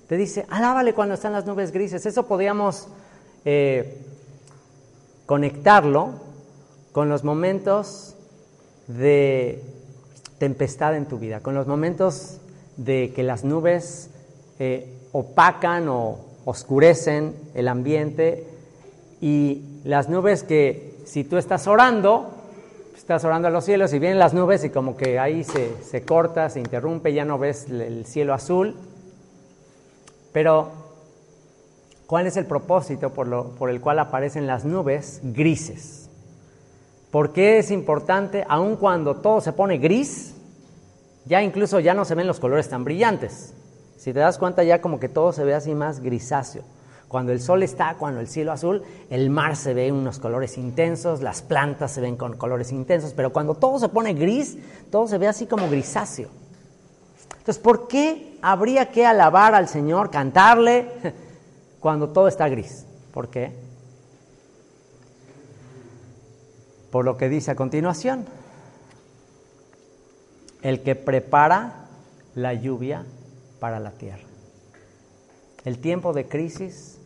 te 0.08 0.16
dice, 0.16 0.46
alábale 0.48 0.94
cuando 0.94 1.16
están 1.16 1.34
las 1.34 1.44
nubes 1.44 1.70
grises. 1.70 2.06
Eso 2.06 2.26
podríamos 2.26 2.88
eh, 3.44 4.06
conectarlo 5.26 6.12
con 6.92 7.10
los 7.10 7.24
momentos 7.24 8.14
de 8.88 9.62
tempestad 10.38 10.96
en 10.96 11.06
tu 11.06 11.18
vida, 11.18 11.40
con 11.40 11.54
los 11.54 11.66
momentos 11.66 12.38
de 12.76 13.12
que 13.14 13.22
las 13.22 13.44
nubes 13.44 14.10
eh, 14.58 14.92
opacan 15.12 15.88
o, 15.88 16.18
oscurecen 16.44 17.34
el 17.54 17.68
ambiente 17.68 18.46
y 19.20 19.62
las 19.84 20.08
nubes 20.08 20.42
que 20.42 20.94
si 21.04 21.22
tú 21.22 21.36
estás 21.36 21.66
orando, 21.66 22.30
estás 22.96 23.22
orando 23.24 23.48
a 23.48 23.50
los 23.50 23.66
cielos 23.66 23.92
y 23.92 23.98
vienen 23.98 24.18
las 24.18 24.32
nubes 24.32 24.64
y 24.64 24.70
como 24.70 24.96
que 24.96 25.18
ahí 25.18 25.44
se, 25.44 25.82
se 25.82 26.02
corta, 26.02 26.48
se 26.48 26.60
interrumpe, 26.60 27.12
ya 27.12 27.26
no 27.26 27.38
ves 27.38 27.68
el 27.70 28.06
cielo 28.06 28.32
azul. 28.32 28.76
Pero, 30.32 30.70
¿cuál 32.06 32.26
es 32.26 32.36
el 32.38 32.46
propósito 32.46 33.12
por, 33.12 33.26
lo, 33.26 33.50
por 33.50 33.68
el 33.68 33.80
cual 33.80 33.98
aparecen 33.98 34.46
las 34.46 34.64
nubes 34.64 35.20
grises? 35.22 36.07
¿Por 37.10 37.32
qué 37.32 37.58
es 37.58 37.70
importante, 37.70 38.44
aun 38.48 38.76
cuando 38.76 39.16
todo 39.16 39.40
se 39.40 39.52
pone 39.52 39.78
gris, 39.78 40.34
ya 41.24 41.42
incluso 41.42 41.80
ya 41.80 41.94
no 41.94 42.04
se 42.04 42.14
ven 42.14 42.26
los 42.26 42.38
colores 42.38 42.68
tan 42.68 42.84
brillantes? 42.84 43.54
Si 43.96 44.12
te 44.12 44.20
das 44.20 44.38
cuenta 44.38 44.62
ya 44.62 44.80
como 44.80 45.00
que 45.00 45.08
todo 45.08 45.32
se 45.32 45.44
ve 45.44 45.54
así 45.54 45.74
más 45.74 46.00
grisáceo. 46.00 46.62
Cuando 47.08 47.32
el 47.32 47.40
sol 47.40 47.62
está, 47.62 47.94
cuando 47.94 48.20
el 48.20 48.28
cielo 48.28 48.52
azul, 48.52 48.82
el 49.08 49.30
mar 49.30 49.56
se 49.56 49.72
ve 49.72 49.90
unos 49.90 50.18
colores 50.18 50.58
intensos, 50.58 51.22
las 51.22 51.40
plantas 51.40 51.92
se 51.92 52.02
ven 52.02 52.16
con 52.16 52.36
colores 52.36 52.70
intensos, 52.70 53.14
pero 53.14 53.32
cuando 53.32 53.54
todo 53.54 53.78
se 53.78 53.88
pone 53.88 54.12
gris, 54.12 54.58
todo 54.90 55.08
se 55.08 55.16
ve 55.16 55.26
así 55.26 55.46
como 55.46 55.70
grisáceo. 55.70 56.28
Entonces, 57.38 57.58
¿por 57.58 57.88
qué 57.88 58.38
habría 58.42 58.90
que 58.90 59.06
alabar 59.06 59.54
al 59.54 59.68
Señor, 59.68 60.10
cantarle, 60.10 60.90
cuando 61.80 62.10
todo 62.10 62.28
está 62.28 62.46
gris? 62.50 62.84
¿Por 63.14 63.28
qué? 63.28 63.67
Por 66.90 67.04
lo 67.04 67.16
que 67.16 67.28
dice 67.28 67.50
a 67.50 67.56
continuación. 67.56 68.26
El 70.62 70.82
que 70.82 70.94
prepara 70.94 71.86
la 72.34 72.54
lluvia 72.54 73.04
para 73.60 73.80
la 73.80 73.92
tierra. 73.92 74.24
El 75.64 75.78
tiempo 75.78 76.12
de 76.12 76.26
crisis, 76.26 76.98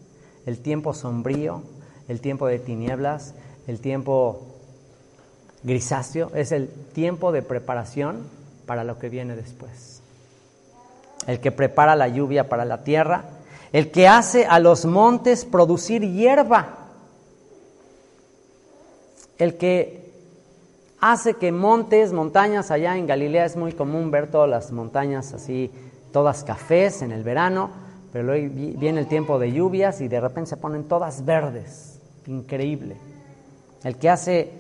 el 0.47 0.59
tiempo 0.59 0.95
sombrío, 0.95 1.63
el 2.09 2.21
tiempo 2.21 2.47
de 2.47 2.59
tinieblas, 2.59 3.35
el 3.67 3.81
tiempo 3.81 4.43
grisáceo, 5.63 6.31
es 6.35 6.53
el 6.53 6.69
tiempo 6.69 7.33
de 7.33 7.43
preparación 7.43 8.27
para 8.67 8.85
lo 8.85 8.99
que 8.99 9.09
viene 9.09 9.37
después. 9.37 10.03
El 11.27 11.41
que 11.41 11.53
prepara 11.53 11.97
la 11.97 12.09
lluvia 12.09 12.49
para 12.49 12.65
la 12.65 12.85
tierra, 12.85 13.25
el 13.73 13.91
que 13.91 14.09
hace 14.09 14.47
a 14.47 14.59
los 14.59 14.85
montes 14.85 15.45
producir 15.45 16.03
hierba, 16.03 16.82
el 19.43 19.57
que 19.57 20.13
hace 21.01 21.35
que 21.35 21.51
montes, 21.51 22.13
montañas, 22.13 22.71
allá 22.71 22.97
en 22.97 23.09
Galilea 23.09 23.45
es 23.45 23.57
muy 23.57 23.73
común 23.73 24.13
ver 24.13 24.31
todas 24.31 24.49
las 24.49 24.71
montañas 24.71 25.33
así 25.33 25.71
todas 26.13 26.45
cafés 26.45 27.03
en 27.03 27.11
el 27.11 27.25
verano, 27.25 27.71
pero 28.13 28.25
luego 28.25 28.53
viene 28.55 29.01
el 29.01 29.09
tiempo 29.09 29.39
de 29.39 29.51
lluvias 29.51 30.01
y 30.01 30.07
de 30.07 30.21
repente 30.21 30.51
se 30.51 30.57
ponen 30.59 30.85
todas 30.85 31.25
verdes. 31.25 31.99
Increíble. 32.27 32.97
El 33.83 33.97
que 33.97 34.11
hace, 34.11 34.53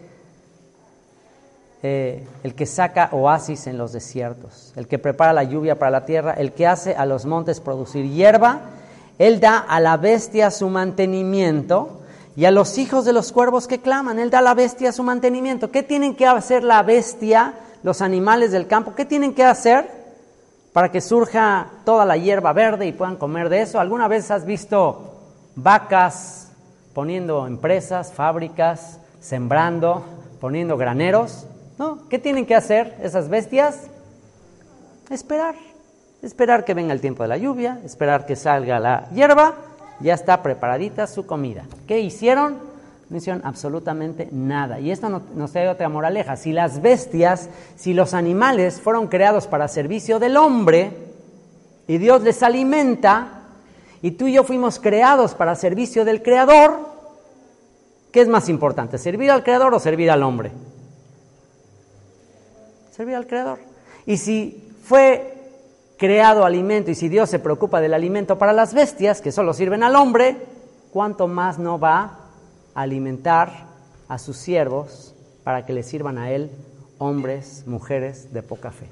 eh, 1.84 2.26
el 2.42 2.54
que 2.54 2.66
saca 2.66 3.10
oasis 3.12 3.68
en 3.68 3.78
los 3.78 3.92
desiertos, 3.92 4.72
el 4.74 4.88
que 4.88 4.98
prepara 4.98 5.32
la 5.32 5.44
lluvia 5.44 5.78
para 5.78 5.92
la 5.92 6.06
tierra, 6.06 6.32
el 6.32 6.52
que 6.52 6.66
hace 6.66 6.96
a 6.96 7.06
los 7.06 7.24
montes 7.24 7.60
producir 7.60 8.10
hierba, 8.10 8.62
él 9.18 9.38
da 9.38 9.58
a 9.58 9.78
la 9.78 9.96
bestia 9.96 10.50
su 10.50 10.68
mantenimiento 10.70 12.01
y 12.36 12.44
a 12.44 12.50
los 12.50 12.78
hijos 12.78 13.04
de 13.04 13.12
los 13.12 13.32
cuervos 13.32 13.66
que 13.66 13.80
claman, 13.80 14.18
él 14.18 14.30
da 14.30 14.38
a 14.38 14.42
la 14.42 14.54
bestia 14.54 14.92
su 14.92 15.02
mantenimiento. 15.02 15.70
¿Qué 15.70 15.82
tienen 15.82 16.16
que 16.16 16.26
hacer 16.26 16.64
la 16.64 16.82
bestia, 16.82 17.54
los 17.82 18.00
animales 18.00 18.52
del 18.52 18.66
campo? 18.66 18.94
¿Qué 18.94 19.04
tienen 19.04 19.34
que 19.34 19.44
hacer? 19.44 20.02
para 20.72 20.90
que 20.90 21.00
surja 21.00 21.66
toda 21.84 22.04
la 22.04 22.16
hierba 22.16 22.52
verde 22.52 22.86
y 22.86 22.92
puedan 22.92 23.16
comer 23.16 23.48
de 23.48 23.62
eso. 23.62 23.78
¿Alguna 23.78 24.08
vez 24.08 24.30
has 24.30 24.46
visto 24.46 25.18
vacas 25.54 26.50
poniendo 26.94 27.46
empresas, 27.46 28.12
fábricas, 28.12 28.98
sembrando, 29.20 30.04
poniendo 30.40 30.76
graneros? 30.76 31.46
¿No? 31.78 32.08
¿Qué 32.08 32.18
tienen 32.18 32.46
que 32.46 32.54
hacer 32.54 32.96
esas 33.02 33.28
bestias? 33.28 33.88
Esperar, 35.10 35.56
esperar 36.22 36.64
que 36.64 36.74
venga 36.74 36.94
el 36.94 37.00
tiempo 37.00 37.22
de 37.22 37.28
la 37.28 37.36
lluvia, 37.36 37.80
esperar 37.84 38.24
que 38.24 38.36
salga 38.36 38.80
la 38.80 39.10
hierba, 39.10 39.54
ya 40.02 40.14
está 40.14 40.42
preparadita 40.42 41.06
su 41.06 41.26
comida. 41.26 41.64
¿Qué 41.86 42.00
hicieron? 42.00 42.72
no 43.12 43.18
hicieron 43.18 43.42
absolutamente 43.44 44.28
nada. 44.32 44.80
Y 44.80 44.90
esto 44.90 45.10
nos 45.10 45.52
trae 45.52 45.68
otra 45.68 45.90
moraleja. 45.90 46.36
Si 46.36 46.50
las 46.50 46.80
bestias, 46.80 47.50
si 47.76 47.92
los 47.92 48.14
animales 48.14 48.80
fueron 48.80 49.06
creados 49.06 49.46
para 49.46 49.68
servicio 49.68 50.18
del 50.18 50.38
hombre 50.38 50.92
y 51.86 51.98
Dios 51.98 52.22
les 52.22 52.42
alimenta, 52.42 53.42
y 54.00 54.12
tú 54.12 54.26
y 54.26 54.32
yo 54.32 54.44
fuimos 54.44 54.80
creados 54.80 55.34
para 55.34 55.54
servicio 55.54 56.06
del 56.06 56.22
Creador, 56.22 56.88
¿qué 58.10 58.22
es 58.22 58.28
más 58.28 58.48
importante? 58.48 58.96
¿Servir 58.96 59.30
al 59.30 59.44
Creador 59.44 59.74
o 59.74 59.78
servir 59.78 60.10
al 60.10 60.22
hombre? 60.22 60.50
Servir 62.90 63.14
al 63.14 63.26
Creador. 63.26 63.58
Y 64.06 64.16
si 64.16 64.72
fue 64.82 65.31
creado 66.02 66.44
alimento 66.44 66.90
y 66.90 66.96
si 66.96 67.08
Dios 67.08 67.30
se 67.30 67.38
preocupa 67.38 67.80
del 67.80 67.94
alimento 67.94 68.36
para 68.36 68.52
las 68.52 68.74
bestias, 68.74 69.20
que 69.20 69.30
solo 69.30 69.54
sirven 69.54 69.84
al 69.84 69.94
hombre, 69.94 70.36
¿cuánto 70.90 71.28
más 71.28 71.60
no 71.60 71.78
va 71.78 72.18
alimentar 72.74 73.52
a 74.08 74.18
sus 74.18 74.36
siervos 74.36 75.14
para 75.44 75.64
que 75.64 75.72
le 75.72 75.84
sirvan 75.84 76.18
a 76.18 76.32
él 76.32 76.50
hombres, 76.98 77.62
mujeres 77.66 78.32
de 78.32 78.42
poca 78.42 78.72
fe. 78.72 78.88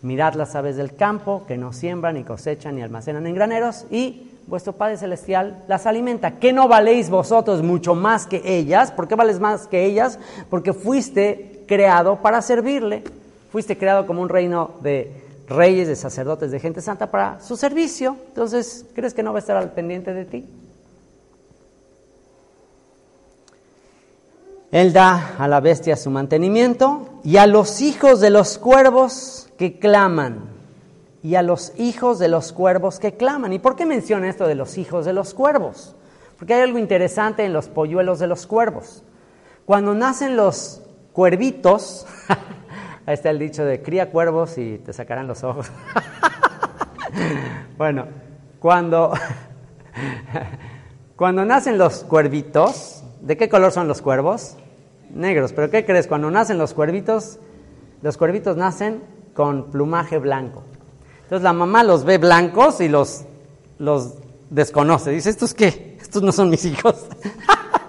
Mirad 0.00 0.32
las 0.32 0.54
aves 0.56 0.76
del 0.76 0.96
campo 0.96 1.44
que 1.46 1.58
no 1.58 1.74
siembran 1.74 2.14
ni 2.14 2.24
cosechan 2.24 2.76
ni 2.76 2.80
almacenan 2.80 3.26
en 3.26 3.34
graneros 3.34 3.84
y 3.90 4.30
vuestro 4.46 4.72
Padre 4.72 4.96
Celestial 4.96 5.62
las 5.68 5.84
alimenta. 5.84 6.38
¿Qué 6.38 6.54
no 6.54 6.68
valéis 6.68 7.10
vosotros 7.10 7.62
mucho 7.62 7.94
más 7.94 8.26
que 8.26 8.40
ellas? 8.44 8.92
¿Por 8.92 9.08
qué 9.08 9.14
vales 9.14 9.40
más 9.40 9.66
que 9.66 9.84
ellas? 9.84 10.18
Porque 10.48 10.72
fuiste 10.72 11.64
creado 11.68 12.22
para 12.22 12.40
servirle. 12.40 13.04
Fuiste 13.52 13.76
creado 13.76 14.06
como 14.06 14.22
un 14.22 14.30
reino 14.30 14.70
de 14.80 15.29
reyes, 15.50 15.88
de 15.88 15.96
sacerdotes, 15.96 16.50
de 16.50 16.60
gente 16.60 16.80
santa 16.80 17.10
para 17.10 17.40
su 17.40 17.56
servicio. 17.56 18.16
Entonces, 18.28 18.86
¿crees 18.94 19.12
que 19.12 19.22
no 19.22 19.32
va 19.32 19.38
a 19.38 19.40
estar 19.40 19.56
al 19.56 19.72
pendiente 19.72 20.14
de 20.14 20.24
ti? 20.24 20.46
Él 24.70 24.92
da 24.92 25.34
a 25.36 25.48
la 25.48 25.60
bestia 25.60 25.96
su 25.96 26.10
mantenimiento 26.10 27.20
y 27.24 27.38
a 27.38 27.46
los 27.46 27.80
hijos 27.80 28.20
de 28.20 28.30
los 28.30 28.56
cuervos 28.56 29.48
que 29.58 29.78
claman. 29.78 30.48
Y 31.22 31.34
a 31.34 31.42
los 31.42 31.72
hijos 31.76 32.18
de 32.18 32.28
los 32.28 32.52
cuervos 32.52 32.98
que 32.98 33.16
claman. 33.16 33.52
¿Y 33.52 33.58
por 33.58 33.76
qué 33.76 33.84
menciona 33.84 34.30
esto 34.30 34.46
de 34.46 34.54
los 34.54 34.78
hijos 34.78 35.04
de 35.04 35.12
los 35.12 35.34
cuervos? 35.34 35.96
Porque 36.38 36.54
hay 36.54 36.62
algo 36.62 36.78
interesante 36.78 37.44
en 37.44 37.52
los 37.52 37.68
polluelos 37.68 38.20
de 38.20 38.28
los 38.28 38.46
cuervos. 38.46 39.02
Cuando 39.66 39.94
nacen 39.94 40.36
los 40.36 40.80
cuervitos, 41.12 42.06
ahí 43.10 43.14
está 43.14 43.30
el 43.30 43.38
dicho 43.38 43.64
de 43.64 43.82
cría 43.82 44.10
cuervos 44.10 44.56
y 44.58 44.78
te 44.78 44.92
sacarán 44.92 45.26
los 45.26 45.42
ojos. 45.44 45.70
bueno, 47.76 48.06
cuando, 48.58 49.12
cuando 51.16 51.44
nacen 51.44 51.76
los 51.76 52.04
cuervitos, 52.04 53.00
¿De 53.20 53.36
qué 53.36 53.48
color 53.48 53.70
son 53.70 53.86
los 53.86 54.00
cuervos? 54.00 54.56
Negros. 55.10 55.52
¿Pero 55.52 55.70
qué 55.70 55.84
crees? 55.84 56.06
Cuando 56.06 56.30
nacen 56.30 56.56
los 56.56 56.72
cuervitos, 56.72 57.38
los 58.02 58.16
cuervitos 58.16 58.56
nacen 58.56 59.02
con 59.34 59.70
plumaje 59.70 60.18
blanco. 60.18 60.64
Entonces 61.24 61.42
la 61.42 61.52
mamá 61.52 61.84
los 61.84 62.04
ve 62.04 62.18
blancos 62.18 62.80
y 62.80 62.88
los, 62.88 63.24
los 63.78 64.14
desconoce. 64.48 65.10
Dice, 65.10 65.30
¿estos 65.30 65.52
qué? 65.52 65.98
Estos 66.00 66.22
no 66.22 66.32
son 66.32 66.48
mis 66.48 66.64
hijos. 66.64 67.06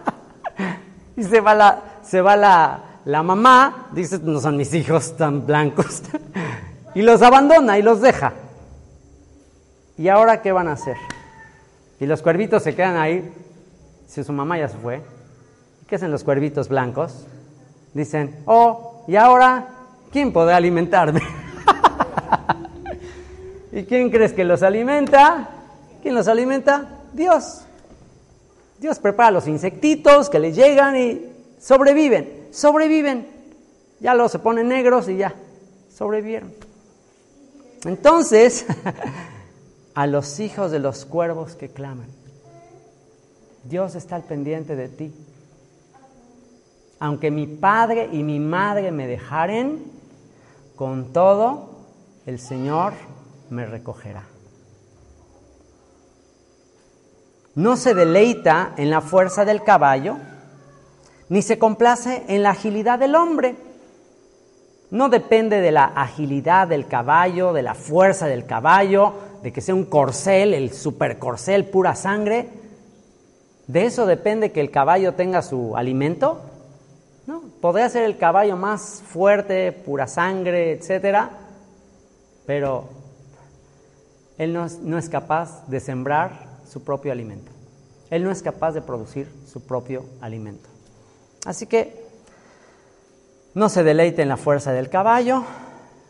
y 1.16 1.24
se 1.24 1.40
va 1.40 1.56
la, 1.56 1.84
se 2.04 2.22
va 2.22 2.36
la, 2.36 2.84
la 3.06 3.24
mamá, 3.24 3.90
dice, 3.94 4.20
no 4.20 4.40
son 4.40 4.58
mis 4.58 4.74
hijos 4.74 5.16
tan 5.18 5.46
blancos. 5.46 6.04
y 6.96 7.02
los 7.02 7.22
abandona 7.22 7.78
y 7.78 7.82
los 7.82 8.02
deja. 8.02 8.34
¿Y 9.98 10.08
ahora 10.08 10.42
qué 10.42 10.52
van 10.52 10.68
a 10.68 10.74
hacer? 10.74 10.98
Y 12.00 12.06
los 12.06 12.22
cuervitos 12.22 12.64
se 12.64 12.76
quedan 12.76 12.98
ahí. 12.98 13.34
Si 14.08 14.24
su 14.24 14.34
mamá 14.34 14.58
ya 14.58 14.68
se 14.68 14.78
fue, 14.78 15.02
¿Qué 15.92 15.96
hacen 15.96 16.10
los 16.10 16.24
cuervitos 16.24 16.70
blancos? 16.70 17.26
Dicen, 17.94 18.44
oh, 18.46 19.04
¿y 19.10 19.18
ahora 19.18 19.68
quién 20.10 20.32
podrá 20.32 20.56
alimentarme? 20.56 21.20
¿Y 23.74 23.84
quién 23.84 24.10
crees 24.10 24.32
que 24.32 24.46
los 24.46 24.64
alimenta? 24.64 25.50
¿Quién 26.02 26.16
los 26.16 26.30
alimenta? 26.30 27.02
Dios. 27.12 27.64
Dios 28.80 29.00
prepara 29.00 29.32
los 29.32 29.50
insectitos 29.50 30.30
que 30.30 30.40
les 30.40 30.56
llegan 30.56 30.96
y 30.96 31.26
sobreviven, 31.60 32.41
sobreviven. 32.52 33.28
Ya 34.00 34.14
los 34.14 34.32
se 34.32 34.40
ponen 34.40 34.68
negros 34.68 35.10
y 35.10 35.18
ya, 35.18 35.36
sobrevivieron. 35.94 36.54
Entonces, 37.86 38.66
a 39.96 40.08
los 40.08 40.40
hijos 40.40 40.72
de 40.72 40.80
los 40.80 41.06
cuervos 41.06 41.56
que 41.56 41.70
claman, 41.70 42.08
Dios 43.64 43.96
está 43.96 44.16
al 44.16 44.24
pendiente 44.24 44.76
de 44.76 44.90
ti 44.90 45.14
aunque 47.02 47.32
mi 47.32 47.48
padre 47.48 48.10
y 48.12 48.22
mi 48.22 48.40
madre 48.40 48.92
me 48.92 49.08
dejaren, 49.08 49.84
con 50.76 51.12
todo 51.12 51.72
el 52.28 52.38
Señor 52.38 52.94
me 53.50 53.66
recogerá. 53.66 54.24
no 57.56 57.76
se 57.76 57.94
deleita 57.94 58.74
en 58.78 58.90
la 58.90 59.02
fuerza 59.02 59.44
del 59.46 59.64
caballo, 59.64 60.18
ni 61.32 61.42
se 61.42 61.58
complace 61.58 62.24
en 62.28 62.44
la 62.44 62.50
agilidad 62.50 63.00
del 63.00 63.16
hombre. 63.16 63.56
No 64.90 65.08
depende 65.08 65.62
de 65.62 65.72
la 65.72 65.86
agilidad 65.86 66.68
del 66.68 66.88
caballo, 66.88 67.54
de 67.54 67.62
la 67.62 67.74
fuerza 67.74 68.28
del 68.28 68.46
caballo, 68.46 69.14
de 69.42 69.54
que 69.54 69.62
sea 69.62 69.74
un 69.74 69.86
corcel, 69.86 70.54
el 70.54 70.74
super 70.74 71.20
corcel, 71.20 71.64
pura 71.64 71.96
sangre. 71.96 72.50
¿De 73.66 73.86
eso 73.86 74.06
depende 74.06 74.52
que 74.52 74.60
el 74.60 74.72
caballo 74.72 75.14
tenga 75.14 75.42
su 75.42 75.78
alimento? 75.78 76.42
No, 77.26 77.44
podría 77.62 77.88
ser 77.88 78.04
el 78.04 78.18
caballo 78.18 78.58
más 78.58 79.02
fuerte, 79.08 79.72
pura 79.72 80.08
sangre, 80.08 80.74
etcétera, 80.74 81.30
pero 82.46 82.90
él 84.38 84.52
no 84.52 84.66
es, 84.66 84.80
no 84.80 84.98
es 84.98 85.08
capaz 85.08 85.66
de 85.68 85.80
sembrar 85.80 86.60
su 86.68 86.84
propio 86.84 87.14
alimento. 87.14 87.54
Él 88.10 88.22
no 88.26 88.32
es 88.32 88.42
capaz 88.42 88.74
de 88.74 88.82
producir 88.82 89.32
su 89.46 89.62
propio 89.66 90.04
alimento. 90.20 90.71
Así 91.46 91.66
que 91.66 92.02
no 93.54 93.70
se 93.70 93.84
deleite 93.84 94.22
en 94.22 94.30
la 94.30 94.38
fuerza 94.38 94.72
del 94.72 94.90
caballo, 94.90 95.44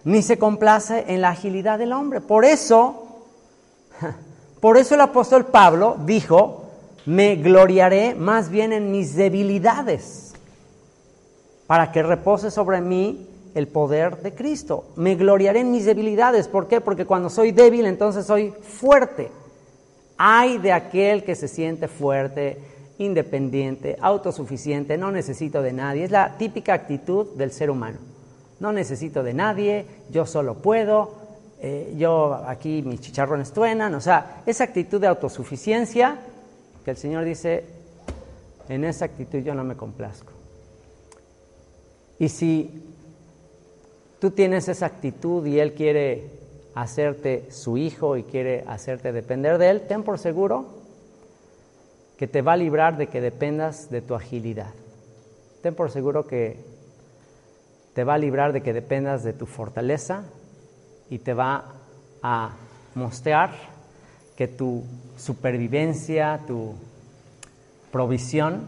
ni 0.04 0.22
se 0.22 0.38
complace 0.38 1.06
en 1.08 1.22
la 1.22 1.30
agilidad 1.30 1.80
del 1.80 1.94
hombre. 1.94 2.22
Por 2.22 2.46
eso, 2.46 3.24
por 4.60 4.78
eso 4.78 4.96
el 4.96 5.02
apóstol 5.02 5.46
Pablo 5.46 5.98
dijo, 6.06 6.66
me 7.06 7.36
gloriaré 7.36 8.14
más 8.14 8.50
bien 8.50 8.74
en 8.74 8.92
mis 8.92 9.16
debilidades, 9.16 10.34
para 11.66 11.92
que 11.92 12.04
repose 12.04 12.52
sobre 12.52 12.82
mí 12.82 13.28
el 13.56 13.68
poder 13.68 14.22
de 14.22 14.34
Cristo. 14.34 14.86
Me 14.96 15.16
gloriaré 15.16 15.62
en 15.62 15.72
mis 15.72 15.86
debilidades. 15.86 16.48
¿Por 16.48 16.68
qué? 16.68 16.82
Porque 16.82 17.06
cuando 17.06 17.30
soy 17.30 17.52
débil, 17.52 17.86
entonces 17.86 18.26
soy 18.26 18.52
fuerte. 18.52 19.32
Hay 20.18 20.58
de 20.58 20.72
aquel 20.74 21.24
que 21.24 21.36
se 21.36 21.48
siente 21.48 21.88
fuerte, 21.88 22.58
independiente, 23.02 23.98
autosuficiente, 24.00 24.98
no 24.98 25.12
necesito 25.12 25.62
de 25.62 25.74
nadie. 25.74 26.06
Es 26.06 26.12
la 26.12 26.38
típica 26.38 26.74
actitud 26.74 27.28
del 27.36 27.52
ser 27.52 27.70
humano. 27.70 27.98
No 28.60 28.72
necesito 28.72 29.24
de 29.24 29.34
nadie, 29.34 29.86
yo 30.12 30.26
solo 30.26 30.56
puedo, 30.56 31.16
eh, 31.60 31.96
yo 31.98 32.36
aquí 32.46 32.84
mis 32.84 33.02
chicharrones 33.02 33.52
truenan. 33.52 33.96
O 33.96 34.02
sea, 34.02 34.44
esa 34.46 34.66
actitud 34.66 35.02
de 35.02 35.08
autosuficiencia 35.08 36.20
que 36.86 36.92
el 36.92 36.98
Señor 36.98 37.26
dice, 37.26 37.66
en 38.70 38.84
esa 38.84 39.06
actitud 39.06 39.40
yo 39.40 39.56
no 39.56 39.64
me 39.64 39.76
complazco. 39.76 40.32
Y 42.20 42.30
si 42.30 42.84
tú 44.20 44.30
tienes 44.30 44.68
esa 44.68 44.86
actitud 44.86 45.44
y 45.48 45.60
Él 45.60 45.74
quiere 45.74 46.30
hacerte 46.76 47.48
su 47.50 47.78
hijo 47.78 48.16
y 48.16 48.24
quiere 48.24 48.64
hacerte 48.68 49.12
depender 49.12 49.58
de 49.58 49.72
Él, 49.72 49.82
ten 49.88 50.04
por 50.04 50.20
seguro 50.20 50.81
que 52.22 52.28
te 52.28 52.44
va 52.44 52.54
a 52.54 52.58
librar 52.58 52.98
de 52.98 53.08
que 53.08 53.20
dependas 53.20 53.90
de 53.90 54.00
tu 54.00 54.14
agilidad. 54.14 54.70
Ten 55.64 55.74
por 55.74 55.90
seguro 55.90 56.28
que 56.28 56.56
te 57.96 58.04
va 58.04 58.14
a 58.14 58.20
librar 58.20 58.54
de 58.54 58.62
que 58.62 58.74
dependas 58.74 59.24
de 59.24 59.34
tu 59.34 59.48
fortaleza 59.48 60.26
y 61.10 61.18
te 61.18 61.34
va 61.34 61.66
a 62.22 62.52
mostrar 62.94 63.50
que 64.38 64.48
tu 64.48 64.84
supervivencia, 65.18 66.42
tu 66.46 66.76
provisión 67.92 68.68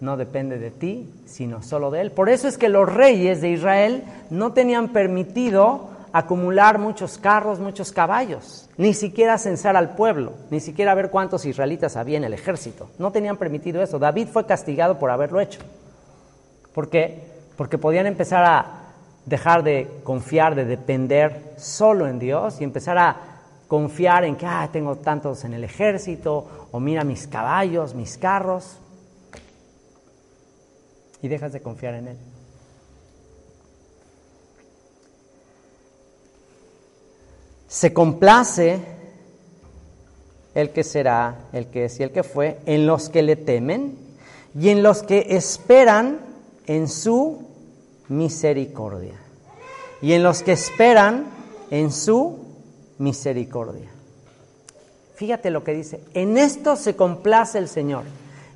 no 0.00 0.16
depende 0.16 0.56
de 0.56 0.70
ti, 0.70 1.06
sino 1.26 1.62
solo 1.62 1.90
de 1.90 2.00
Él. 2.00 2.10
Por 2.10 2.30
eso 2.30 2.48
es 2.48 2.56
que 2.56 2.70
los 2.70 2.90
reyes 2.90 3.42
de 3.42 3.50
Israel 3.50 4.02
no 4.30 4.54
tenían 4.54 4.94
permitido 4.94 5.90
acumular 6.14 6.78
muchos 6.78 7.18
carros, 7.18 7.58
muchos 7.58 7.90
caballos, 7.90 8.70
ni 8.76 8.94
siquiera 8.94 9.36
censar 9.36 9.76
al 9.76 9.96
pueblo, 9.96 10.34
ni 10.48 10.60
siquiera 10.60 10.94
ver 10.94 11.10
cuántos 11.10 11.44
israelitas 11.44 11.96
había 11.96 12.18
en 12.18 12.22
el 12.22 12.32
ejército. 12.32 12.88
No 12.98 13.10
tenían 13.10 13.36
permitido 13.36 13.82
eso. 13.82 13.98
David 13.98 14.28
fue 14.28 14.46
castigado 14.46 14.96
por 14.96 15.10
haberlo 15.10 15.40
hecho. 15.40 15.58
¿Por 16.72 16.88
qué? 16.88 17.20
Porque 17.56 17.78
podían 17.78 18.06
empezar 18.06 18.44
a 18.44 18.66
dejar 19.26 19.64
de 19.64 19.90
confiar, 20.04 20.54
de 20.54 20.64
depender 20.64 21.54
solo 21.56 22.06
en 22.06 22.20
Dios 22.20 22.60
y 22.60 22.64
empezar 22.64 22.96
a 22.96 23.16
confiar 23.66 24.22
en 24.22 24.36
que 24.36 24.46
ah, 24.46 24.68
tengo 24.70 24.94
tantos 24.94 25.44
en 25.44 25.52
el 25.52 25.64
ejército, 25.64 26.68
o 26.70 26.78
mira 26.78 27.02
mis 27.02 27.26
caballos, 27.26 27.92
mis 27.92 28.18
carros, 28.18 28.78
y 31.22 31.26
dejas 31.26 31.52
de 31.52 31.60
confiar 31.60 31.94
en 31.94 32.06
Él. 32.06 32.18
Se 37.74 37.92
complace 37.92 38.78
el 40.54 40.70
que 40.70 40.84
será, 40.84 41.48
el 41.52 41.66
que 41.66 41.86
es 41.86 41.98
y 41.98 42.04
el 42.04 42.12
que 42.12 42.22
fue, 42.22 42.60
en 42.66 42.86
los 42.86 43.08
que 43.08 43.24
le 43.24 43.34
temen 43.34 43.98
y 44.56 44.68
en 44.68 44.84
los 44.84 45.02
que 45.02 45.26
esperan 45.30 46.20
en 46.68 46.86
su 46.86 47.42
misericordia. 48.08 49.14
Y 50.00 50.12
en 50.12 50.22
los 50.22 50.44
que 50.44 50.52
esperan 50.52 51.26
en 51.72 51.90
su 51.90 52.44
misericordia. 52.98 53.90
Fíjate 55.16 55.50
lo 55.50 55.64
que 55.64 55.74
dice, 55.74 56.00
en 56.14 56.38
esto 56.38 56.76
se 56.76 56.94
complace 56.94 57.58
el 57.58 57.68
Señor, 57.68 58.04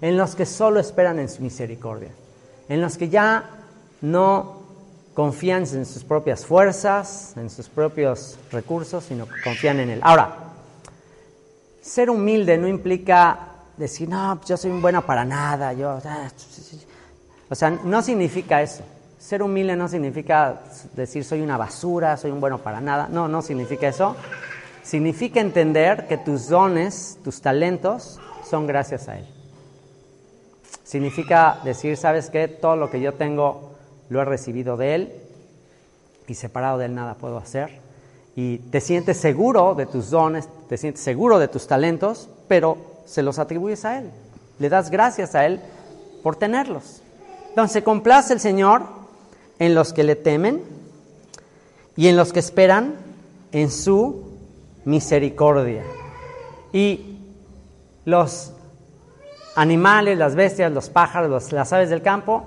en 0.01 0.16
los 0.16 0.37
que 0.37 0.47
solo 0.47 0.79
esperan 0.79 1.19
en 1.19 1.29
su 1.29 1.43
misericordia, 1.43 2.11
en 2.69 2.81
los 2.81 2.97
que 2.97 3.09
ya 3.09 3.51
no 4.01 4.58
confían 5.19 5.64
en 5.73 5.85
sus 5.85 6.05
propias 6.05 6.47
fuerzas, 6.47 7.33
en 7.37 7.51
sus 7.51 7.69
propios 7.69 8.39
recursos, 8.53 9.03
sino 9.03 9.27
que 9.27 9.35
confían 9.43 9.81
en 9.81 9.91
Él. 9.91 10.01
Ahora, 10.05 10.33
ser 11.83 12.09
humilde 12.09 12.57
no 12.57 12.69
implica 12.69 13.37
decir, 13.77 14.09
no, 14.09 14.41
yo 14.47 14.57
soy 14.57 14.71
bueno 14.71 15.05
para 15.05 15.25
nada, 15.25 15.73
yo... 15.73 16.01
Ah, 16.05 16.31
o 17.51 17.55
sea, 17.57 17.71
no 17.71 18.01
significa 18.01 18.62
eso. 18.62 18.85
Ser 19.19 19.43
humilde 19.43 19.75
no 19.75 19.89
significa 19.89 20.61
decir 20.95 21.25
soy 21.25 21.41
una 21.41 21.57
basura, 21.57 22.16
soy 22.16 22.31
un 22.31 22.39
bueno 22.39 22.59
para 22.59 22.81
nada. 22.81 23.09
No, 23.11 23.27
no 23.27 23.43
significa 23.43 23.89
eso. 23.89 24.14
Significa 24.85 25.41
entender 25.41 26.07
que 26.07 26.19
tus 26.19 26.49
dones, 26.49 27.19
tus 27.25 27.41
talentos, 27.41 28.21
son 28.49 28.69
gracias 28.69 29.09
a 29.09 29.19
Él. 29.19 29.27
Significa 30.85 31.59
decir, 31.64 31.97
¿sabes 31.97 32.31
qué? 32.31 32.47
Todo 32.47 32.77
lo 32.77 32.89
que 32.89 33.01
yo 33.01 33.14
tengo 33.14 33.78
lo 34.09 34.21
he 34.21 34.25
recibido 34.25 34.77
de 34.77 34.95
Él 34.95 35.13
y 36.27 36.35
separado 36.35 36.79
de 36.79 36.87
Él 36.87 36.95
nada 36.95 37.15
puedo 37.15 37.39
hacer. 37.39 37.81
Y 38.37 38.59
te 38.59 38.81
sientes 38.81 39.17
seguro 39.17 39.75
de 39.75 39.87
tus 39.87 40.11
dones, 40.11 40.49
te 40.69 40.77
sientes 40.77 41.03
seguro 41.03 41.39
de 41.39 41.49
tus 41.49 41.67
talentos, 41.67 42.29
pero 42.47 42.79
se 43.05 43.23
los 43.23 43.39
atribuyes 43.39 43.85
a 43.85 43.99
Él. 43.99 44.11
Le 44.59 44.69
das 44.69 44.91
gracias 44.91 45.35
a 45.35 45.47
Él 45.47 45.61
por 46.23 46.37
tenerlos. 46.37 47.03
Entonces, 47.49 47.83
complace 47.83 48.35
el 48.35 48.41
Señor 48.41 48.83
en 49.59 49.75
los 49.75 49.93
que 49.93 50.05
le 50.05 50.15
temen 50.15 50.63
y 51.97 52.07
en 52.09 52.17
los 52.17 52.33
que 52.33 52.39
esperan 52.39 52.95
en 53.51 53.71
su 53.71 54.29
misericordia. 54.85 55.83
Y 56.73 57.19
los 58.05 58.53
animales, 59.57 60.17
las 60.17 60.37
bestias, 60.37 60.71
los 60.71 60.91
pájaros, 60.91 61.53
las 61.53 61.73
aves 61.73 61.91
del 61.91 62.03
campo, 62.03 62.45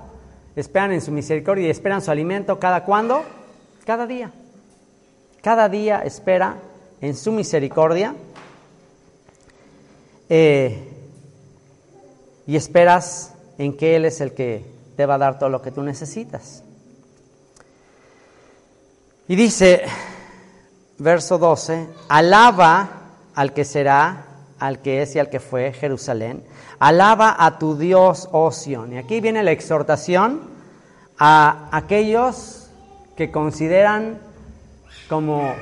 esperan 0.56 0.92
en 0.92 1.00
su 1.00 1.10
misericordia 1.10 1.66
y 1.66 1.70
esperan 1.70 2.02
su 2.02 2.10
alimento 2.10 2.58
cada 2.58 2.84
cuándo? 2.84 3.24
Cada 3.84 4.06
día. 4.06 4.32
Cada 5.42 5.68
día 5.68 6.00
espera 6.00 6.56
en 7.00 7.16
su 7.16 7.32
misericordia 7.32 8.14
eh, 10.28 10.88
y 12.46 12.56
esperas 12.56 13.34
en 13.58 13.76
que 13.76 13.96
Él 13.96 14.04
es 14.04 14.20
el 14.20 14.34
que 14.34 14.64
te 14.96 15.06
va 15.06 15.14
a 15.14 15.18
dar 15.18 15.38
todo 15.38 15.48
lo 15.48 15.62
que 15.62 15.70
tú 15.70 15.82
necesitas. 15.82 16.62
Y 19.28 19.36
dice, 19.36 19.82
verso 20.98 21.38
12, 21.38 21.88
alaba 22.08 22.88
al 23.34 23.52
que 23.52 23.64
será, 23.64 24.26
al 24.58 24.80
que 24.80 25.02
es 25.02 25.16
y 25.16 25.18
al 25.18 25.30
que 25.30 25.40
fue 25.40 25.72
Jerusalén, 25.72 26.44
Alaba 26.82 27.36
a 27.38 27.60
tu 27.60 27.76
Dios, 27.78 28.28
oh. 28.32 28.50
Y 28.66 28.96
aquí 28.96 29.20
viene 29.20 29.44
la 29.44 29.52
exhortación 29.52 30.40
a 31.16 31.68
aquellos 31.70 32.72
que 33.16 33.30
consideran 33.30 34.18
como 35.08 35.54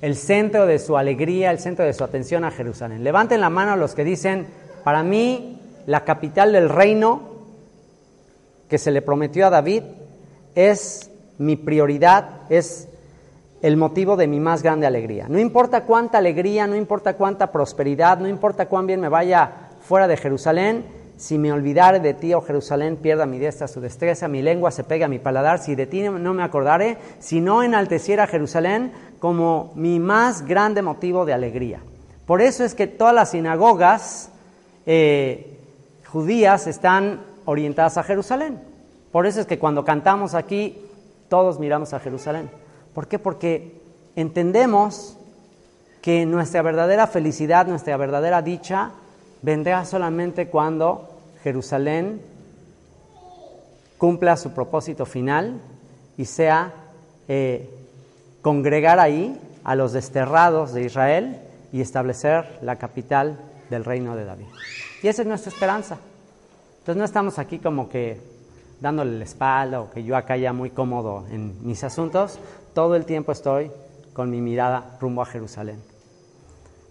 el 0.00 0.14
centro 0.14 0.66
de 0.66 0.78
su 0.78 0.96
alegría, 0.96 1.50
el 1.50 1.58
centro 1.58 1.84
de 1.84 1.92
su 1.92 2.04
atención 2.04 2.44
a 2.44 2.52
Jerusalén. 2.52 3.02
Levanten 3.02 3.40
la 3.40 3.50
mano 3.50 3.74
los 3.74 3.96
que 3.96 4.04
dicen, 4.04 4.46
para 4.84 5.02
mí 5.02 5.60
la 5.86 6.04
capital 6.04 6.52
del 6.52 6.68
reino 6.68 7.22
que 8.68 8.78
se 8.78 8.92
le 8.92 9.02
prometió 9.02 9.48
a 9.48 9.50
David 9.50 9.82
es 10.54 11.10
mi 11.38 11.56
prioridad, 11.56 12.42
es 12.48 12.86
el 13.60 13.76
motivo 13.76 14.16
de 14.16 14.28
mi 14.28 14.38
más 14.38 14.62
grande 14.62 14.86
alegría. 14.86 15.26
No 15.28 15.40
importa 15.40 15.84
cuánta 15.84 16.18
alegría, 16.18 16.68
no 16.68 16.76
importa 16.76 17.14
cuánta 17.14 17.50
prosperidad, 17.50 18.18
no 18.18 18.28
importa 18.28 18.66
cuán 18.66 18.86
bien 18.86 19.00
me 19.00 19.08
vaya 19.08 19.69
fuera 19.90 20.06
de 20.06 20.16
Jerusalén, 20.16 20.84
si 21.16 21.36
me 21.36 21.50
olvidare 21.50 21.98
de 21.98 22.14
ti, 22.14 22.32
oh 22.32 22.42
Jerusalén, 22.42 22.94
pierda 22.94 23.26
mi 23.26 23.40
diestra 23.40 23.66
su 23.66 23.80
destreza, 23.80 24.28
mi 24.28 24.40
lengua 24.40 24.70
se 24.70 24.84
pega 24.84 25.06
a 25.06 25.08
mi 25.08 25.18
paladar, 25.18 25.58
si 25.58 25.74
de 25.74 25.88
ti 25.88 26.02
no 26.02 26.32
me 26.32 26.44
acordare, 26.44 26.96
si 27.18 27.40
no 27.40 27.64
enalteciera 27.64 28.28
Jerusalén 28.28 28.92
como 29.18 29.72
mi 29.74 29.98
más 29.98 30.46
grande 30.46 30.80
motivo 30.80 31.24
de 31.24 31.32
alegría. 31.32 31.80
Por 32.24 32.40
eso 32.40 32.62
es 32.62 32.76
que 32.76 32.86
todas 32.86 33.12
las 33.12 33.32
sinagogas 33.32 34.30
eh, 34.86 35.58
judías 36.06 36.68
están 36.68 37.22
orientadas 37.44 37.98
a 37.98 38.04
Jerusalén. 38.04 38.60
Por 39.10 39.26
eso 39.26 39.40
es 39.40 39.46
que 39.46 39.58
cuando 39.58 39.84
cantamos 39.84 40.34
aquí, 40.34 40.84
todos 41.28 41.58
miramos 41.58 41.94
a 41.94 41.98
Jerusalén. 41.98 42.48
¿Por 42.94 43.08
qué? 43.08 43.18
Porque 43.18 43.82
entendemos 44.14 45.18
que 46.00 46.26
nuestra 46.26 46.62
verdadera 46.62 47.08
felicidad, 47.08 47.66
nuestra 47.66 47.96
verdadera 47.96 48.40
dicha, 48.40 48.92
vendrá 49.42 49.84
solamente 49.84 50.48
cuando 50.48 51.08
Jerusalén 51.42 52.20
cumpla 53.98 54.36
su 54.36 54.52
propósito 54.52 55.06
final 55.06 55.60
y 56.16 56.24
sea 56.24 56.72
eh, 57.28 57.68
congregar 58.42 58.98
ahí 58.98 59.38
a 59.64 59.74
los 59.74 59.92
desterrados 59.92 60.72
de 60.72 60.84
Israel 60.84 61.38
y 61.72 61.80
establecer 61.80 62.58
la 62.62 62.76
capital 62.76 63.38
del 63.68 63.84
reino 63.84 64.16
de 64.16 64.24
David. 64.24 64.46
Y 65.02 65.08
esa 65.08 65.22
es 65.22 65.28
nuestra 65.28 65.52
esperanza. 65.52 65.98
Entonces 66.78 66.96
no 66.96 67.04
estamos 67.04 67.38
aquí 67.38 67.58
como 67.58 67.88
que 67.88 68.20
dándole 68.80 69.18
la 69.18 69.24
espalda 69.24 69.80
o 69.80 69.90
que 69.90 70.02
yo 70.02 70.16
acá 70.16 70.36
ya 70.36 70.52
muy 70.52 70.70
cómodo 70.70 71.26
en 71.30 71.54
mis 71.66 71.84
asuntos. 71.84 72.38
Todo 72.74 72.96
el 72.96 73.04
tiempo 73.04 73.32
estoy 73.32 73.70
con 74.12 74.30
mi 74.30 74.40
mirada 74.40 74.96
rumbo 75.00 75.22
a 75.22 75.26
Jerusalén. 75.26 75.80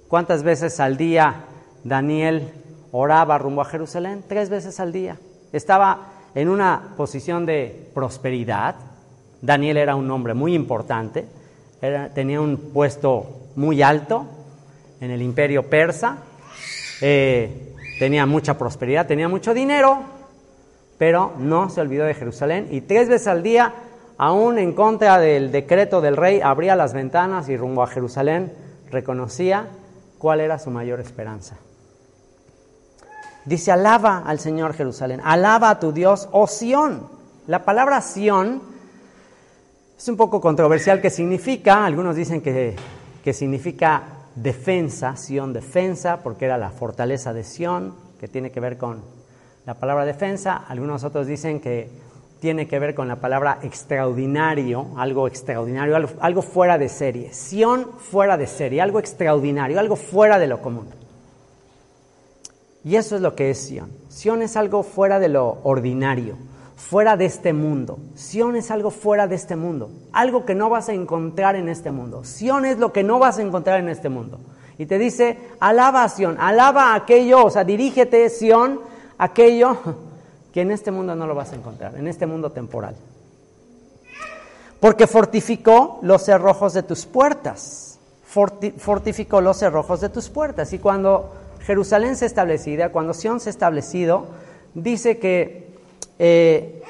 ¿Cuántas 0.07 0.43
veces 0.43 0.79
al 0.79 0.97
día 0.97 1.43
Daniel 1.83 2.51
oraba 2.91 3.37
rumbo 3.37 3.61
a 3.61 3.65
Jerusalén? 3.65 4.23
Tres 4.27 4.49
veces 4.49 4.79
al 4.79 4.91
día. 4.91 5.17
Estaba 5.51 6.13
en 6.35 6.49
una 6.49 6.93
posición 6.97 7.45
de 7.45 7.89
prosperidad. 7.93 8.75
Daniel 9.41 9.77
era 9.77 9.95
un 9.95 10.09
hombre 10.11 10.33
muy 10.33 10.53
importante, 10.53 11.25
tenía 12.13 12.41
un 12.41 12.57
puesto 12.73 13.49
muy 13.55 13.81
alto 13.81 14.25
en 14.99 15.11
el 15.11 15.21
imperio 15.21 15.69
persa, 15.69 16.17
eh, 17.01 17.73
tenía 17.99 18.25
mucha 18.25 18.57
prosperidad, 18.57 19.07
tenía 19.07 19.29
mucho 19.29 19.53
dinero, 19.53 19.99
pero 20.97 21.33
no 21.37 21.69
se 21.69 21.79
olvidó 21.79 22.03
de 22.05 22.13
Jerusalén 22.13 22.67
y 22.69 22.81
tres 22.81 23.07
veces 23.07 23.27
al 23.27 23.43
día, 23.43 23.73
aún 24.17 24.59
en 24.59 24.73
contra 24.73 25.19
del 25.19 25.53
decreto 25.53 26.01
del 26.01 26.17
rey, 26.17 26.41
abría 26.41 26.75
las 26.75 26.93
ventanas 26.93 27.47
y 27.47 27.55
rumbo 27.55 27.81
a 27.81 27.87
Jerusalén 27.87 28.51
reconocía 28.91 29.67
cuál 30.17 30.41
era 30.41 30.59
su 30.59 30.69
mayor 30.69 30.99
esperanza. 30.99 31.57
Dice, 33.49 33.71
alaba 33.71 34.21
al 34.27 34.39
Señor 34.39 34.75
Jerusalén, 34.75 35.21
alaba 35.23 35.71
a 35.71 35.79
tu 35.79 35.91
Dios, 35.91 36.29
oh 36.33 36.45
Sión. 36.45 37.07
La 37.47 37.65
palabra 37.65 37.99
Sión 37.99 38.61
es 39.97 40.07
un 40.07 40.17
poco 40.17 40.39
controversial 40.39 41.01
qué 41.01 41.09
significa, 41.09 41.83
algunos 41.83 42.15
dicen 42.15 42.41
que, 42.41 42.75
que 43.23 43.33
significa 43.33 44.03
defensa, 44.35 45.15
Sión 45.15 45.51
defensa, 45.51 46.17
porque 46.21 46.45
era 46.45 46.59
la 46.59 46.69
fortaleza 46.69 47.33
de 47.33 47.43
Sión, 47.43 47.95
que 48.19 48.27
tiene 48.27 48.51
que 48.51 48.59
ver 48.59 48.77
con 48.77 49.01
la 49.65 49.73
palabra 49.73 50.05
defensa, 50.05 50.65
algunos 50.67 51.03
otros 51.03 51.25
dicen 51.25 51.59
que 51.59 51.89
tiene 52.39 52.67
que 52.67 52.77
ver 52.77 52.93
con 52.93 53.07
la 53.07 53.15
palabra 53.15 53.57
extraordinario, 53.63 54.89
algo 54.95 55.27
extraordinario, 55.27 55.95
algo, 55.95 56.09
algo 56.19 56.43
fuera 56.43 56.77
de 56.77 56.87
serie, 56.87 57.33
Sión 57.33 57.93
fuera 57.97 58.37
de 58.37 58.45
serie, 58.45 58.79
algo 58.79 58.99
extraordinario, 58.99 59.79
algo 59.79 59.95
fuera 59.95 60.37
de 60.37 60.45
lo 60.45 60.61
común. 60.61 60.99
Y 62.83 62.95
eso 62.95 63.15
es 63.15 63.21
lo 63.21 63.35
que 63.35 63.49
es 63.49 63.59
Sion. 63.59 63.91
Sion 64.07 64.41
es 64.41 64.55
algo 64.55 64.83
fuera 64.83 65.19
de 65.19 65.29
lo 65.29 65.57
ordinario, 65.63 66.35
fuera 66.75 67.17
de 67.17 67.25
este 67.25 67.51
mundo. 67.53 67.99
Sion 68.15 68.55
es 68.55 68.71
algo 68.71 68.89
fuera 68.89 69.27
de 69.27 69.35
este 69.35 69.55
mundo, 69.55 69.89
algo 70.13 70.45
que 70.45 70.55
no 70.55 70.69
vas 70.69 70.89
a 70.89 70.93
encontrar 70.93 71.55
en 71.55 71.67
este 71.67 71.91
mundo. 71.91 72.23
Sion 72.23 72.65
es 72.65 72.77
lo 72.77 72.93
que 72.93 73.03
no 73.03 73.19
vas 73.19 73.37
a 73.37 73.41
encontrar 73.41 73.79
en 73.79 73.89
este 73.89 74.09
mundo. 74.09 74.39
Y 74.77 74.85
te 74.85 74.97
dice, 74.97 75.37
alaba 75.59 76.05
a 76.05 76.09
Sion, 76.09 76.37
alaba 76.39 76.95
aquello, 76.95 77.45
o 77.45 77.49
sea, 77.49 77.65
dirígete, 77.65 78.29
Sion, 78.29 78.79
aquello 79.17 79.77
que 80.53 80.61
en 80.61 80.71
este 80.71 80.91
mundo 80.91 81.15
no 81.15 81.27
lo 81.27 81.35
vas 81.35 81.51
a 81.51 81.55
encontrar, 81.55 81.95
en 81.97 82.07
este 82.07 82.25
mundo 82.25 82.51
temporal. 82.51 82.95
Porque 84.79 85.07
fortificó 85.07 85.99
los 86.01 86.23
cerrojos 86.23 86.73
de 86.73 86.83
tus 86.83 87.05
puertas. 87.05 87.99
fortificó 88.23 89.41
los 89.41 89.57
cerrojos 89.57 89.99
de 89.99 90.07
tus 90.07 90.29
puertas. 90.29 90.71
Y 90.71 90.79
cuando 90.79 91.33
Jerusalén 91.69 92.15
se 92.15 92.25
establecida, 92.25 92.91
cuando 92.91 93.13
Sión 93.13 93.39
se 93.39 93.51
establecido, 93.51 94.25
dice 94.73 95.19
que 95.19 95.67
eh, 96.17 96.81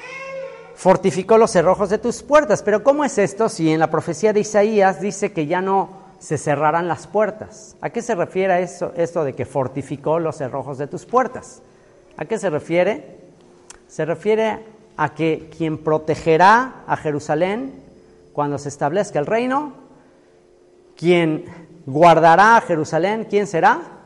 fortificó 0.74 1.36
los 1.36 1.50
cerrojos 1.50 1.90
de 1.90 1.98
tus 1.98 2.22
puertas. 2.22 2.62
Pero 2.62 2.82
¿cómo 2.82 3.04
es 3.04 3.18
esto 3.18 3.50
si 3.50 3.70
en 3.70 3.78
la 3.78 3.90
profecía 3.90 4.32
de 4.32 4.40
Isaías 4.40 5.02
dice 5.02 5.32
que 5.32 5.44
ya 5.44 5.60
no 5.60 5.90
se 6.18 6.38
cerrarán 6.38 6.88
las 6.88 7.06
puertas? 7.06 7.76
¿A 7.82 7.90
qué 7.90 8.00
se 8.00 8.14
refiere 8.14 8.62
eso, 8.62 8.94
esto 8.96 9.22
de 9.22 9.34
que 9.34 9.44
fortificó 9.44 10.18
los 10.18 10.36
cerrojos 10.38 10.78
de 10.78 10.86
tus 10.86 11.04
puertas? 11.04 11.60
¿A 12.16 12.24
qué 12.24 12.38
se 12.38 12.48
refiere? 12.48 13.18
Se 13.86 14.06
refiere 14.06 14.64
a 14.96 15.12
que 15.12 15.50
quien 15.54 15.76
protegerá 15.76 16.84
a 16.86 16.96
Jerusalén 16.96 17.74
cuando 18.32 18.56
se 18.56 18.70
establezca 18.70 19.18
el 19.18 19.26
reino, 19.26 19.74
quien 20.96 21.44
guardará 21.84 22.56
a 22.56 22.62
Jerusalén, 22.62 23.26
¿quién 23.28 23.46
será? 23.46 23.99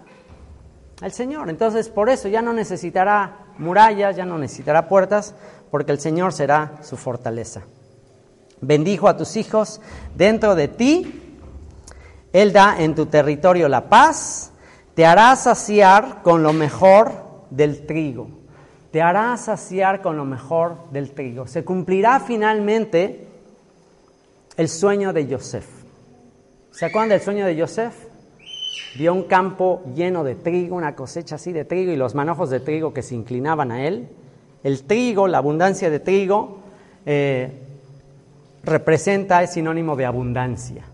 El 1.03 1.13
Señor. 1.13 1.51
Entonces, 1.51 1.89
por 1.89 2.09
eso 2.09 2.29
ya 2.29 2.43
no 2.43 2.53
necesitará 2.53 3.47
murallas, 3.59 4.17
ya 4.17 4.25
no 4.25 4.39
necesitará 4.39 4.89
puertas, 4.89 5.35
porque 5.71 5.93
el 5.93 6.01
Señor 6.01 6.33
será 6.33 6.77
su 6.83 6.97
fortaleza. 6.97 7.63
Bendijo 8.61 9.09
a 9.09 9.17
tus 9.17 9.37
hijos 9.37 9.81
dentro 10.15 10.55
de 10.55 10.69
ti, 10.69 11.39
Él 12.33 12.53
da 12.53 12.77
en 12.79 12.95
tu 12.95 13.07
territorio 13.07 13.69
la 13.69 13.89
paz, 13.89 14.53
te 14.95 15.05
hará 15.05 15.35
saciar 15.37 16.23
con 16.23 16.43
lo 16.43 16.53
mejor 16.53 17.13
del 17.51 17.87
trigo, 17.87 18.29
te 18.91 19.03
hará 19.03 19.37
saciar 19.37 20.01
con 20.01 20.17
lo 20.17 20.25
mejor 20.25 20.77
del 20.93 21.11
trigo. 21.11 21.47
Se 21.47 21.65
cumplirá 21.65 22.21
finalmente 22.21 23.29
el 24.57 24.69
sueño 24.69 25.13
de 25.13 25.27
Joseph. 25.27 25.67
¿Se 26.71 26.87
acuerdan 26.87 27.11
del 27.11 27.21
sueño 27.21 27.47
de 27.47 27.61
Joseph? 27.61 27.95
Vio 28.97 29.13
un 29.13 29.25
campo 29.25 29.83
lleno 29.95 30.25
de 30.25 30.35
trigo, 30.35 30.77
una 30.77 30.95
cosecha 30.95 31.37
así 31.37 31.53
de 31.53 31.65
trigo 31.65 31.93
y 31.93 31.97
los 31.97 32.15
manojos 32.15 32.51
de 32.51 32.61
trigo 32.61 32.93
que 32.93 33.03
se 33.03 33.15
inclinaban 33.15 33.73
a 33.73 33.87
él. 33.87 34.09
El 34.63 34.85
trigo, 34.85 35.29
la 35.29 35.39
abundancia 35.39 35.91
de 35.91 36.01
trigo, 36.01 36.59
eh, 37.07 37.61
representa, 38.63 39.43
es 39.43 39.53
sinónimo 39.53 39.97
de 39.97 40.07
abundancia. 40.07 40.85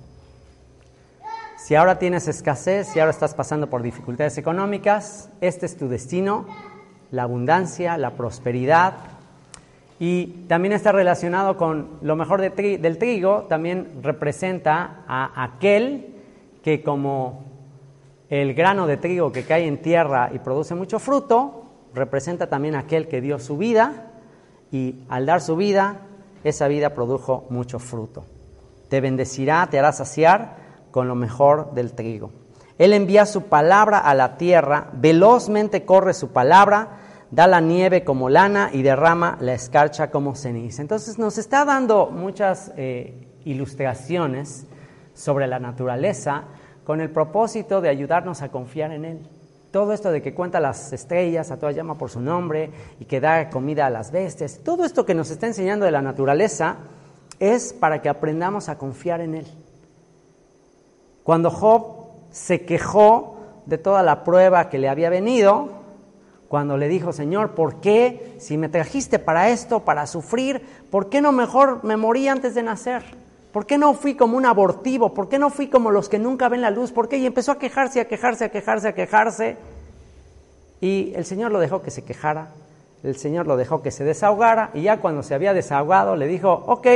Si 1.57 1.75
ahora 1.75 1.99
tienes 1.99 2.27
escasez, 2.27 2.89
si 2.89 2.99
ahora 2.99 3.13
estás 3.13 3.35
pasando 3.35 3.69
por 3.69 3.83
dificultades 3.83 4.39
económicas, 4.39 5.31
este 5.41 5.67
es 5.67 5.77
tu 5.77 5.89
destino, 5.89 6.47
la 7.11 7.23
abundancia, 7.23 7.97
la 7.97 8.13
prosperidad. 8.13 8.95
Y 10.01 10.47
también 10.49 10.73
está 10.73 10.91
relacionado 10.91 11.57
con 11.57 11.99
lo 12.01 12.17
mejor 12.17 12.41
del 12.41 12.99
trigo, 12.99 13.43
también 13.43 14.01
representa 14.03 15.05
a 15.07 15.45
aquel 15.45 16.17
que 16.65 16.83
como 16.83 17.50
el 18.31 18.55
grano 18.55 18.87
de 18.87 18.97
trigo 18.97 19.33
que 19.33 19.43
cae 19.43 19.67
en 19.67 19.83
tierra 19.83 20.31
y 20.33 20.39
produce 20.39 20.77
mucho 20.77 21.01
fruto 21.01 21.65
representa 21.93 22.49
también 22.49 22.77
aquel 22.77 23.09
que 23.09 23.21
dio 23.21 23.41
su 23.41 23.59
vida 23.59 24.13
y 24.71 25.05
al 25.09 25.27
dar 25.27 25.41
su 25.41 25.57
vida, 25.57 26.03
esa 26.45 26.69
vida 26.69 26.95
produjo 26.95 27.47
mucho 27.51 27.81
fruto. 27.81 28.25
Te 28.89 29.01
bendecirá, 29.01 29.67
te 29.69 29.81
hará 29.81 29.93
saciar 29.93 30.57
con 30.93 31.09
lo 31.09 31.17
mejor 31.17 31.75
del 31.75 31.93
trigo. 31.93 32.31
Él 32.79 32.93
envía 32.93 33.27
su 33.27 33.43
palabra 33.43 33.99
a 33.99 34.15
la 34.15 34.39
tierra, 34.39 34.91
velozmente 34.93 35.85
corre 35.85 36.15
su 36.15 36.29
palabra, 36.29 37.01
da 37.33 37.49
la 37.49 37.61
nieve 37.61 38.05
como 38.05 38.31
lana 38.31 38.71
y 38.73 38.83
derrama 38.83 39.39
la 39.41 39.55
escarcha 39.55 40.13
como 40.13 40.37
ceniza. 40.37 40.83
Entonces 40.83 41.19
nos 41.19 41.37
está 41.37 41.65
dando 41.65 42.11
muchas 42.11 42.73
eh, 42.77 43.29
ilustraciones 43.45 44.67
sobre 45.15 45.49
la 45.49 45.59
naturaleza 45.59 46.45
con 46.91 47.01
el 47.01 47.11
propósito 47.11 47.81
de 47.81 47.89
ayudarnos 47.89 48.43
a 48.43 48.49
confiar 48.49 48.91
en 48.91 49.05
Él. 49.05 49.21
Todo 49.71 49.93
esto 49.93 50.11
de 50.11 50.21
que 50.21 50.35
cuenta 50.35 50.59
las 50.59 50.93
estrellas, 50.93 51.53
a 51.53 51.57
todas 51.57 51.77
llama 51.77 51.97
por 51.97 52.11
su 52.11 52.21
nombre 52.21 52.69
y 52.99 53.05
que 53.05 53.21
da 53.21 53.49
comida 53.49 53.87
a 53.87 53.91
las 53.91 54.11
bestias, 54.11 54.59
todo 54.65 54.85
esto 54.85 55.07
que 55.07 55.15
nos 55.15 55.31
está 55.31 55.47
enseñando 55.47 55.85
de 55.85 55.93
la 55.93 56.03
naturaleza 56.03 56.79
es 57.39 57.73
para 57.73 58.03
que 58.03 58.09
aprendamos 58.09 58.69
a 58.69 58.77
confiar 58.77 59.21
en 59.21 59.37
Él. 59.37 59.47
Cuando 61.23 61.53
Job 61.53 62.09
se 62.33 62.63
quejó 62.63 63.37
de 63.67 63.79
toda 63.79 64.03
la 64.03 64.25
prueba 64.25 64.69
que 64.69 64.81
le 64.81 64.89
había 64.89 65.11
venido, 65.11 65.69
cuando 66.49 66.77
le 66.77 66.89
dijo, 66.89 67.13
Señor, 67.13 67.55
¿por 67.55 67.77
qué 67.81 68.35
si 68.41 68.57
me 68.57 68.69
trajiste 68.69 69.21
para 69.21 69.51
esto, 69.51 69.85
para 69.85 70.09
sufrir, 70.09 70.61
por 70.91 71.09
qué 71.09 71.21
no 71.21 71.31
mejor 71.31 71.85
me 71.85 71.97
morí 71.97 72.27
antes 72.27 72.57
de 72.57 72.65
nacer? 72.65 73.20
¿Por 73.53 73.67
qué 73.67 73.79
no 73.79 73.95
fui 73.95 74.15
como 74.15 74.37
un 74.37 74.47
abortivo? 74.47 75.13
¿Por 75.13 75.29
qué 75.29 75.39
no 75.39 75.51
fui 75.51 75.69
como 75.69 75.91
los 75.91 76.09
que 76.09 76.19
nunca 76.19 76.49
ven 76.49 76.61
la 76.61 76.71
luz? 76.71 76.93
¿Por 76.93 77.09
qué? 77.09 77.19
Y 77.19 77.27
empezó 77.27 77.53
a 77.53 77.59
quejarse, 77.59 78.01
a 78.01 78.07
quejarse, 78.07 78.45
a 78.45 78.49
quejarse, 78.51 78.89
a 78.89 78.95
quejarse. 78.95 79.57
Y 80.81 81.13
el 81.17 81.25
Señor 81.25 81.51
lo 81.51 81.59
dejó 81.59 81.83
que 81.83 81.91
se 81.91 82.05
quejara, 82.05 82.49
el 83.03 83.17
Señor 83.17 83.47
lo 83.47 83.57
dejó 83.57 83.83
que 83.83 83.91
se 83.91 84.05
desahogara, 84.05 84.71
y 84.73 84.83
ya 84.83 84.99
cuando 84.99 85.23
se 85.23 85.35
había 85.35 85.53
desahogado 85.53 86.17
le 86.17 86.27
dijo, 86.27 86.65
ok, 86.67 86.87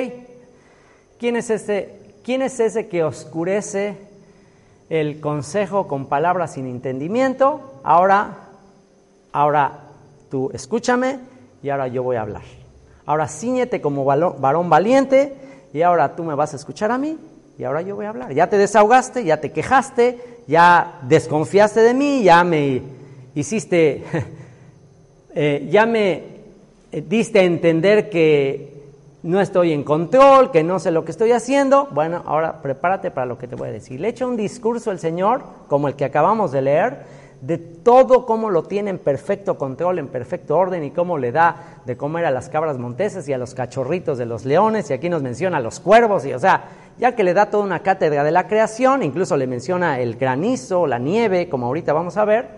¿quién 1.18 1.36
es 1.36 1.50
ese, 1.50 1.98
quién 2.24 2.40
es 2.40 2.61
ese 2.61 2.88
que 2.88 3.05
oscurece 3.05 3.96
el 4.88 5.20
consejo 5.20 5.86
con 5.86 6.07
palabras 6.07 6.55
sin 6.55 6.66
entendimiento? 6.66 7.80
Ahora 7.82 8.44
ahora 9.34 9.80
tú 10.30 10.50
escúchame 10.55 11.18
y 11.62 11.68
ahora 11.68 11.88
yo 11.88 12.02
voy 12.02 12.16
a 12.16 12.22
hablar. 12.22 12.42
Ahora 13.05 13.28
ciñete 13.28 13.82
como 13.82 14.05
varón 14.07 14.70
valiente 14.70 15.36
y 15.75 15.83
ahora 15.83 16.14
tú 16.14 16.22
me 16.22 16.37
vas 16.37 16.53
a 16.53 16.57
escuchar 16.57 16.93
a 16.93 16.99
mí 16.99 17.18
y 17.59 17.64
ahora 17.64 17.83
yo 17.83 17.97
voy 17.97 18.07
a 18.07 18.11
hablar. 18.11 18.33
Ya 18.33 18.49
te 18.49 18.57
desahogaste, 18.57 19.25
ya 19.25 19.41
te 19.41 19.51
quejaste, 19.51 20.20
ya 20.47 21.01
desconfiaste 21.03 21.81
de 21.81 21.93
mí, 21.95 22.22
ya 22.22 22.45
me 22.45 22.81
hiciste, 23.35 24.05
eh, 25.35 25.68
ya 25.68 25.85
me 25.85 26.22
diste 26.93 27.41
a 27.41 27.43
entender 27.43 28.09
que 28.09 28.72
no 29.25 29.41
estoy 29.41 29.72
en 29.72 29.83
control, 29.83 30.53
que 30.53 30.62
no 30.62 30.79
sé 30.79 30.93
lo 30.93 31.05
que 31.05 31.11
estoy 31.11 31.33
haciendo. 31.33 31.89
Bueno, 31.91 32.22
ahora 32.25 32.62
prepárate 32.62 33.11
para 33.11 33.27
lo 33.27 33.37
que 33.37 33.49
te 33.49 33.57
voy 33.57 33.68
a 33.68 33.72
decir. 33.72 33.99
Le 33.99 34.09
echa 34.09 34.27
un 34.27 34.37
discurso 34.37 34.93
el 34.93 35.01
Señor, 35.01 35.43
como 35.66 35.89
el 35.89 35.97
que 35.97 36.05
acabamos 36.05 36.53
de 36.53 36.62
leer, 36.62 36.99
de 37.47 37.59
todo 37.59 38.24
cómo 38.24 38.49
lo 38.49 38.62
tiene 38.62 38.88
en 38.88 38.99
perfecto 38.99 39.59
control, 39.59 39.99
en 39.99 40.09
perfecto 40.09 40.57
orden 40.57 40.82
y 40.82 40.92
cómo 40.92 41.18
le 41.18 41.30
da 41.30 41.80
de 41.84 41.95
comer 41.95 42.24
a 42.24 42.30
las 42.30 42.49
cabras 42.49 42.78
monteses 42.78 43.28
y 43.28 43.34
a 43.34 43.38
los 43.38 43.55
cachorritos 43.55 44.16
de 44.16 44.24
los 44.24 44.47
leones, 44.47 44.88
y 44.88 44.95
aquí 44.95 45.11
nos 45.11 45.22
menciona 45.22 45.59
a 45.59 45.61
los 45.61 45.78
cuervos, 45.78 46.24
y 46.24 46.32
o 46.32 46.38
sea, 46.38 46.64
ya 46.99 47.14
que 47.14 47.22
le 47.22 47.34
da 47.34 47.51
toda 47.51 47.64
una 47.64 47.80
cátedra 47.80 48.24
de 48.24 48.30
la 48.30 48.49
creación, 48.49 49.03
incluso 49.03 49.36
le 49.36 49.47
menciona 49.47 50.01
el 50.01 50.16
granizo, 50.16 50.86
la 50.86 50.99
nieve, 50.99 51.51
como 51.51 51.66
ahorita 51.66 51.92
vamos 51.92 52.16
a 52.16 52.24
ver, 52.24 52.49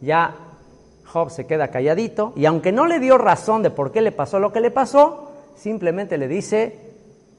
ya 0.00 0.36
Job 1.06 1.30
se 1.30 1.46
queda 1.46 1.68
calladito, 1.68 2.32
y 2.36 2.46
aunque 2.46 2.70
no 2.70 2.86
le 2.86 3.00
dio 3.00 3.18
razón 3.18 3.64
de 3.64 3.70
por 3.70 3.90
qué 3.90 4.00
le 4.00 4.12
pasó 4.12 4.38
lo 4.38 4.52
que 4.52 4.60
le 4.60 4.70
pasó, 4.70 5.32
simplemente 5.56 6.18
le 6.18 6.28
dice, 6.28 6.78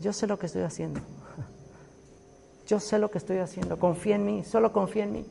yo 0.01 0.11
sé 0.11 0.27
lo 0.27 0.37
que 0.37 0.47
estoy 0.47 0.63
haciendo. 0.63 0.99
Yo 2.67 2.79
sé 2.79 2.99
lo 2.99 3.11
que 3.11 3.17
estoy 3.17 3.39
haciendo, 3.39 3.77
confía 3.77 4.15
en 4.15 4.25
mí, 4.25 4.43
solo 4.45 4.71
confía 4.71 5.03
en 5.03 5.11
mí. 5.11 5.25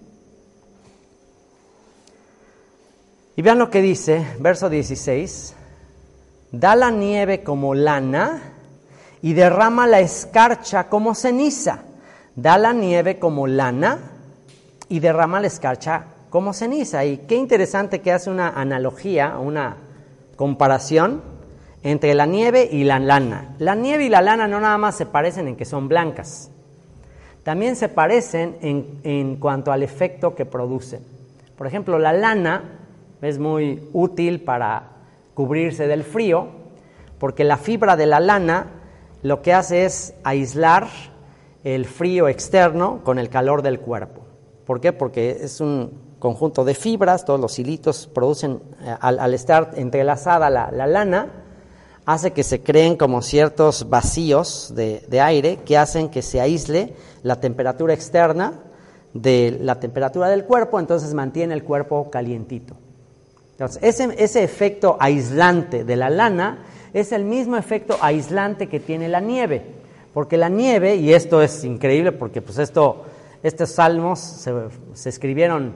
Y 3.41 3.43
vean 3.43 3.59
lo 3.59 3.71
que 3.71 3.81
dice, 3.81 4.27
verso 4.39 4.69
16, 4.69 5.55
da 6.53 6.77
la 6.77 6.91
nieve 6.91 7.43
como 7.43 7.75
lana 7.75 8.43
y 9.23 9.33
derrama 9.33 9.87
la 9.87 10.01
escarcha 10.01 10.91
como 10.91 11.15
ceniza. 11.15 11.85
Da 12.37 12.59
la 12.59 12.75
nieve 12.75 13.19
como 13.19 13.47
lana 13.47 13.99
y 14.91 15.01
derrama 15.01 15.41
la 15.41 15.47
escarcha 15.47 16.05
como 16.29 16.53
ceniza. 16.53 17.07
Y 17.07 17.17
qué 17.17 17.37
interesante 17.37 18.03
que 18.03 18.13
hace 18.13 18.29
una 18.29 18.51
analogía, 18.51 19.39
una 19.39 19.79
comparación 20.37 21.23
entre 21.83 22.13
la 22.13 22.27
nieve 22.27 22.69
y 22.71 22.85
la 22.85 22.99
lana. 22.99 23.55
La 23.59 23.75
nieve 23.75 24.05
y 24.05 24.11
la 24.11 24.21
lana 24.21 24.49
no 24.49 24.61
nada 24.61 24.77
más 24.77 24.99
se 24.99 25.07
parecen 25.07 25.49
en 25.49 25.57
que 25.57 25.65
son 25.65 25.89
blancas, 25.89 26.51
también 27.43 27.75
se 27.75 27.89
parecen 27.89 28.59
en, 29.03 29.37
cuanto 29.37 29.73
al 29.73 29.83
efecto 29.83 30.35
que 30.35 30.45
producen. 30.45 31.01
Por 31.57 31.67
ejemplo, 31.67 31.99
la 31.99 32.13
lana 32.13 32.80
es 33.23 33.39
muy 33.39 33.89
útil 33.93 34.43
para 34.43 34.91
cubrirse 35.35 35.87
del 35.87 36.05
frío, 36.05 36.49
porque 37.19 37.45
la 37.45 37.57
fibra 37.57 37.97
de 37.97 38.07
la 38.07 38.21
lana 38.21 38.67
lo 39.23 39.43
que 39.43 39.53
hace 39.53 39.85
es 39.85 40.15
aislar 40.25 40.89
el 41.65 41.85
frío 41.85 42.29
externo 42.29 43.01
con 43.05 43.19
el 43.19 43.29
calor 43.29 43.63
del 43.63 43.81
cuerpo. 43.81 44.23
¿Por 44.67 44.81
qué? 44.81 44.93
Porque 44.93 45.39
es 45.43 45.61
un 45.61 45.91
conjunto 46.19 46.65
de 46.65 46.75
fibras, 46.75 47.25
todos 47.25 47.41
los 47.41 47.59
hilitos 47.59 48.07
producen, 48.07 48.61
eh, 48.83 48.95
al, 49.01 49.35
estar 49.35 49.73
entrelazada 49.77 50.49
la 50.51 50.87
lana, 50.87 51.29
hace 52.07 52.33
que 52.33 52.43
se 52.43 52.61
creen 52.61 52.97
como 52.97 53.23
ciertos 53.23 53.89
vacíos 53.89 54.73
de, 54.75 55.21
aire 55.21 55.59
que 55.59 55.77
hacen 55.79 56.09
que 56.09 56.23
se 56.23 56.41
aísle 56.41 56.95
la 57.23 57.41
temperatura 57.41 57.95
externa 57.95 58.55
de 59.15 59.59
la 59.61 59.79
temperatura 59.81 60.29
del 60.29 60.45
cuerpo, 60.45 60.81
entonces 60.81 61.15
mantiene 61.15 61.55
el 61.55 61.63
cuerpo 61.63 62.11
calientito. 62.11 62.75
Entonces, 63.61 64.01
ese, 64.17 64.43
efecto 64.43 64.97
aislante 64.99 65.85
de 65.85 65.95
la 65.95 66.09
lana 66.09 66.65
es 66.95 67.13
el 67.13 67.27
mismo 67.27 67.59
efecto 67.59 67.99
aislante 68.01 68.71
que 68.71 68.81
tiene 68.81 69.07
la 69.07 69.21
nieve, 69.21 69.63
porque 70.15 70.39
la 70.39 70.49
nieve, 70.49 70.97
y 70.97 71.13
esto 71.13 71.43
es 71.43 71.63
increíble 71.63 72.13
porque 72.13 72.41
pues 72.41 72.57
esto, 72.57 73.05
estos 73.43 73.73
salmos 73.73 74.19
se, 74.19 75.11
escribieron 75.11 75.75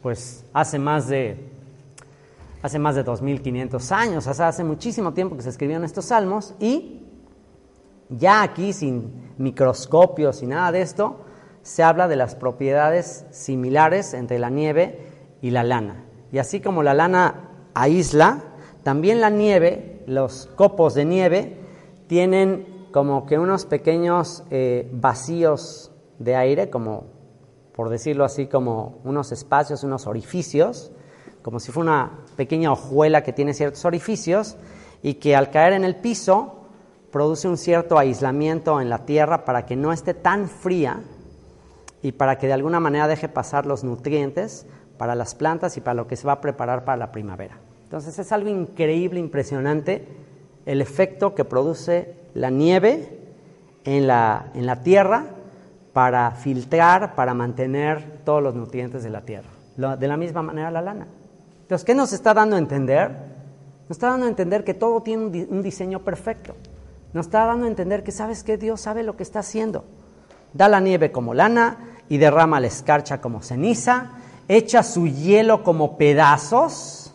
pues 0.00 0.46
hace 0.54 0.78
más 0.78 1.08
de 1.08 1.36
hace 2.62 2.78
más 2.78 2.94
de 2.94 3.02
2500 3.02 3.92
años, 3.92 4.26
hace 4.26 4.64
muchísimo 4.64 5.12
tiempo 5.12 5.36
que 5.36 5.42
se 5.42 5.50
escribieron 5.50 5.84
estos 5.84 6.06
salmos 6.06 6.54
y 6.58 7.02
ya 8.08 8.40
aquí 8.40 8.72
sin 8.72 9.34
microscopios 9.36 10.42
y 10.42 10.46
nada 10.46 10.72
de 10.72 10.80
esto, 10.80 11.20
se 11.60 11.82
habla 11.82 12.08
de 12.08 12.16
las 12.16 12.34
propiedades 12.34 13.26
similares 13.30 14.14
entre 14.14 14.38
la 14.38 14.48
nieve 14.48 15.00
y 15.42 15.50
la 15.50 15.64
lana. 15.64 16.06
Y 16.32 16.38
así 16.38 16.60
como 16.60 16.82
la 16.82 16.94
lana 16.94 17.50
aísla, 17.74 18.42
también 18.82 19.20
la 19.20 19.30
nieve, 19.30 20.02
los 20.06 20.46
copos 20.56 20.94
de 20.94 21.04
nieve, 21.04 21.56
tienen 22.06 22.86
como 22.92 23.26
que 23.26 23.38
unos 23.38 23.66
pequeños 23.66 24.44
eh, 24.50 24.88
vacíos 24.92 25.92
de 26.18 26.36
aire, 26.36 26.70
como 26.70 27.04
por 27.74 27.88
decirlo 27.88 28.24
así, 28.24 28.46
como 28.46 28.98
unos 29.04 29.32
espacios, 29.32 29.84
unos 29.84 30.06
orificios, 30.06 30.92
como 31.42 31.60
si 31.60 31.72
fuera 31.72 31.90
una 31.90 32.10
pequeña 32.36 32.72
hojuela 32.72 33.22
que 33.22 33.32
tiene 33.32 33.54
ciertos 33.54 33.84
orificios 33.84 34.56
y 35.02 35.14
que 35.14 35.34
al 35.34 35.50
caer 35.50 35.72
en 35.72 35.84
el 35.84 35.96
piso 35.96 36.56
produce 37.10 37.48
un 37.48 37.56
cierto 37.56 37.98
aislamiento 37.98 38.80
en 38.80 38.90
la 38.90 39.04
tierra 39.06 39.44
para 39.44 39.66
que 39.66 39.76
no 39.76 39.92
esté 39.92 40.14
tan 40.14 40.48
fría 40.48 41.02
y 42.02 42.12
para 42.12 42.38
que 42.38 42.46
de 42.46 42.52
alguna 42.52 42.80
manera 42.80 43.08
deje 43.08 43.28
pasar 43.28 43.66
los 43.66 43.84
nutrientes 43.84 44.66
para 45.00 45.14
las 45.14 45.34
plantas 45.34 45.78
y 45.78 45.80
para 45.80 45.94
lo 45.94 46.06
que 46.06 46.14
se 46.14 46.26
va 46.26 46.34
a 46.34 46.40
preparar 46.42 46.84
para 46.84 46.98
la 46.98 47.10
primavera. 47.10 47.56
Entonces 47.84 48.18
es 48.18 48.32
algo 48.32 48.50
increíble, 48.50 49.18
impresionante, 49.18 50.06
el 50.66 50.82
efecto 50.82 51.34
que 51.34 51.46
produce 51.46 52.16
la 52.34 52.50
nieve 52.50 53.18
en 53.86 54.06
la, 54.06 54.50
en 54.52 54.66
la 54.66 54.82
tierra 54.82 55.24
para 55.94 56.32
filtrar, 56.32 57.14
para 57.14 57.32
mantener 57.32 58.20
todos 58.26 58.42
los 58.42 58.54
nutrientes 58.54 59.02
de 59.02 59.08
la 59.08 59.22
tierra. 59.22 59.48
De 59.98 60.06
la 60.06 60.18
misma 60.18 60.42
manera 60.42 60.70
la 60.70 60.82
lana. 60.82 61.06
Entonces, 61.62 61.86
¿qué 61.86 61.94
nos 61.94 62.12
está 62.12 62.34
dando 62.34 62.56
a 62.56 62.58
entender? 62.58 63.08
Nos 63.88 63.96
está 63.96 64.08
dando 64.08 64.26
a 64.26 64.28
entender 64.28 64.64
que 64.64 64.74
todo 64.74 65.00
tiene 65.00 65.46
un 65.48 65.62
diseño 65.62 66.00
perfecto. 66.00 66.56
Nos 67.14 67.24
está 67.24 67.46
dando 67.46 67.64
a 67.64 67.70
entender 67.70 68.04
que 68.04 68.12
sabes 68.12 68.44
que 68.44 68.58
Dios 68.58 68.82
sabe 68.82 69.02
lo 69.02 69.16
que 69.16 69.22
está 69.22 69.38
haciendo. 69.38 69.82
Da 70.52 70.68
la 70.68 70.78
nieve 70.78 71.10
como 71.10 71.32
lana 71.32 71.78
y 72.10 72.18
derrama 72.18 72.60
la 72.60 72.66
escarcha 72.66 73.22
como 73.22 73.40
ceniza, 73.40 74.19
echa 74.50 74.82
su 74.82 75.06
hielo 75.06 75.62
como 75.62 75.96
pedazos, 75.96 77.12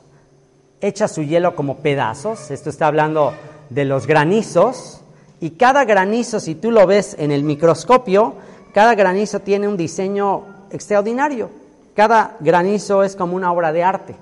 echa 0.80 1.10
su 1.10 1.22
hielo 1.22 1.54
como 1.54 1.80
pedazos, 1.80 2.50
esto 2.50 2.70
está 2.70 2.88
hablando 2.88 3.34
de 3.70 3.84
los 3.84 4.08
granizos, 4.08 5.02
y 5.42 5.52
cada 5.52 5.84
granizo, 5.84 6.40
si 6.40 6.56
tú 6.56 6.72
lo 6.72 6.88
ves 6.88 7.14
en 7.20 7.32
el 7.32 7.44
microscopio, 7.44 8.36
cada 8.74 8.96
granizo 8.96 9.42
tiene 9.42 9.68
un 9.68 9.76
diseño 9.76 10.44
extraordinario. 10.72 11.50
Cada 11.94 12.38
granizo 12.40 13.04
es 13.04 13.18
como 13.18 13.36
una 13.36 13.52
obra 13.52 13.74
de 13.74 13.84
arte. 13.84 14.16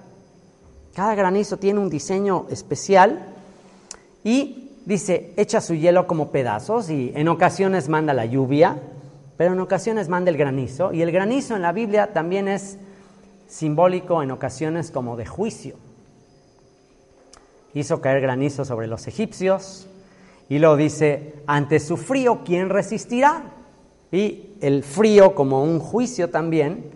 Cada 0.96 1.14
granizo 1.14 1.58
tiene 1.58 1.80
un 1.80 1.92
diseño 1.92 2.48
especial 2.50 3.28
y 4.24 4.72
dice, 4.88 5.34
echa 5.38 5.62
su 5.62 5.76
hielo 5.76 6.08
como 6.08 6.32
pedazos 6.32 6.90
y 6.90 7.12
en 7.16 7.28
ocasiones 7.28 7.90
manda 7.90 8.16
la 8.16 8.26
lluvia, 8.26 8.78
pero 9.38 9.54
en 9.54 9.60
ocasiones 9.60 10.10
manda 10.10 10.32
el 10.32 10.38
granizo. 10.38 10.94
Y 10.94 11.04
el 11.04 11.12
granizo 11.12 11.56
en 11.56 11.62
la 11.62 11.72
Biblia 11.74 12.12
también 12.12 12.48
es 12.48 12.80
simbólico 13.54 14.24
en 14.24 14.32
ocasiones 14.32 14.90
como 14.90 15.16
de 15.16 15.28
juicio. 15.28 15.76
Hizo 17.76 18.02
caer 18.02 18.20
granizo 18.20 18.66
sobre 18.66 18.88
los 18.88 19.06
egipcios 19.08 19.86
y 20.50 20.58
luego 20.58 20.76
dice, 20.76 21.36
ante 21.46 21.80
su 21.80 21.98
frío, 21.98 22.42
¿quién 22.44 22.70
resistirá? 22.70 23.44
Y 24.12 24.56
el 24.60 24.84
frío 24.84 25.36
como 25.36 25.64
un 25.64 25.80
juicio 25.80 26.32
también, 26.32 26.90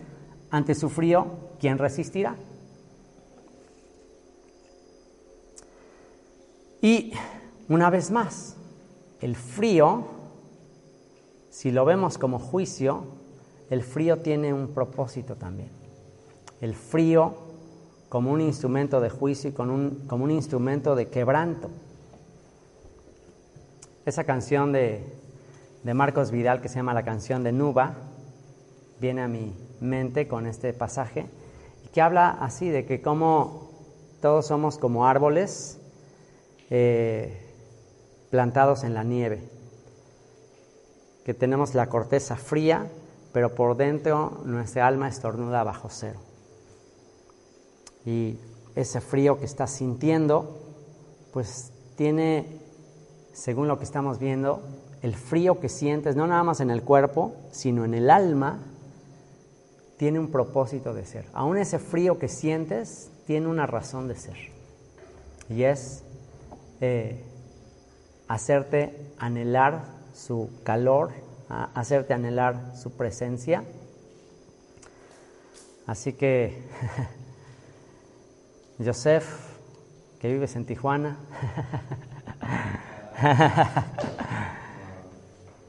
ante 0.50 0.74
su 0.74 0.90
frío, 0.90 1.28
¿quién 1.60 1.78
resistirá? 1.78 2.36
Y 6.82 7.14
una 7.70 7.92
vez 7.92 8.10
más, 8.10 8.56
el 9.22 9.36
frío, 9.36 10.08
si 11.52 11.70
lo 11.70 11.86
vemos 11.86 12.18
como 12.18 12.40
juicio, 12.40 13.04
el 13.70 13.84
frío 13.84 14.22
tiene 14.22 14.54
un 14.54 14.70
propósito 14.70 15.36
también. 15.36 15.87
El 16.62 16.76
frío 16.76 17.36
como 18.10 18.32
un 18.32 18.42
instrumento 18.42 19.02
de 19.02 19.10
juicio 19.10 19.50
y 19.50 19.54
como 19.54 20.24
un 20.24 20.32
instrumento 20.32 20.96
de 20.96 21.08
quebranto. 21.08 21.70
Esa 24.06 24.24
canción 24.24 24.72
de, 24.72 25.04
de 25.84 25.94
Marcos 25.94 26.32
Vidal 26.32 26.62
que 26.62 26.70
se 26.70 26.76
llama 26.76 26.94
la 26.94 27.04
canción 27.04 27.44
de 27.44 27.52
Nuba 27.52 27.96
viene 29.00 29.22
a 29.22 29.28
mi 29.28 29.54
mente 29.80 30.28
con 30.28 30.48
este 30.48 30.74
pasaje 30.74 31.28
que 31.98 32.02
habla 32.02 32.30
así 32.42 32.70
de 32.70 32.86
que 32.86 33.02
como 33.02 33.72
todos 34.22 34.46
somos 34.46 34.78
como 34.78 35.08
árboles 35.08 35.80
eh, 36.70 37.42
plantados 38.30 38.84
en 38.84 38.94
la 38.94 39.04
nieve, 39.04 39.42
que 41.26 41.34
tenemos 41.34 41.76
la 41.76 41.88
corteza 41.88 42.36
fría, 42.36 42.88
pero 43.34 43.56
por 43.56 43.78
dentro 43.78 44.42
nuestra 44.46 44.86
alma 44.86 45.08
estornuda 45.08 45.64
bajo 45.64 45.90
cero. 45.90 46.20
Y 48.08 48.40
ese 48.74 49.02
frío 49.02 49.38
que 49.38 49.44
estás 49.44 49.70
sintiendo, 49.70 50.58
pues 51.34 51.74
tiene, 51.98 52.46
según 53.34 53.68
lo 53.68 53.78
que 53.78 53.84
estamos 53.84 54.18
viendo, 54.18 54.62
el 55.02 55.14
frío 55.14 55.60
que 55.60 55.68
sientes, 55.68 56.16
no 56.16 56.26
nada 56.26 56.42
más 56.44 56.62
en 56.62 56.70
el 56.70 56.84
cuerpo, 56.84 57.36
sino 57.52 57.84
en 57.84 57.94
el 57.94 58.10
alma, 58.10 58.60
tiene 59.98 60.20
un 60.20 60.32
propósito 60.32 60.94
de 60.94 61.06
ser. 61.06 61.26
Aún 61.34 61.58
ese 61.58 61.80
frío 61.80 62.18
que 62.18 62.30
sientes 62.30 63.12
tiene 63.26 63.48
una 63.48 63.68
razón 63.68 64.08
de 64.08 64.16
ser. 64.16 64.38
Y 65.50 65.64
es 65.64 66.06
eh, 66.80 67.26
hacerte 68.30 69.12
anhelar 69.20 69.84
su 70.14 70.50
calor, 70.64 71.12
hacerte 71.50 72.14
anhelar 72.14 72.72
su 72.74 72.92
presencia. 72.92 73.66
Así 75.86 76.14
que, 76.14 76.64
Joseph, 78.84 79.26
que 80.20 80.32
vives 80.32 80.56
en 80.56 80.66
Tijuana, 80.66 81.18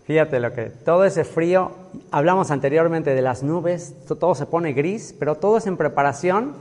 fíjate 0.06 0.40
lo 0.40 0.52
que, 0.52 0.66
todo 0.66 1.04
ese 1.04 1.24
frío, 1.24 1.72
hablamos 2.10 2.50
anteriormente 2.50 3.14
de 3.14 3.22
las 3.22 3.42
nubes, 3.42 3.94
todo 4.06 4.34
se 4.34 4.46
pone 4.46 4.72
gris, 4.72 5.14
pero 5.18 5.36
todo 5.36 5.56
es 5.58 5.66
en 5.66 5.76
preparación 5.76 6.54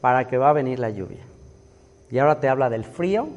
para 0.00 0.28
que 0.28 0.38
va 0.38 0.50
a 0.50 0.52
venir 0.52 0.78
la 0.78 0.90
lluvia. 0.90 1.24
Y 2.10 2.18
ahora 2.18 2.40
te 2.40 2.48
habla 2.48 2.70
del 2.70 2.84
frío, 2.84 3.28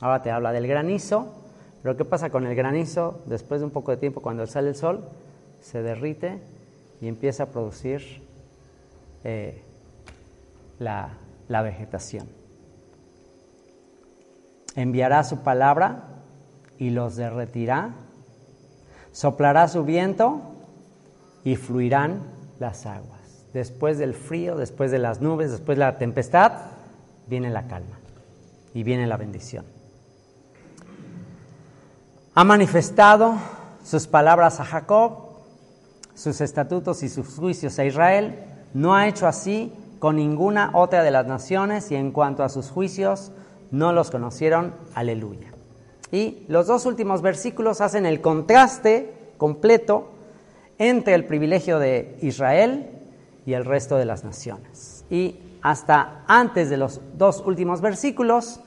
ahora 0.00 0.22
te 0.22 0.30
habla 0.30 0.52
del 0.52 0.66
granizo, 0.66 1.34
pero 1.82 1.96
¿qué 1.96 2.04
pasa 2.04 2.30
con 2.30 2.46
el 2.46 2.54
granizo? 2.54 3.22
Después 3.26 3.60
de 3.60 3.66
un 3.66 3.72
poco 3.72 3.90
de 3.90 3.96
tiempo, 3.96 4.20
cuando 4.20 4.46
sale 4.46 4.68
el 4.68 4.74
sol, 4.76 5.04
se 5.60 5.82
derrite 5.82 6.38
y 7.00 7.08
empieza 7.08 7.44
a 7.44 7.46
producir 7.46 8.22
eh, 9.24 9.62
la, 10.78 11.10
la 11.50 11.62
vegetación. 11.62 12.28
Enviará 14.76 15.24
su 15.24 15.38
palabra 15.40 16.04
y 16.78 16.90
los 16.90 17.16
derretirá, 17.16 17.90
soplará 19.10 19.66
su 19.66 19.84
viento 19.84 20.40
y 21.42 21.56
fluirán 21.56 22.22
las 22.60 22.86
aguas. 22.86 23.46
Después 23.52 23.98
del 23.98 24.14
frío, 24.14 24.56
después 24.56 24.92
de 24.92 25.00
las 25.00 25.20
nubes, 25.20 25.50
después 25.50 25.76
de 25.76 25.84
la 25.84 25.98
tempestad, 25.98 26.52
viene 27.26 27.50
la 27.50 27.66
calma 27.66 27.98
y 28.72 28.84
viene 28.84 29.08
la 29.08 29.16
bendición. 29.16 29.64
Ha 32.36 32.44
manifestado 32.44 33.34
sus 33.82 34.06
palabras 34.06 34.60
a 34.60 34.64
Jacob, 34.64 35.30
sus 36.14 36.40
estatutos 36.40 37.02
y 37.02 37.08
sus 37.08 37.26
juicios 37.34 37.76
a 37.80 37.84
Israel. 37.84 38.38
No 38.72 38.94
ha 38.94 39.08
hecho 39.08 39.26
así 39.26 39.72
con 40.00 40.16
ninguna 40.16 40.72
otra 40.74 41.04
de 41.04 41.12
las 41.12 41.26
naciones 41.26 41.92
y 41.92 41.94
en 41.94 42.10
cuanto 42.10 42.42
a 42.42 42.48
sus 42.48 42.70
juicios 42.70 43.30
no 43.70 43.92
los 43.92 44.10
conocieron. 44.10 44.74
Aleluya. 44.94 45.52
Y 46.10 46.44
los 46.48 46.66
dos 46.66 46.86
últimos 46.86 47.22
versículos 47.22 47.80
hacen 47.80 48.04
el 48.06 48.20
contraste 48.20 49.14
completo 49.36 50.08
entre 50.78 51.14
el 51.14 51.26
privilegio 51.26 51.78
de 51.78 52.16
Israel 52.22 52.90
y 53.46 53.52
el 53.52 53.64
resto 53.64 53.96
de 53.96 54.06
las 54.06 54.24
naciones. 54.24 55.04
Y 55.10 55.36
hasta 55.62 56.24
antes 56.26 56.70
de 56.70 56.78
los 56.78 57.00
dos 57.16 57.42
últimos 57.46 57.80
versículos, 57.80 58.60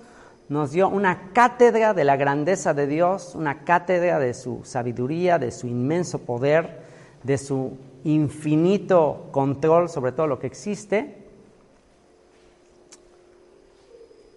nos 0.49 0.71
dio 0.71 0.87
una 0.87 1.31
cátedra 1.33 1.93
de 1.93 2.03
la 2.03 2.15
grandeza 2.15 2.73
de 2.73 2.85
Dios, 2.85 3.33
una 3.33 3.63
cátedra 3.63 4.19
de 4.19 4.33
su 4.33 4.61
sabiduría, 4.63 5.39
de 5.39 5.51
su 5.51 5.67
inmenso 5.67 6.19
poder, 6.19 6.81
de 7.23 7.37
su 7.37 7.77
infinito 8.03 9.29
control 9.31 9.89
sobre 9.89 10.11
todo 10.11 10.27
lo 10.27 10.39
que 10.39 10.47
existe. 10.47 11.22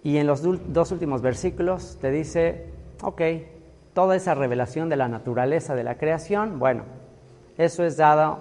Y 0.06 0.18
en 0.18 0.28
los 0.28 0.40
dos 0.72 0.92
últimos 0.92 1.20
versículos 1.20 1.98
te 2.00 2.12
dice, 2.12 2.70
ok, 3.02 3.22
toda 3.92 4.14
esa 4.14 4.36
revelación 4.36 4.88
de 4.88 4.94
la 4.94 5.08
naturaleza 5.08 5.74
de 5.74 5.82
la 5.82 5.98
creación, 5.98 6.60
bueno, 6.60 6.84
eso 7.58 7.82
es 7.82 7.96
dado 7.96 8.38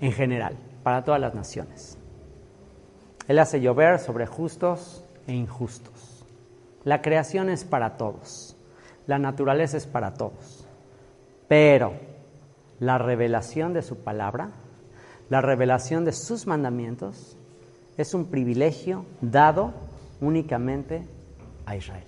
en 0.00 0.12
general 0.12 0.56
para 0.84 1.02
todas 1.02 1.20
las 1.20 1.34
naciones. 1.34 1.98
Él 3.26 3.40
hace 3.40 3.60
llover 3.60 3.98
sobre 3.98 4.26
justos 4.26 5.04
e 5.26 5.32
injustos. 5.32 6.24
La 6.84 7.02
creación 7.02 7.50
es 7.50 7.64
para 7.64 7.96
todos, 7.96 8.56
la 9.08 9.18
naturaleza 9.18 9.76
es 9.76 9.88
para 9.88 10.14
todos, 10.14 10.68
pero 11.48 11.94
la 12.78 12.96
revelación 12.96 13.72
de 13.72 13.82
su 13.82 14.04
palabra, 14.04 14.52
la 15.30 15.40
revelación 15.40 16.04
de 16.04 16.12
sus 16.12 16.46
mandamientos, 16.46 17.36
es 17.96 18.14
un 18.14 18.26
privilegio 18.26 19.04
dado 19.20 19.89
únicamente 20.20 21.02
a 21.66 21.76
Israel. 21.76 22.04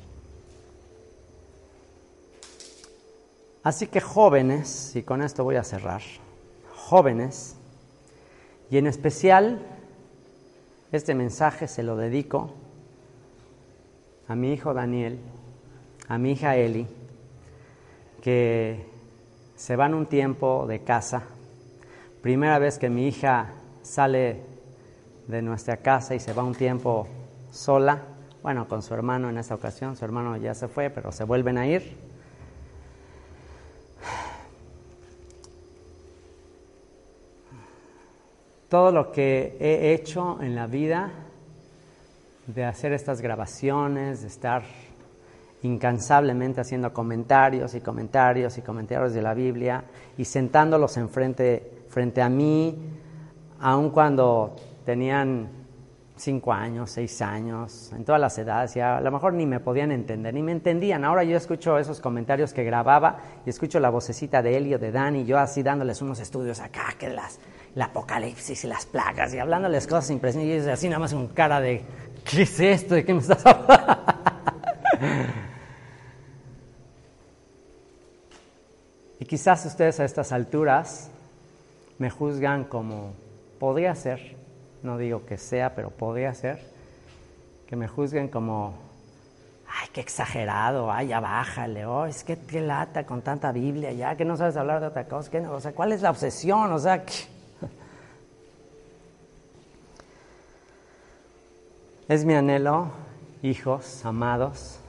Así 3.62 3.86
que 3.86 4.00
jóvenes, 4.00 4.96
y 4.96 5.02
con 5.02 5.22
esto 5.22 5.44
voy 5.44 5.56
a 5.56 5.62
cerrar, 5.62 6.02
jóvenes, 6.74 7.56
y 8.70 8.78
en 8.78 8.86
especial 8.86 9.60
este 10.90 11.14
mensaje 11.14 11.68
se 11.68 11.82
lo 11.82 11.96
dedico 11.96 12.50
a 14.26 14.34
mi 14.34 14.52
hijo 14.52 14.74
Daniel, 14.74 15.18
a 16.08 16.18
mi 16.18 16.32
hija 16.32 16.56
Eli, 16.56 16.86
que 18.20 18.84
se 19.56 19.76
van 19.76 19.94
un 19.94 20.06
tiempo 20.06 20.66
de 20.66 20.80
casa. 20.80 21.22
Primera 22.20 22.58
vez 22.58 22.78
que 22.78 22.90
mi 22.90 23.06
hija 23.06 23.52
sale 23.82 24.42
de 25.28 25.40
nuestra 25.40 25.76
casa 25.76 26.14
y 26.14 26.20
se 26.20 26.32
va 26.32 26.42
un 26.42 26.54
tiempo 26.54 27.06
sola, 27.52 28.02
bueno, 28.42 28.66
con 28.66 28.82
su 28.82 28.92
hermano 28.94 29.30
en 29.30 29.38
esta 29.38 29.54
ocasión, 29.54 29.94
su 29.94 30.04
hermano 30.04 30.36
ya 30.36 30.54
se 30.54 30.66
fue, 30.66 30.90
pero 30.90 31.12
se 31.12 31.22
vuelven 31.22 31.58
a 31.58 31.66
ir. 31.66 31.96
Todo 38.68 38.90
lo 38.90 39.12
que 39.12 39.56
he 39.60 39.92
hecho 39.92 40.40
en 40.40 40.56
la 40.56 40.66
vida 40.66 41.12
de 42.46 42.64
hacer 42.64 42.92
estas 42.94 43.20
grabaciones, 43.20 44.22
de 44.22 44.28
estar 44.28 44.62
incansablemente 45.62 46.62
haciendo 46.62 46.92
comentarios 46.92 47.74
y 47.74 47.80
comentarios 47.80 48.58
y 48.58 48.62
comentarios 48.62 49.12
de 49.12 49.22
la 49.22 49.34
Biblia 49.34 49.84
y 50.16 50.24
sentándolos 50.24 50.96
enfrente 50.96 51.84
frente 51.88 52.22
a 52.22 52.28
mí, 52.28 52.76
aun 53.60 53.90
cuando 53.90 54.56
tenían 54.84 55.61
cinco 56.22 56.52
años, 56.52 56.90
seis 56.90 57.20
años, 57.20 57.90
en 57.92 58.04
todas 58.04 58.20
las 58.20 58.38
edades, 58.38 58.76
y 58.76 58.80
a 58.80 59.00
lo 59.00 59.10
mejor 59.10 59.32
ni 59.34 59.44
me 59.44 59.58
podían 59.58 59.90
entender, 59.90 60.32
ni 60.32 60.42
me 60.42 60.52
entendían. 60.52 61.04
Ahora 61.04 61.24
yo 61.24 61.36
escucho 61.36 61.76
esos 61.78 62.00
comentarios 62.00 62.52
que 62.52 62.62
grababa 62.62 63.18
y 63.44 63.50
escucho 63.50 63.80
la 63.80 63.90
vocecita 63.90 64.40
de 64.40 64.56
Elio, 64.56 64.78
de 64.78 64.92
Dani, 64.92 65.24
yo 65.24 65.38
así 65.38 65.64
dándoles 65.64 66.00
unos 66.00 66.20
estudios 66.20 66.60
acá, 66.60 66.94
que 66.98 67.08
las, 67.08 67.40
el 67.74 67.82
apocalipsis 67.82 68.62
y 68.64 68.68
las 68.68 68.86
plagas, 68.86 69.34
y 69.34 69.40
hablándoles 69.40 69.86
cosas 69.86 70.10
impresionantes, 70.10 70.66
y 70.66 70.70
así 70.70 70.88
nada 70.88 71.00
más 71.00 71.12
con 71.12 71.26
cara 71.28 71.60
de 71.60 71.84
¿qué 72.24 72.42
es 72.42 72.60
esto? 72.60 72.94
¿De 72.94 73.04
qué 73.04 73.12
me 73.12 73.20
estás 73.20 73.44
hablando? 73.44 73.82
y 79.18 79.24
quizás 79.24 79.66
ustedes 79.66 79.98
a 79.98 80.04
estas 80.04 80.30
alturas 80.30 81.10
me 81.98 82.10
juzgan 82.10 82.62
como 82.64 83.14
podría 83.58 83.94
ser, 83.96 84.41
no 84.82 84.98
digo 84.98 85.24
que 85.26 85.38
sea, 85.38 85.74
pero 85.74 85.90
podría 85.90 86.34
ser, 86.34 86.60
que 87.66 87.76
me 87.76 87.88
juzguen 87.88 88.28
como, 88.28 88.74
ay, 89.66 89.88
qué 89.92 90.00
exagerado, 90.00 90.90
ay, 90.92 91.08
ya 91.08 91.20
bájale, 91.20 91.86
oh, 91.86 92.06
es 92.06 92.24
que 92.24 92.38
qué 92.38 92.60
lata 92.60 93.06
con 93.06 93.22
tanta 93.22 93.52
Biblia, 93.52 93.92
ya 93.92 94.16
que 94.16 94.24
no 94.24 94.36
sabes 94.36 94.56
hablar 94.56 94.80
de 94.80 94.88
otra 94.88 95.06
cosa, 95.06 95.30
que 95.30 95.40
no, 95.40 95.52
o 95.52 95.60
sea, 95.60 95.72
¿cuál 95.72 95.92
es 95.92 96.02
la 96.02 96.10
obsesión? 96.10 96.72
O 96.72 96.78
sea, 96.78 97.04
Es 102.08 102.24
mi 102.24 102.34
anhelo, 102.34 102.90
hijos 103.42 104.04
amados, 104.04 104.80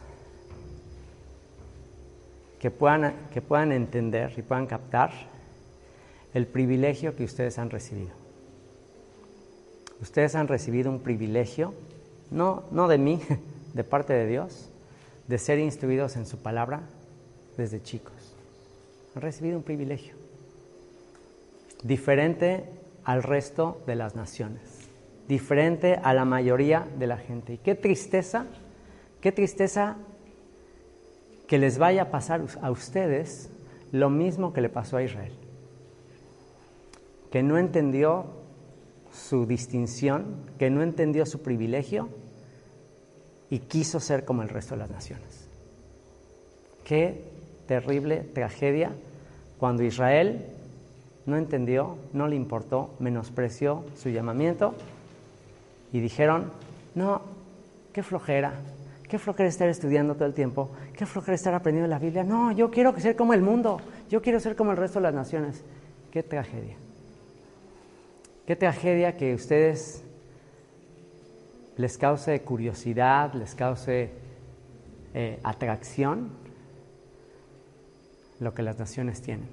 que 2.59 2.71
puedan, 2.71 3.13
que 3.31 3.41
puedan 3.41 3.71
entender 3.71 4.33
y 4.35 4.41
puedan 4.41 4.65
captar 4.65 5.11
el 6.33 6.47
privilegio 6.47 7.15
que 7.15 7.23
ustedes 7.23 7.59
han 7.59 7.69
recibido. 7.69 8.22
Ustedes 10.03 10.35
han 10.35 10.47
recibido 10.47 10.91
un 10.91 10.99
privilegio, 10.99 11.73
no, 12.29 12.63
no 12.69 12.87
de 12.87 12.97
mí, 12.97 13.19
de 13.73 13.83
parte 13.83 14.13
de 14.13 14.27
Dios, 14.27 14.69
de 15.27 15.39
ser 15.39 15.57
instruidos 15.57 16.15
en 16.17 16.25
su 16.25 16.37
palabra 16.37 16.81
desde 17.57 17.81
chicos. 17.81 18.35
Han 19.15 19.21
recibido 19.21 19.57
un 19.57 19.63
privilegio 19.63 20.13
diferente 21.83 22.65
al 23.03 23.23
resto 23.23 23.81
de 23.87 23.95
las 23.95 24.15
naciones 24.15 24.83
diferente 25.27 25.99
a 26.03 26.13
la 26.13 26.25
mayoría 26.25 26.85
de 26.99 27.07
la 27.07 27.17
gente. 27.17 27.53
Y 27.53 27.57
qué 27.57 27.75
tristeza, 27.75 28.45
qué 29.21 29.31
tristeza 29.31 29.97
que 31.47 31.57
les 31.57 31.77
vaya 31.77 32.03
a 32.03 32.11
pasar 32.11 32.41
a 32.61 32.71
ustedes 32.71 33.49
lo 33.91 34.09
mismo 34.09 34.53
que 34.53 34.61
le 34.61 34.69
pasó 34.69 34.97
a 34.97 35.03
Israel, 35.03 35.33
que 37.31 37.43
no 37.43 37.57
entendió 37.57 38.25
su 39.13 39.45
distinción, 39.45 40.35
que 40.57 40.69
no 40.69 40.81
entendió 40.81 41.25
su 41.25 41.41
privilegio 41.41 42.09
y 43.49 43.59
quiso 43.59 43.99
ser 43.99 44.25
como 44.25 44.41
el 44.41 44.49
resto 44.49 44.73
de 44.73 44.79
las 44.79 44.89
naciones. 44.89 45.47
Qué 46.83 47.23
terrible 47.67 48.21
tragedia 48.33 48.91
cuando 49.57 49.83
Israel 49.83 50.47
no 51.25 51.37
entendió, 51.37 51.97
no 52.11 52.27
le 52.27 52.35
importó, 52.35 52.95
menospreció 52.99 53.85
su 53.95 54.09
llamamiento 54.09 54.73
y 55.93 55.99
dijeron, 55.99 56.51
no, 56.95 57.21
qué 57.93 58.03
flojera, 58.03 58.53
qué 59.07 59.19
flojera 59.19 59.47
estar 59.47 59.69
estudiando 59.69 60.15
todo 60.15 60.25
el 60.25 60.33
tiempo, 60.33 60.71
qué 60.97 61.05
flojera 61.05 61.35
estar 61.35 61.53
aprendiendo 61.53 61.87
la 61.87 61.99
Biblia, 61.99 62.23
no, 62.23 62.51
yo 62.51 62.71
quiero 62.71 62.99
ser 62.99 63.15
como 63.15 63.33
el 63.33 63.41
mundo, 63.41 63.79
yo 64.09 64.21
quiero 64.21 64.39
ser 64.39 64.55
como 64.55 64.71
el 64.71 64.77
resto 64.77 64.99
de 64.99 65.03
las 65.03 65.13
naciones. 65.13 65.63
Qué 66.11 66.21
tragedia. 66.21 66.75
Qué 68.45 68.57
tragedia 68.57 69.15
que 69.15 69.33
ustedes 69.33 70.03
les 71.77 71.97
cause 71.97 72.41
curiosidad, 72.41 73.33
les 73.33 73.55
cause 73.55 74.11
eh, 75.13 75.39
atracción 75.43 76.29
lo 78.41 78.53
que 78.53 78.61
las 78.61 78.77
naciones 78.77 79.21
tienen 79.21 79.47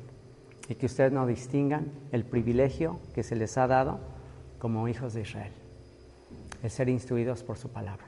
y 0.69 0.75
que 0.75 0.87
ustedes 0.87 1.13
no 1.13 1.27
distingan 1.27 1.93
el 2.11 2.25
privilegio 2.25 2.99
que 3.15 3.23
se 3.23 3.37
les 3.37 3.57
ha 3.59 3.69
dado 3.69 4.01
como 4.59 4.89
hijos 4.89 5.15
de 5.15 5.21
Israel, 5.21 5.53
el 6.63 6.71
ser 6.71 6.89
instruidos 6.89 7.45
por 7.45 7.59
su 7.59 7.69
palabra. 7.69 8.07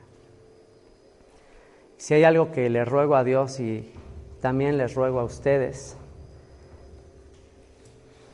Si 1.97 2.13
hay 2.13 2.25
algo 2.25 2.51
que 2.51 2.69
les 2.69 2.85
ruego 2.85 3.15
a 3.15 3.23
Dios 3.23 3.61
y 3.61 3.89
también 4.41 4.77
les 4.77 4.95
ruego 4.95 5.21
a 5.21 5.23
ustedes, 5.23 5.95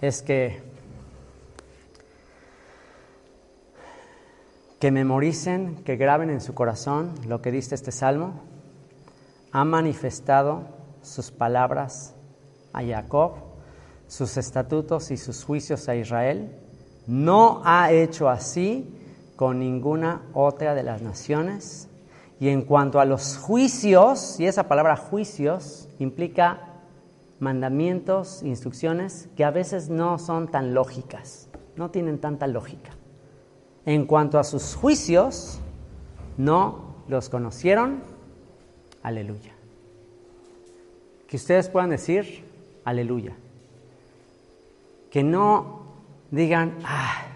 es 0.02 0.24
que 0.24 0.69
que 4.80 4.92
memoricen, 4.92 5.84
que 5.84 5.98
graben 5.98 6.30
en 6.30 6.42
su 6.42 6.54
corazón 6.54 7.14
lo 7.28 7.42
que 7.42 7.52
dice 7.52 7.76
este 7.76 7.92
salmo. 7.92 8.42
Ha 9.52 9.66
manifestado 9.66 10.64
sus 11.02 11.32
palabras 11.32 12.16
a 12.72 12.84
Jacob, 12.84 13.34
sus 14.08 14.38
estatutos 14.38 15.12
y 15.12 15.18
sus 15.18 15.44
juicios 15.44 15.90
a 15.90 15.96
Israel. 15.96 16.56
No 17.08 17.62
ha 17.66 17.92
hecho 17.92 18.30
así 18.30 18.96
con 19.36 19.60
ninguna 19.60 20.22
otra 20.34 20.74
de 20.76 20.84
las 20.84 21.02
naciones. 21.02 21.90
Y 22.40 22.48
en 22.50 22.62
cuanto 22.62 23.02
a 23.02 23.06
los 23.06 23.38
juicios, 23.38 24.40
y 24.40 24.46
esa 24.46 24.70
palabra 24.70 24.96
juicios 24.96 25.90
implica 26.00 26.62
mandamientos, 27.40 28.44
instrucciones 28.44 29.28
que 29.36 29.44
a 29.44 29.52
veces 29.52 29.90
no 29.90 30.18
son 30.20 30.48
tan 30.48 30.74
lógicas, 30.74 31.50
no 31.76 31.92
tienen 31.92 32.20
tanta 32.20 32.48
lógica. 32.48 32.99
En 33.90 34.06
cuanto 34.06 34.38
a 34.38 34.44
sus 34.44 34.76
juicios, 34.76 35.60
no 36.38 36.94
los 37.08 37.28
conocieron. 37.28 38.04
Aleluya. 39.02 39.52
Que 41.26 41.38
ustedes 41.38 41.70
puedan 41.70 41.90
decir, 41.90 42.46
aleluya. 42.84 43.36
Que 45.10 45.24
no 45.24 45.88
digan, 46.30 46.78
ah, 46.86 47.30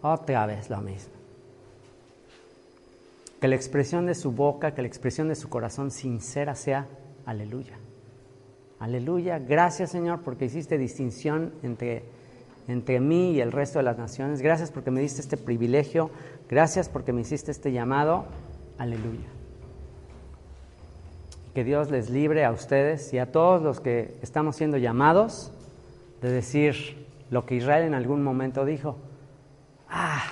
otra 0.00 0.46
vez 0.46 0.70
lo 0.70 0.78
mismo. 0.78 1.12
Que 3.38 3.48
la 3.48 3.56
expresión 3.56 4.06
de 4.06 4.14
su 4.14 4.32
boca, 4.32 4.74
que 4.74 4.80
la 4.80 4.88
expresión 4.88 5.28
de 5.28 5.34
su 5.34 5.50
corazón 5.50 5.90
sincera 5.90 6.54
sea, 6.54 6.88
aleluya. 7.26 7.76
Aleluya. 8.78 9.38
Gracias 9.38 9.90
Señor 9.90 10.22
porque 10.22 10.46
hiciste 10.46 10.78
distinción 10.78 11.52
entre 11.62 12.02
entre 12.68 13.00
mí 13.00 13.32
y 13.32 13.40
el 13.40 13.52
resto 13.52 13.78
de 13.78 13.84
las 13.84 13.98
naciones. 13.98 14.42
Gracias 14.42 14.70
porque 14.70 14.90
me 14.90 15.00
diste 15.00 15.20
este 15.20 15.36
privilegio. 15.36 16.10
Gracias 16.48 16.88
porque 16.88 17.12
me 17.12 17.22
hiciste 17.22 17.50
este 17.50 17.72
llamado. 17.72 18.24
Aleluya. 18.78 19.28
Que 21.54 21.64
Dios 21.64 21.90
les 21.90 22.08
libre 22.08 22.44
a 22.44 22.50
ustedes 22.50 23.12
y 23.12 23.18
a 23.18 23.30
todos 23.30 23.62
los 23.62 23.80
que 23.80 24.16
estamos 24.22 24.56
siendo 24.56 24.78
llamados 24.78 25.52
de 26.22 26.30
decir 26.30 27.06
lo 27.30 27.44
que 27.44 27.56
Israel 27.56 27.84
en 27.84 27.94
algún 27.94 28.22
momento 28.22 28.64
dijo. 28.64 28.96
Ah, 29.88 30.22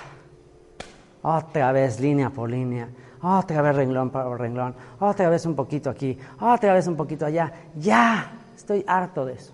otra 1.21 1.71
vez 1.71 1.99
línea 1.99 2.31
por 2.31 2.49
línea, 2.49 2.89
otra 3.21 3.61
vez 3.61 3.75
renglón 3.75 4.09
por 4.09 4.39
renglón, 4.39 4.73
otra 4.99 5.29
vez 5.29 5.45
un 5.45 5.55
poquito 5.55 5.89
aquí, 5.89 6.17
otra 6.39 6.73
vez 6.73 6.87
un 6.87 6.95
poquito 6.95 7.25
allá. 7.25 7.51
Ya, 7.75 8.31
estoy 8.55 8.83
harto 8.87 9.25
de 9.25 9.33
eso. 9.33 9.53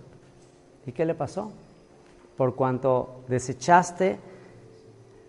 ¿Y 0.86 0.94
qué 0.94 1.06
le 1.06 1.14
pasó? 1.14 1.52
Por 2.38 2.56
cuanto 2.56 3.24
desechaste 3.28 4.20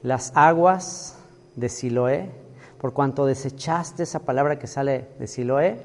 las 0.03 0.33
aguas 0.37 1.19
de 1.57 1.69
Siloé, 1.69 2.31
por 2.79 2.93
cuanto 2.93 3.27
desechaste 3.27 4.05
esa 4.05 4.21
palabra 4.21 4.59
que 4.59 4.67
sale 4.67 5.09
de 5.19 5.27
Siloé, 5.27 5.83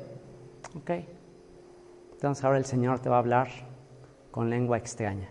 ok. 0.77 0.91
Entonces 2.13 2.43
ahora 2.43 2.57
el 2.57 2.65
Señor 2.65 2.99
te 2.99 3.09
va 3.09 3.15
a 3.15 3.19
hablar 3.19 3.47
con 4.31 4.49
lengua 4.49 4.77
extraña, 4.77 5.29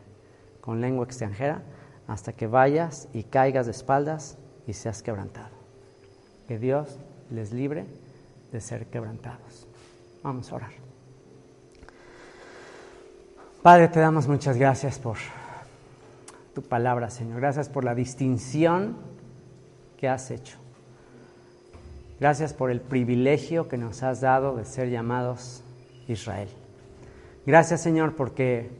con 0.60 0.80
lengua 0.80 1.04
extranjera, 1.04 1.62
hasta 2.08 2.32
que 2.32 2.46
vayas 2.46 3.08
y 3.12 3.24
caigas 3.24 3.66
de 3.66 3.72
espaldas 3.72 4.38
y 4.66 4.72
seas 4.72 5.02
quebrantado. 5.02 5.54
Que 6.48 6.58
Dios 6.58 6.98
les 7.30 7.52
libre 7.52 7.86
de 8.50 8.60
ser 8.60 8.86
quebrantados. 8.86 9.66
Vamos 10.22 10.50
a 10.52 10.56
orar. 10.56 10.72
Padre, 13.62 13.88
te 13.88 14.00
damos 14.00 14.26
muchas 14.26 14.56
gracias 14.56 14.98
por 14.98 15.16
tu 16.54 16.62
palabra, 16.62 17.10
Señor. 17.10 17.40
Gracias 17.40 17.68
por 17.68 17.84
la 17.84 17.94
distinción 17.94 18.96
que 19.96 20.08
has 20.08 20.30
hecho. 20.30 20.58
Gracias 22.20 22.52
por 22.52 22.70
el 22.70 22.80
privilegio 22.80 23.68
que 23.68 23.78
nos 23.78 24.02
has 24.02 24.20
dado 24.20 24.56
de 24.56 24.64
ser 24.64 24.90
llamados 24.90 25.62
Israel. 26.08 26.48
Gracias, 27.46 27.80
Señor, 27.80 28.14
porque 28.14 28.70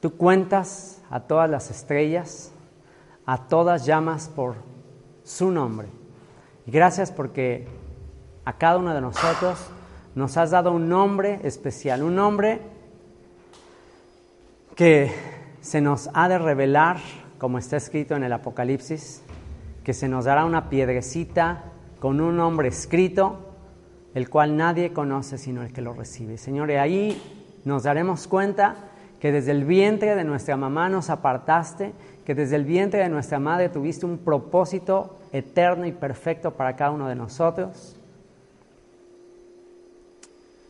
tú 0.00 0.16
cuentas 0.16 1.00
a 1.10 1.20
todas 1.20 1.48
las 1.48 1.70
estrellas, 1.70 2.52
a 3.24 3.48
todas 3.48 3.86
llamas 3.86 4.28
por 4.28 4.56
su 5.22 5.50
nombre. 5.50 5.88
Y 6.66 6.70
gracias 6.70 7.10
porque 7.10 7.66
a 8.44 8.52
cada 8.54 8.78
uno 8.78 8.94
de 8.94 9.00
nosotros 9.00 9.58
nos 10.14 10.36
has 10.36 10.50
dado 10.50 10.72
un 10.72 10.88
nombre 10.88 11.40
especial, 11.44 12.02
un 12.02 12.14
nombre 12.14 12.60
que 14.74 15.33
se 15.64 15.80
nos 15.80 16.10
ha 16.12 16.28
de 16.28 16.36
revelar, 16.36 16.98
como 17.38 17.56
está 17.56 17.78
escrito 17.78 18.14
en 18.14 18.22
el 18.22 18.34
Apocalipsis, 18.34 19.22
que 19.82 19.94
se 19.94 20.08
nos 20.08 20.26
dará 20.26 20.44
una 20.44 20.68
piedrecita 20.68 21.64
con 22.00 22.20
un 22.20 22.36
nombre 22.36 22.68
escrito, 22.68 23.38
el 24.14 24.28
cual 24.28 24.58
nadie 24.58 24.92
conoce 24.92 25.38
sino 25.38 25.62
el 25.62 25.72
que 25.72 25.80
lo 25.80 25.94
recibe. 25.94 26.36
Señor, 26.36 26.70
y 26.70 26.74
ahí 26.74 27.22
nos 27.64 27.84
daremos 27.84 28.28
cuenta 28.28 28.76
que 29.18 29.32
desde 29.32 29.52
el 29.52 29.64
vientre 29.64 30.14
de 30.14 30.24
nuestra 30.24 30.58
mamá 30.58 30.90
nos 30.90 31.08
apartaste, 31.08 31.94
que 32.26 32.34
desde 32.34 32.56
el 32.56 32.66
vientre 32.66 33.00
de 33.00 33.08
nuestra 33.08 33.38
madre 33.38 33.70
tuviste 33.70 34.04
un 34.04 34.18
propósito 34.18 35.18
eterno 35.32 35.86
y 35.86 35.92
perfecto 35.92 36.50
para 36.50 36.76
cada 36.76 36.90
uno 36.90 37.08
de 37.08 37.14
nosotros. 37.14 37.96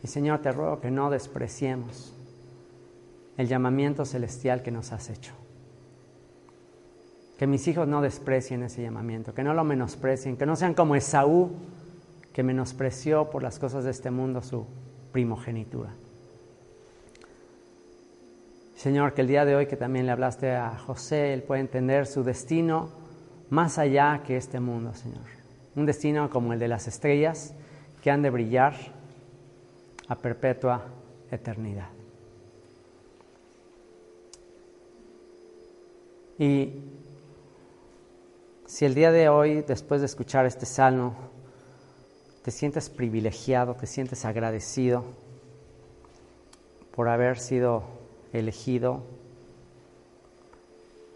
Y 0.01 0.07
Señor, 0.07 0.39
te 0.39 0.53
ruego 0.53 0.79
que 0.79 0.89
no 0.89 1.09
despreciemos 1.09 2.14
el 3.37 3.47
llamamiento 3.47 4.05
celestial 4.05 4.61
que 4.63 4.71
nos 4.71 4.91
has 4.91 5.09
hecho. 5.09 5.33
Que 7.37 7.47
mis 7.47 7.67
hijos 7.67 7.87
no 7.87 8.01
desprecien 8.01 8.63
ese 8.63 8.81
llamamiento, 8.81 9.33
que 9.33 9.43
no 9.43 9.53
lo 9.53 9.63
menosprecien, 9.63 10.37
que 10.37 10.45
no 10.45 10.55
sean 10.55 10.73
como 10.73 10.95
Esaú, 10.95 11.51
que 12.31 12.43
menospreció 12.43 13.29
por 13.29 13.43
las 13.43 13.59
cosas 13.59 13.83
de 13.83 13.91
este 13.91 14.11
mundo 14.11 14.41
su 14.41 14.65
primogenitura. 15.11 15.91
Señor, 18.75 19.13
que 19.13 19.21
el 19.21 19.27
día 19.27 19.45
de 19.45 19.55
hoy 19.55 19.67
que 19.67 19.77
también 19.77 20.05
le 20.05 20.11
hablaste 20.11 20.51
a 20.51 20.77
José, 20.77 21.33
él 21.33 21.43
puede 21.43 21.61
entender 21.61 22.05
su 22.07 22.23
destino 22.23 22.89
más 23.49 23.77
allá 23.77 24.21
que 24.25 24.37
este 24.37 24.59
mundo, 24.59 24.93
Señor. 24.93 25.23
Un 25.75 25.85
destino 25.85 26.29
como 26.29 26.53
el 26.53 26.59
de 26.59 26.67
las 26.67 26.87
estrellas 26.87 27.53
que 28.01 28.11
han 28.11 28.21
de 28.21 28.29
brillar 28.29 28.75
a 30.07 30.15
perpetua 30.15 30.83
eternidad. 31.31 31.94
Y 36.37 36.81
si 38.65 38.83
el 38.83 38.93
día 38.93 39.11
de 39.11 39.29
hoy, 39.29 39.61
después 39.61 40.01
de 40.01 40.05
escuchar 40.05 40.45
este 40.45 40.65
salmo, 40.65 41.15
te 42.43 42.51
sientes 42.51 42.89
privilegiado, 42.89 43.75
te 43.75 43.87
sientes 43.87 44.25
agradecido 44.25 45.05
por 46.91 47.07
haber 47.07 47.39
sido 47.39 47.83
elegido, 48.33 49.03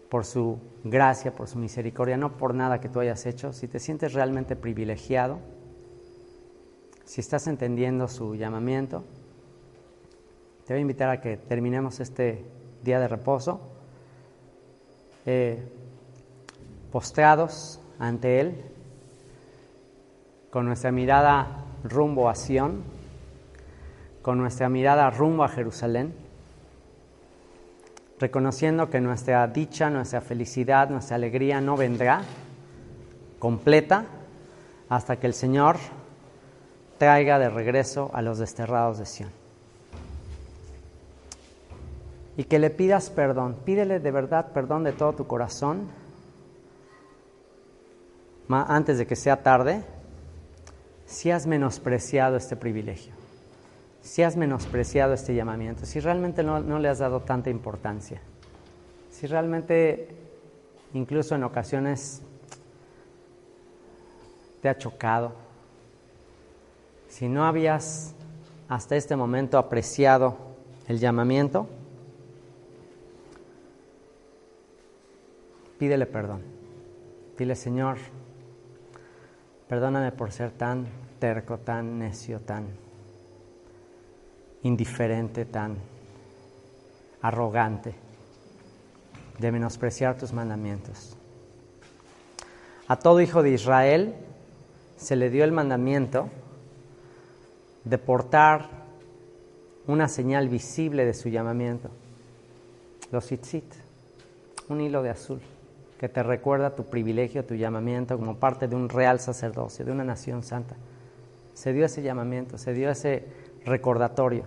por 0.08 0.24
su 0.24 0.58
gracia, 0.84 1.32
por 1.34 1.48
su 1.48 1.58
misericordia, 1.58 2.16
no 2.16 2.36
por 2.36 2.54
nada 2.54 2.80
que 2.80 2.88
tú 2.88 3.00
hayas 3.00 3.26
hecho, 3.26 3.52
si 3.52 3.68
te 3.68 3.78
sientes 3.78 4.14
realmente 4.14 4.56
privilegiado, 4.56 5.38
si 7.04 7.20
estás 7.20 7.46
entendiendo 7.46 8.08
su 8.08 8.34
llamamiento, 8.34 9.04
te 10.66 10.72
voy 10.72 10.78
a 10.78 10.82
invitar 10.82 11.10
a 11.10 11.20
que 11.20 11.36
terminemos 11.36 12.00
este 12.00 12.44
día 12.82 12.98
de 12.98 13.08
reposo 13.08 13.79
eh, 15.26 15.62
postrados 16.90 17.80
ante 17.98 18.40
Él, 18.40 18.64
con 20.50 20.66
nuestra 20.66 20.90
mirada 20.90 21.64
rumbo 21.84 22.28
a 22.28 22.34
Sión, 22.34 22.82
con 24.22 24.38
nuestra 24.38 24.68
mirada 24.68 25.10
rumbo 25.10 25.44
a 25.44 25.48
Jerusalén, 25.48 26.14
reconociendo 28.18 28.90
que 28.90 29.00
nuestra 29.00 29.46
dicha, 29.46 29.88
nuestra 29.90 30.20
felicidad, 30.20 30.90
nuestra 30.90 31.16
alegría 31.16 31.60
no 31.60 31.76
vendrá 31.76 32.22
completa 33.38 34.04
hasta 34.88 35.16
que 35.16 35.26
el 35.26 35.34
Señor 35.34 35.76
traiga 36.98 37.38
de 37.38 37.48
regreso 37.48 38.10
a 38.12 38.20
los 38.20 38.38
desterrados 38.38 38.98
de 38.98 39.06
Sión. 39.06 39.39
Y 42.40 42.44
que 42.44 42.58
le 42.58 42.70
pidas 42.70 43.10
perdón, 43.10 43.54
pídele 43.66 44.00
de 44.00 44.10
verdad 44.10 44.52
perdón 44.54 44.82
de 44.82 44.92
todo 44.92 45.12
tu 45.12 45.26
corazón 45.26 45.90
antes 48.48 48.96
de 48.96 49.06
que 49.06 49.14
sea 49.14 49.42
tarde, 49.42 49.84
si 51.04 51.30
has 51.30 51.46
menospreciado 51.46 52.38
este 52.38 52.56
privilegio, 52.56 53.12
si 54.00 54.22
has 54.22 54.38
menospreciado 54.38 55.12
este 55.12 55.34
llamamiento, 55.34 55.84
si 55.84 56.00
realmente 56.00 56.42
no, 56.42 56.60
no 56.60 56.78
le 56.78 56.88
has 56.88 57.00
dado 57.00 57.20
tanta 57.20 57.50
importancia, 57.50 58.22
si 59.10 59.26
realmente 59.26 60.08
incluso 60.94 61.34
en 61.34 61.44
ocasiones 61.44 62.22
te 64.62 64.70
ha 64.70 64.78
chocado, 64.78 65.34
si 67.06 67.28
no 67.28 67.44
habías 67.44 68.14
hasta 68.66 68.96
este 68.96 69.14
momento 69.14 69.58
apreciado 69.58 70.38
el 70.88 70.98
llamamiento, 70.98 71.68
pídele 75.80 76.06
perdón. 76.06 76.42
Dile, 77.36 77.56
Señor, 77.56 77.98
Perdóname 79.70 80.10
por 80.10 80.32
ser 80.32 80.50
tan 80.50 80.88
terco, 81.20 81.58
tan 81.58 82.00
necio, 82.00 82.40
tan 82.40 82.66
indiferente, 84.64 85.44
tan 85.44 85.76
arrogante, 87.22 87.94
de 89.38 89.52
menospreciar 89.52 90.18
tus 90.18 90.32
mandamientos. 90.32 91.16
A 92.88 92.96
todo 92.96 93.20
hijo 93.20 93.44
de 93.44 93.50
Israel 93.50 94.16
se 94.96 95.14
le 95.14 95.30
dio 95.30 95.44
el 95.44 95.52
mandamiento 95.52 96.28
de 97.84 97.96
portar 97.96 98.70
una 99.86 100.08
señal 100.08 100.48
visible 100.48 101.06
de 101.06 101.14
su 101.14 101.28
llamamiento, 101.28 101.90
los 103.12 103.24
tzitzit, 103.24 103.72
un 104.68 104.80
hilo 104.80 105.00
de 105.04 105.10
azul 105.10 105.40
que 106.00 106.08
te 106.08 106.22
recuerda 106.22 106.74
tu 106.74 106.84
privilegio, 106.84 107.44
tu 107.44 107.54
llamamiento 107.54 108.16
como 108.16 108.36
parte 108.36 108.66
de 108.66 108.74
un 108.74 108.88
real 108.88 109.20
sacerdocio, 109.20 109.84
de 109.84 109.92
una 109.92 110.02
nación 110.02 110.42
santa. 110.42 110.74
Se 111.52 111.74
dio 111.74 111.84
ese 111.84 112.00
llamamiento, 112.00 112.56
se 112.56 112.72
dio 112.72 112.88
ese 112.88 113.26
recordatorio. 113.66 114.44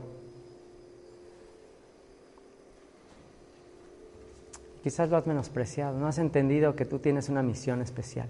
Quizás 4.81 5.11
lo 5.11 5.17
has 5.17 5.27
menospreciado, 5.27 5.99
no 5.99 6.07
has 6.07 6.17
entendido 6.17 6.75
que 6.75 6.85
tú 6.85 6.97
tienes 6.97 7.29
una 7.29 7.43
misión 7.43 7.83
especial. 7.83 8.29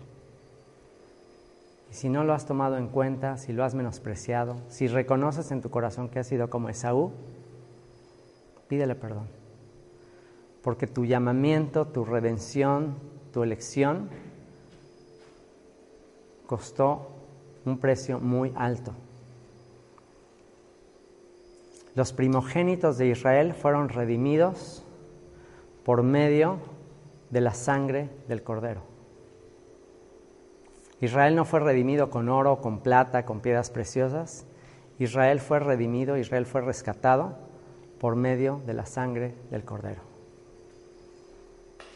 Y 1.90 1.94
si 1.94 2.10
no 2.10 2.26
lo 2.26 2.34
has 2.34 2.46
tomado 2.46 2.76
en 2.78 2.90
cuenta, 2.90 3.38
si 3.38 3.54
lo 3.54 3.64
has 3.64 3.74
menospreciado, 3.74 4.58
si 4.68 4.90
reconoces 4.90 5.50
en 5.52 5.62
tu 5.62 5.70
corazón 5.70 6.10
que 6.10 6.20
has 6.20 6.28
sido 6.28 6.50
como 6.50 6.68
Esaú, 6.68 7.14
pídele 8.68 8.96
perdón. 8.96 9.30
Porque 10.62 10.88
tu 10.88 11.06
llamamiento, 11.06 11.88
tu 11.88 12.04
redención, 12.04 13.13
tu 13.34 13.44
elección 13.44 14.10
costó 16.46 17.08
un 17.66 17.80
precio 17.80 18.20
muy 18.20 18.54
alto. 18.56 18.94
Los 21.96 22.14
primogénitos 22.14 22.98
de 22.98 23.08
Israel 23.08 23.54
fueron 23.54 23.90
redimidos 23.90 24.84
por 25.84 26.04
medio 26.04 26.60
de 27.32 27.42
la 27.42 27.54
sangre 27.54 28.10
del 28.28 28.44
cordero. 28.44 28.82
Israel 31.02 31.36
no 31.36 31.44
fue 31.44 31.60
redimido 31.60 32.10
con 32.10 32.30
oro, 32.30 32.62
con 32.62 32.80
plata, 32.80 33.26
con 33.26 33.42
piedras 33.42 33.72
preciosas. 33.72 34.46
Israel 35.00 35.40
fue 35.40 35.60
redimido, 35.60 36.18
Israel 36.18 36.46
fue 36.46 36.62
rescatado 36.62 37.36
por 38.00 38.16
medio 38.16 38.62
de 38.66 38.74
la 38.74 38.86
sangre 38.86 39.34
del 39.50 39.66
cordero. 39.66 40.13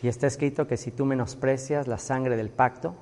Y 0.01 0.07
está 0.07 0.27
escrito 0.27 0.67
que 0.67 0.77
si 0.77 0.91
tú 0.91 1.05
menosprecias 1.05 1.87
la 1.87 1.97
sangre 1.97 2.37
del 2.37 2.49
pacto, 2.49 2.95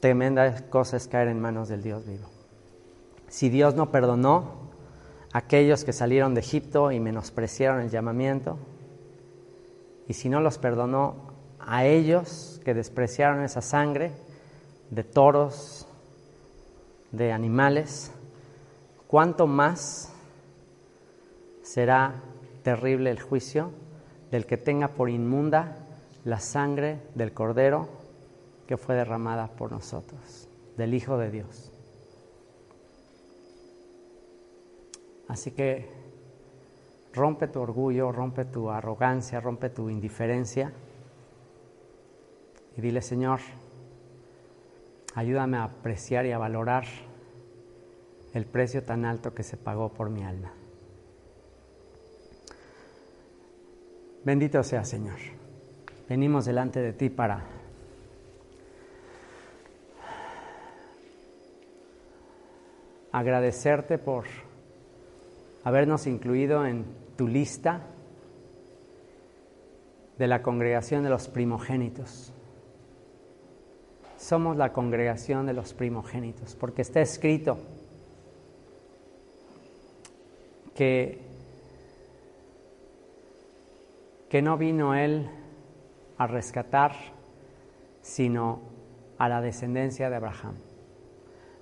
tremenda 0.00 0.68
cosa 0.68 0.96
es 0.96 1.08
caer 1.08 1.28
en 1.28 1.40
manos 1.40 1.68
del 1.68 1.82
Dios 1.82 2.06
vivo. 2.06 2.28
Si 3.28 3.48
Dios 3.48 3.74
no 3.74 3.90
perdonó 3.90 4.70
a 5.32 5.38
aquellos 5.38 5.84
que 5.84 5.92
salieron 5.92 6.34
de 6.34 6.40
Egipto 6.40 6.92
y 6.92 7.00
menospreciaron 7.00 7.80
el 7.80 7.90
llamamiento, 7.90 8.58
y 10.08 10.14
si 10.14 10.28
no 10.28 10.40
los 10.40 10.58
perdonó 10.58 11.16
a 11.58 11.84
ellos 11.84 12.60
que 12.64 12.74
despreciaron 12.74 13.42
esa 13.42 13.60
sangre 13.60 14.12
de 14.90 15.02
toros, 15.02 15.88
de 17.10 17.32
animales, 17.32 18.12
¿cuánto 19.08 19.46
más 19.46 20.12
será 21.62 22.22
terrible 22.66 23.12
el 23.12 23.20
juicio 23.20 23.70
del 24.32 24.44
que 24.44 24.56
tenga 24.56 24.88
por 24.88 25.08
inmunda 25.08 25.76
la 26.24 26.40
sangre 26.40 27.00
del 27.14 27.32
cordero 27.32 27.88
que 28.66 28.76
fue 28.76 28.96
derramada 28.96 29.46
por 29.46 29.70
nosotros, 29.70 30.48
del 30.76 30.92
Hijo 30.92 31.16
de 31.16 31.30
Dios. 31.30 31.72
Así 35.28 35.52
que 35.52 35.88
rompe 37.14 37.46
tu 37.46 37.60
orgullo, 37.60 38.10
rompe 38.10 38.44
tu 38.44 38.68
arrogancia, 38.68 39.38
rompe 39.38 39.70
tu 39.70 39.88
indiferencia 39.88 40.72
y 42.76 42.80
dile, 42.80 43.00
Señor, 43.00 43.38
ayúdame 45.14 45.58
a 45.58 45.62
apreciar 45.62 46.26
y 46.26 46.32
a 46.32 46.38
valorar 46.38 46.84
el 48.34 48.44
precio 48.44 48.82
tan 48.82 49.04
alto 49.04 49.36
que 49.36 49.44
se 49.44 49.56
pagó 49.56 49.90
por 49.90 50.10
mi 50.10 50.24
alma. 50.24 50.52
Bendito 54.26 54.60
sea 54.64 54.84
Señor. 54.84 55.18
Venimos 56.08 56.46
delante 56.46 56.82
de 56.82 56.92
ti 56.92 57.10
para 57.10 57.44
agradecerte 63.12 63.98
por 63.98 64.24
habernos 65.62 66.08
incluido 66.08 66.66
en 66.66 66.86
tu 67.16 67.28
lista 67.28 67.82
de 70.18 70.26
la 70.26 70.42
congregación 70.42 71.04
de 71.04 71.10
los 71.10 71.28
primogénitos. 71.28 72.32
Somos 74.16 74.56
la 74.56 74.72
congregación 74.72 75.46
de 75.46 75.52
los 75.52 75.72
primogénitos, 75.72 76.56
porque 76.56 76.82
está 76.82 77.00
escrito 77.00 77.58
que 80.74 81.25
que 84.28 84.42
no 84.42 84.56
vino 84.58 84.94
Él 84.94 85.28
a 86.18 86.26
rescatar, 86.26 86.92
sino 88.00 88.60
a 89.18 89.28
la 89.28 89.40
descendencia 89.40 90.10
de 90.10 90.16
Abraham, 90.16 90.56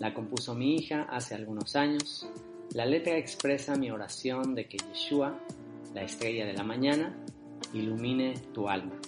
la 0.00 0.14
compuso 0.14 0.56
mi 0.56 0.74
hija 0.74 1.02
hace 1.02 1.36
algunos 1.36 1.76
años. 1.76 2.28
La 2.74 2.86
letra 2.86 3.16
expresa 3.16 3.76
mi 3.76 3.92
oración 3.92 4.56
de 4.56 4.66
que 4.66 4.78
Yeshua, 4.78 5.38
la 5.94 6.02
estrella 6.02 6.44
de 6.44 6.54
la 6.54 6.64
mañana, 6.64 7.16
ilumine 7.72 8.34
tu 8.52 8.68
alma. 8.68 8.98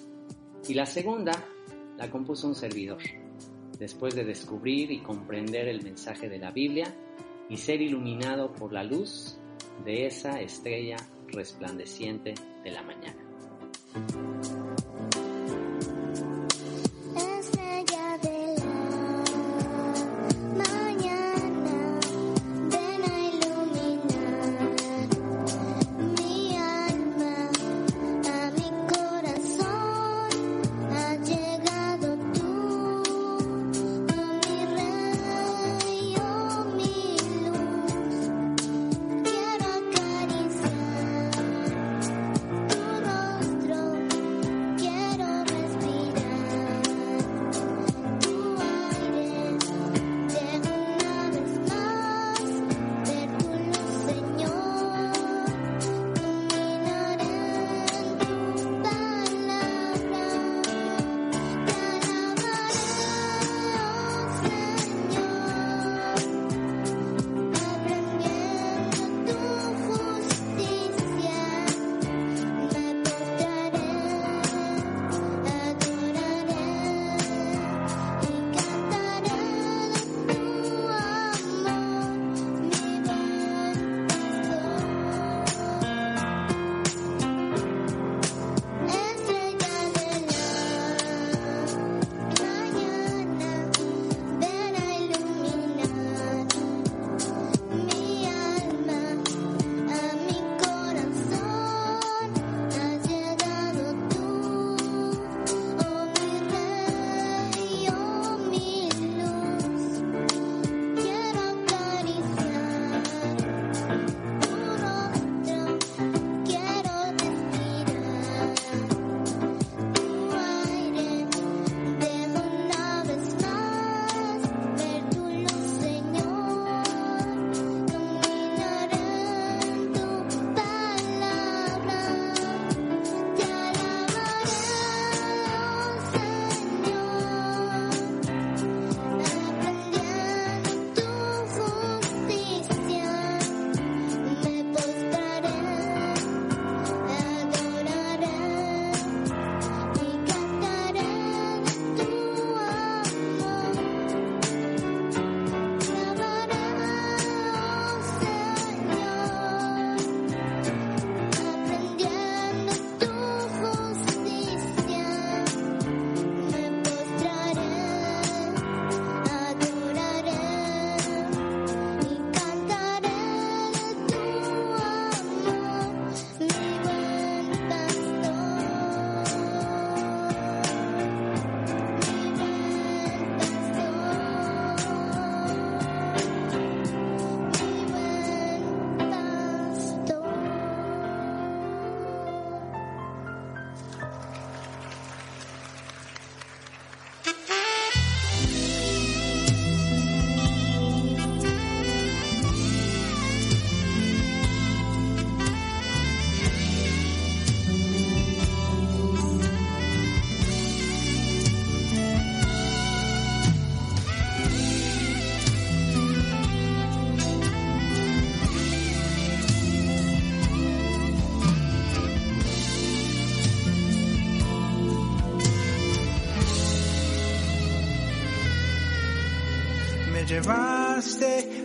Y 0.69 0.75
la 0.75 0.87
segunda 0.87 1.33
la 1.99 2.09
compuso 2.09 2.47
un 2.47 2.55
servidor, 2.55 3.03
después 3.79 4.15
de 4.15 4.25
descubrir 4.25 4.91
y 4.91 5.01
comprender 5.01 5.69
el 5.69 5.83
mensaje 5.83 6.29
de 6.29 6.39
la 6.39 6.51
Biblia 6.51 6.95
y 7.49 7.57
ser 7.57 7.81
iluminado 7.81 8.53
por 8.53 8.73
la 8.73 8.85
luz 8.85 9.39
de 9.85 10.07
esa 10.07 10.41
estrella 10.41 10.97
resplandeciente 11.29 12.35
de 12.63 12.71
la 12.71 12.83
mañana. 12.83 13.24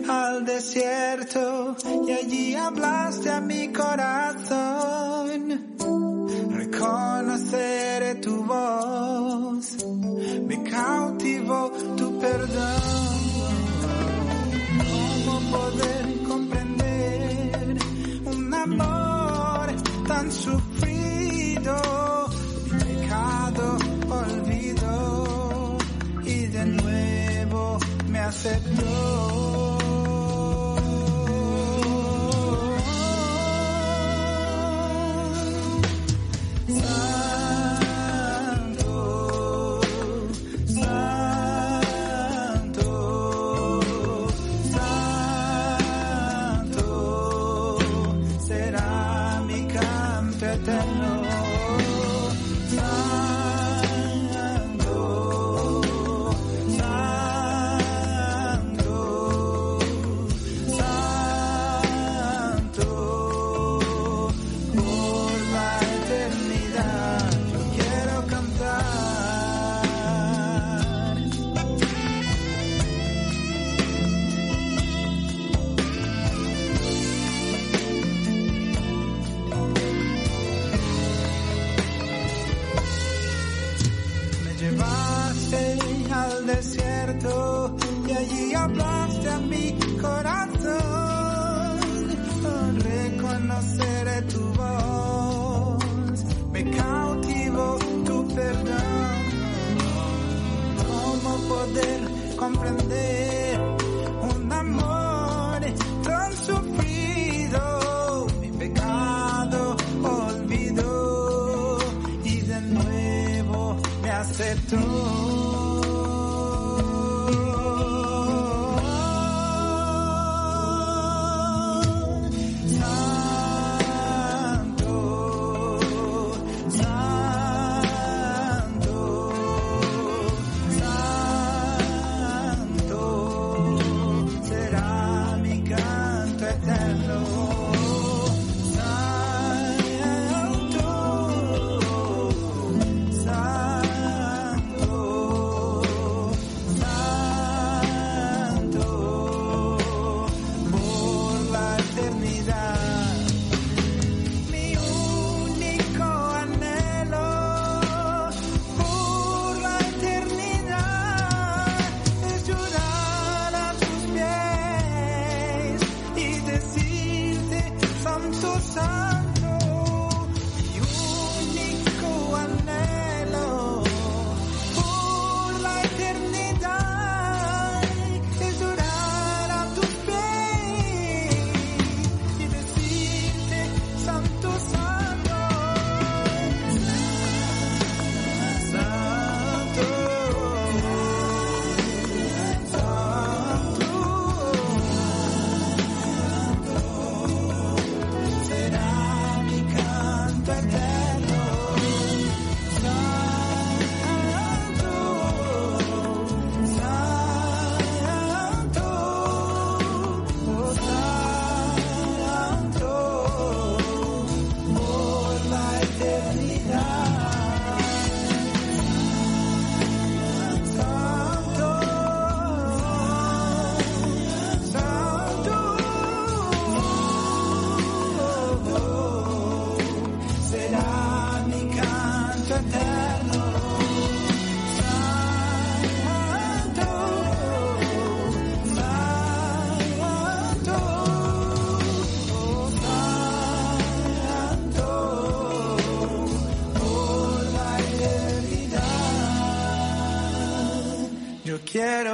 Al 0.08 0.44
desierto 0.44 1.76
y 2.06 2.12
allí 2.12 2.54
hablaste 2.54 3.30
a 3.30 3.40
mi 3.40 3.72
corazón. 3.72 4.29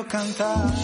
Cantar. 0.08 0.75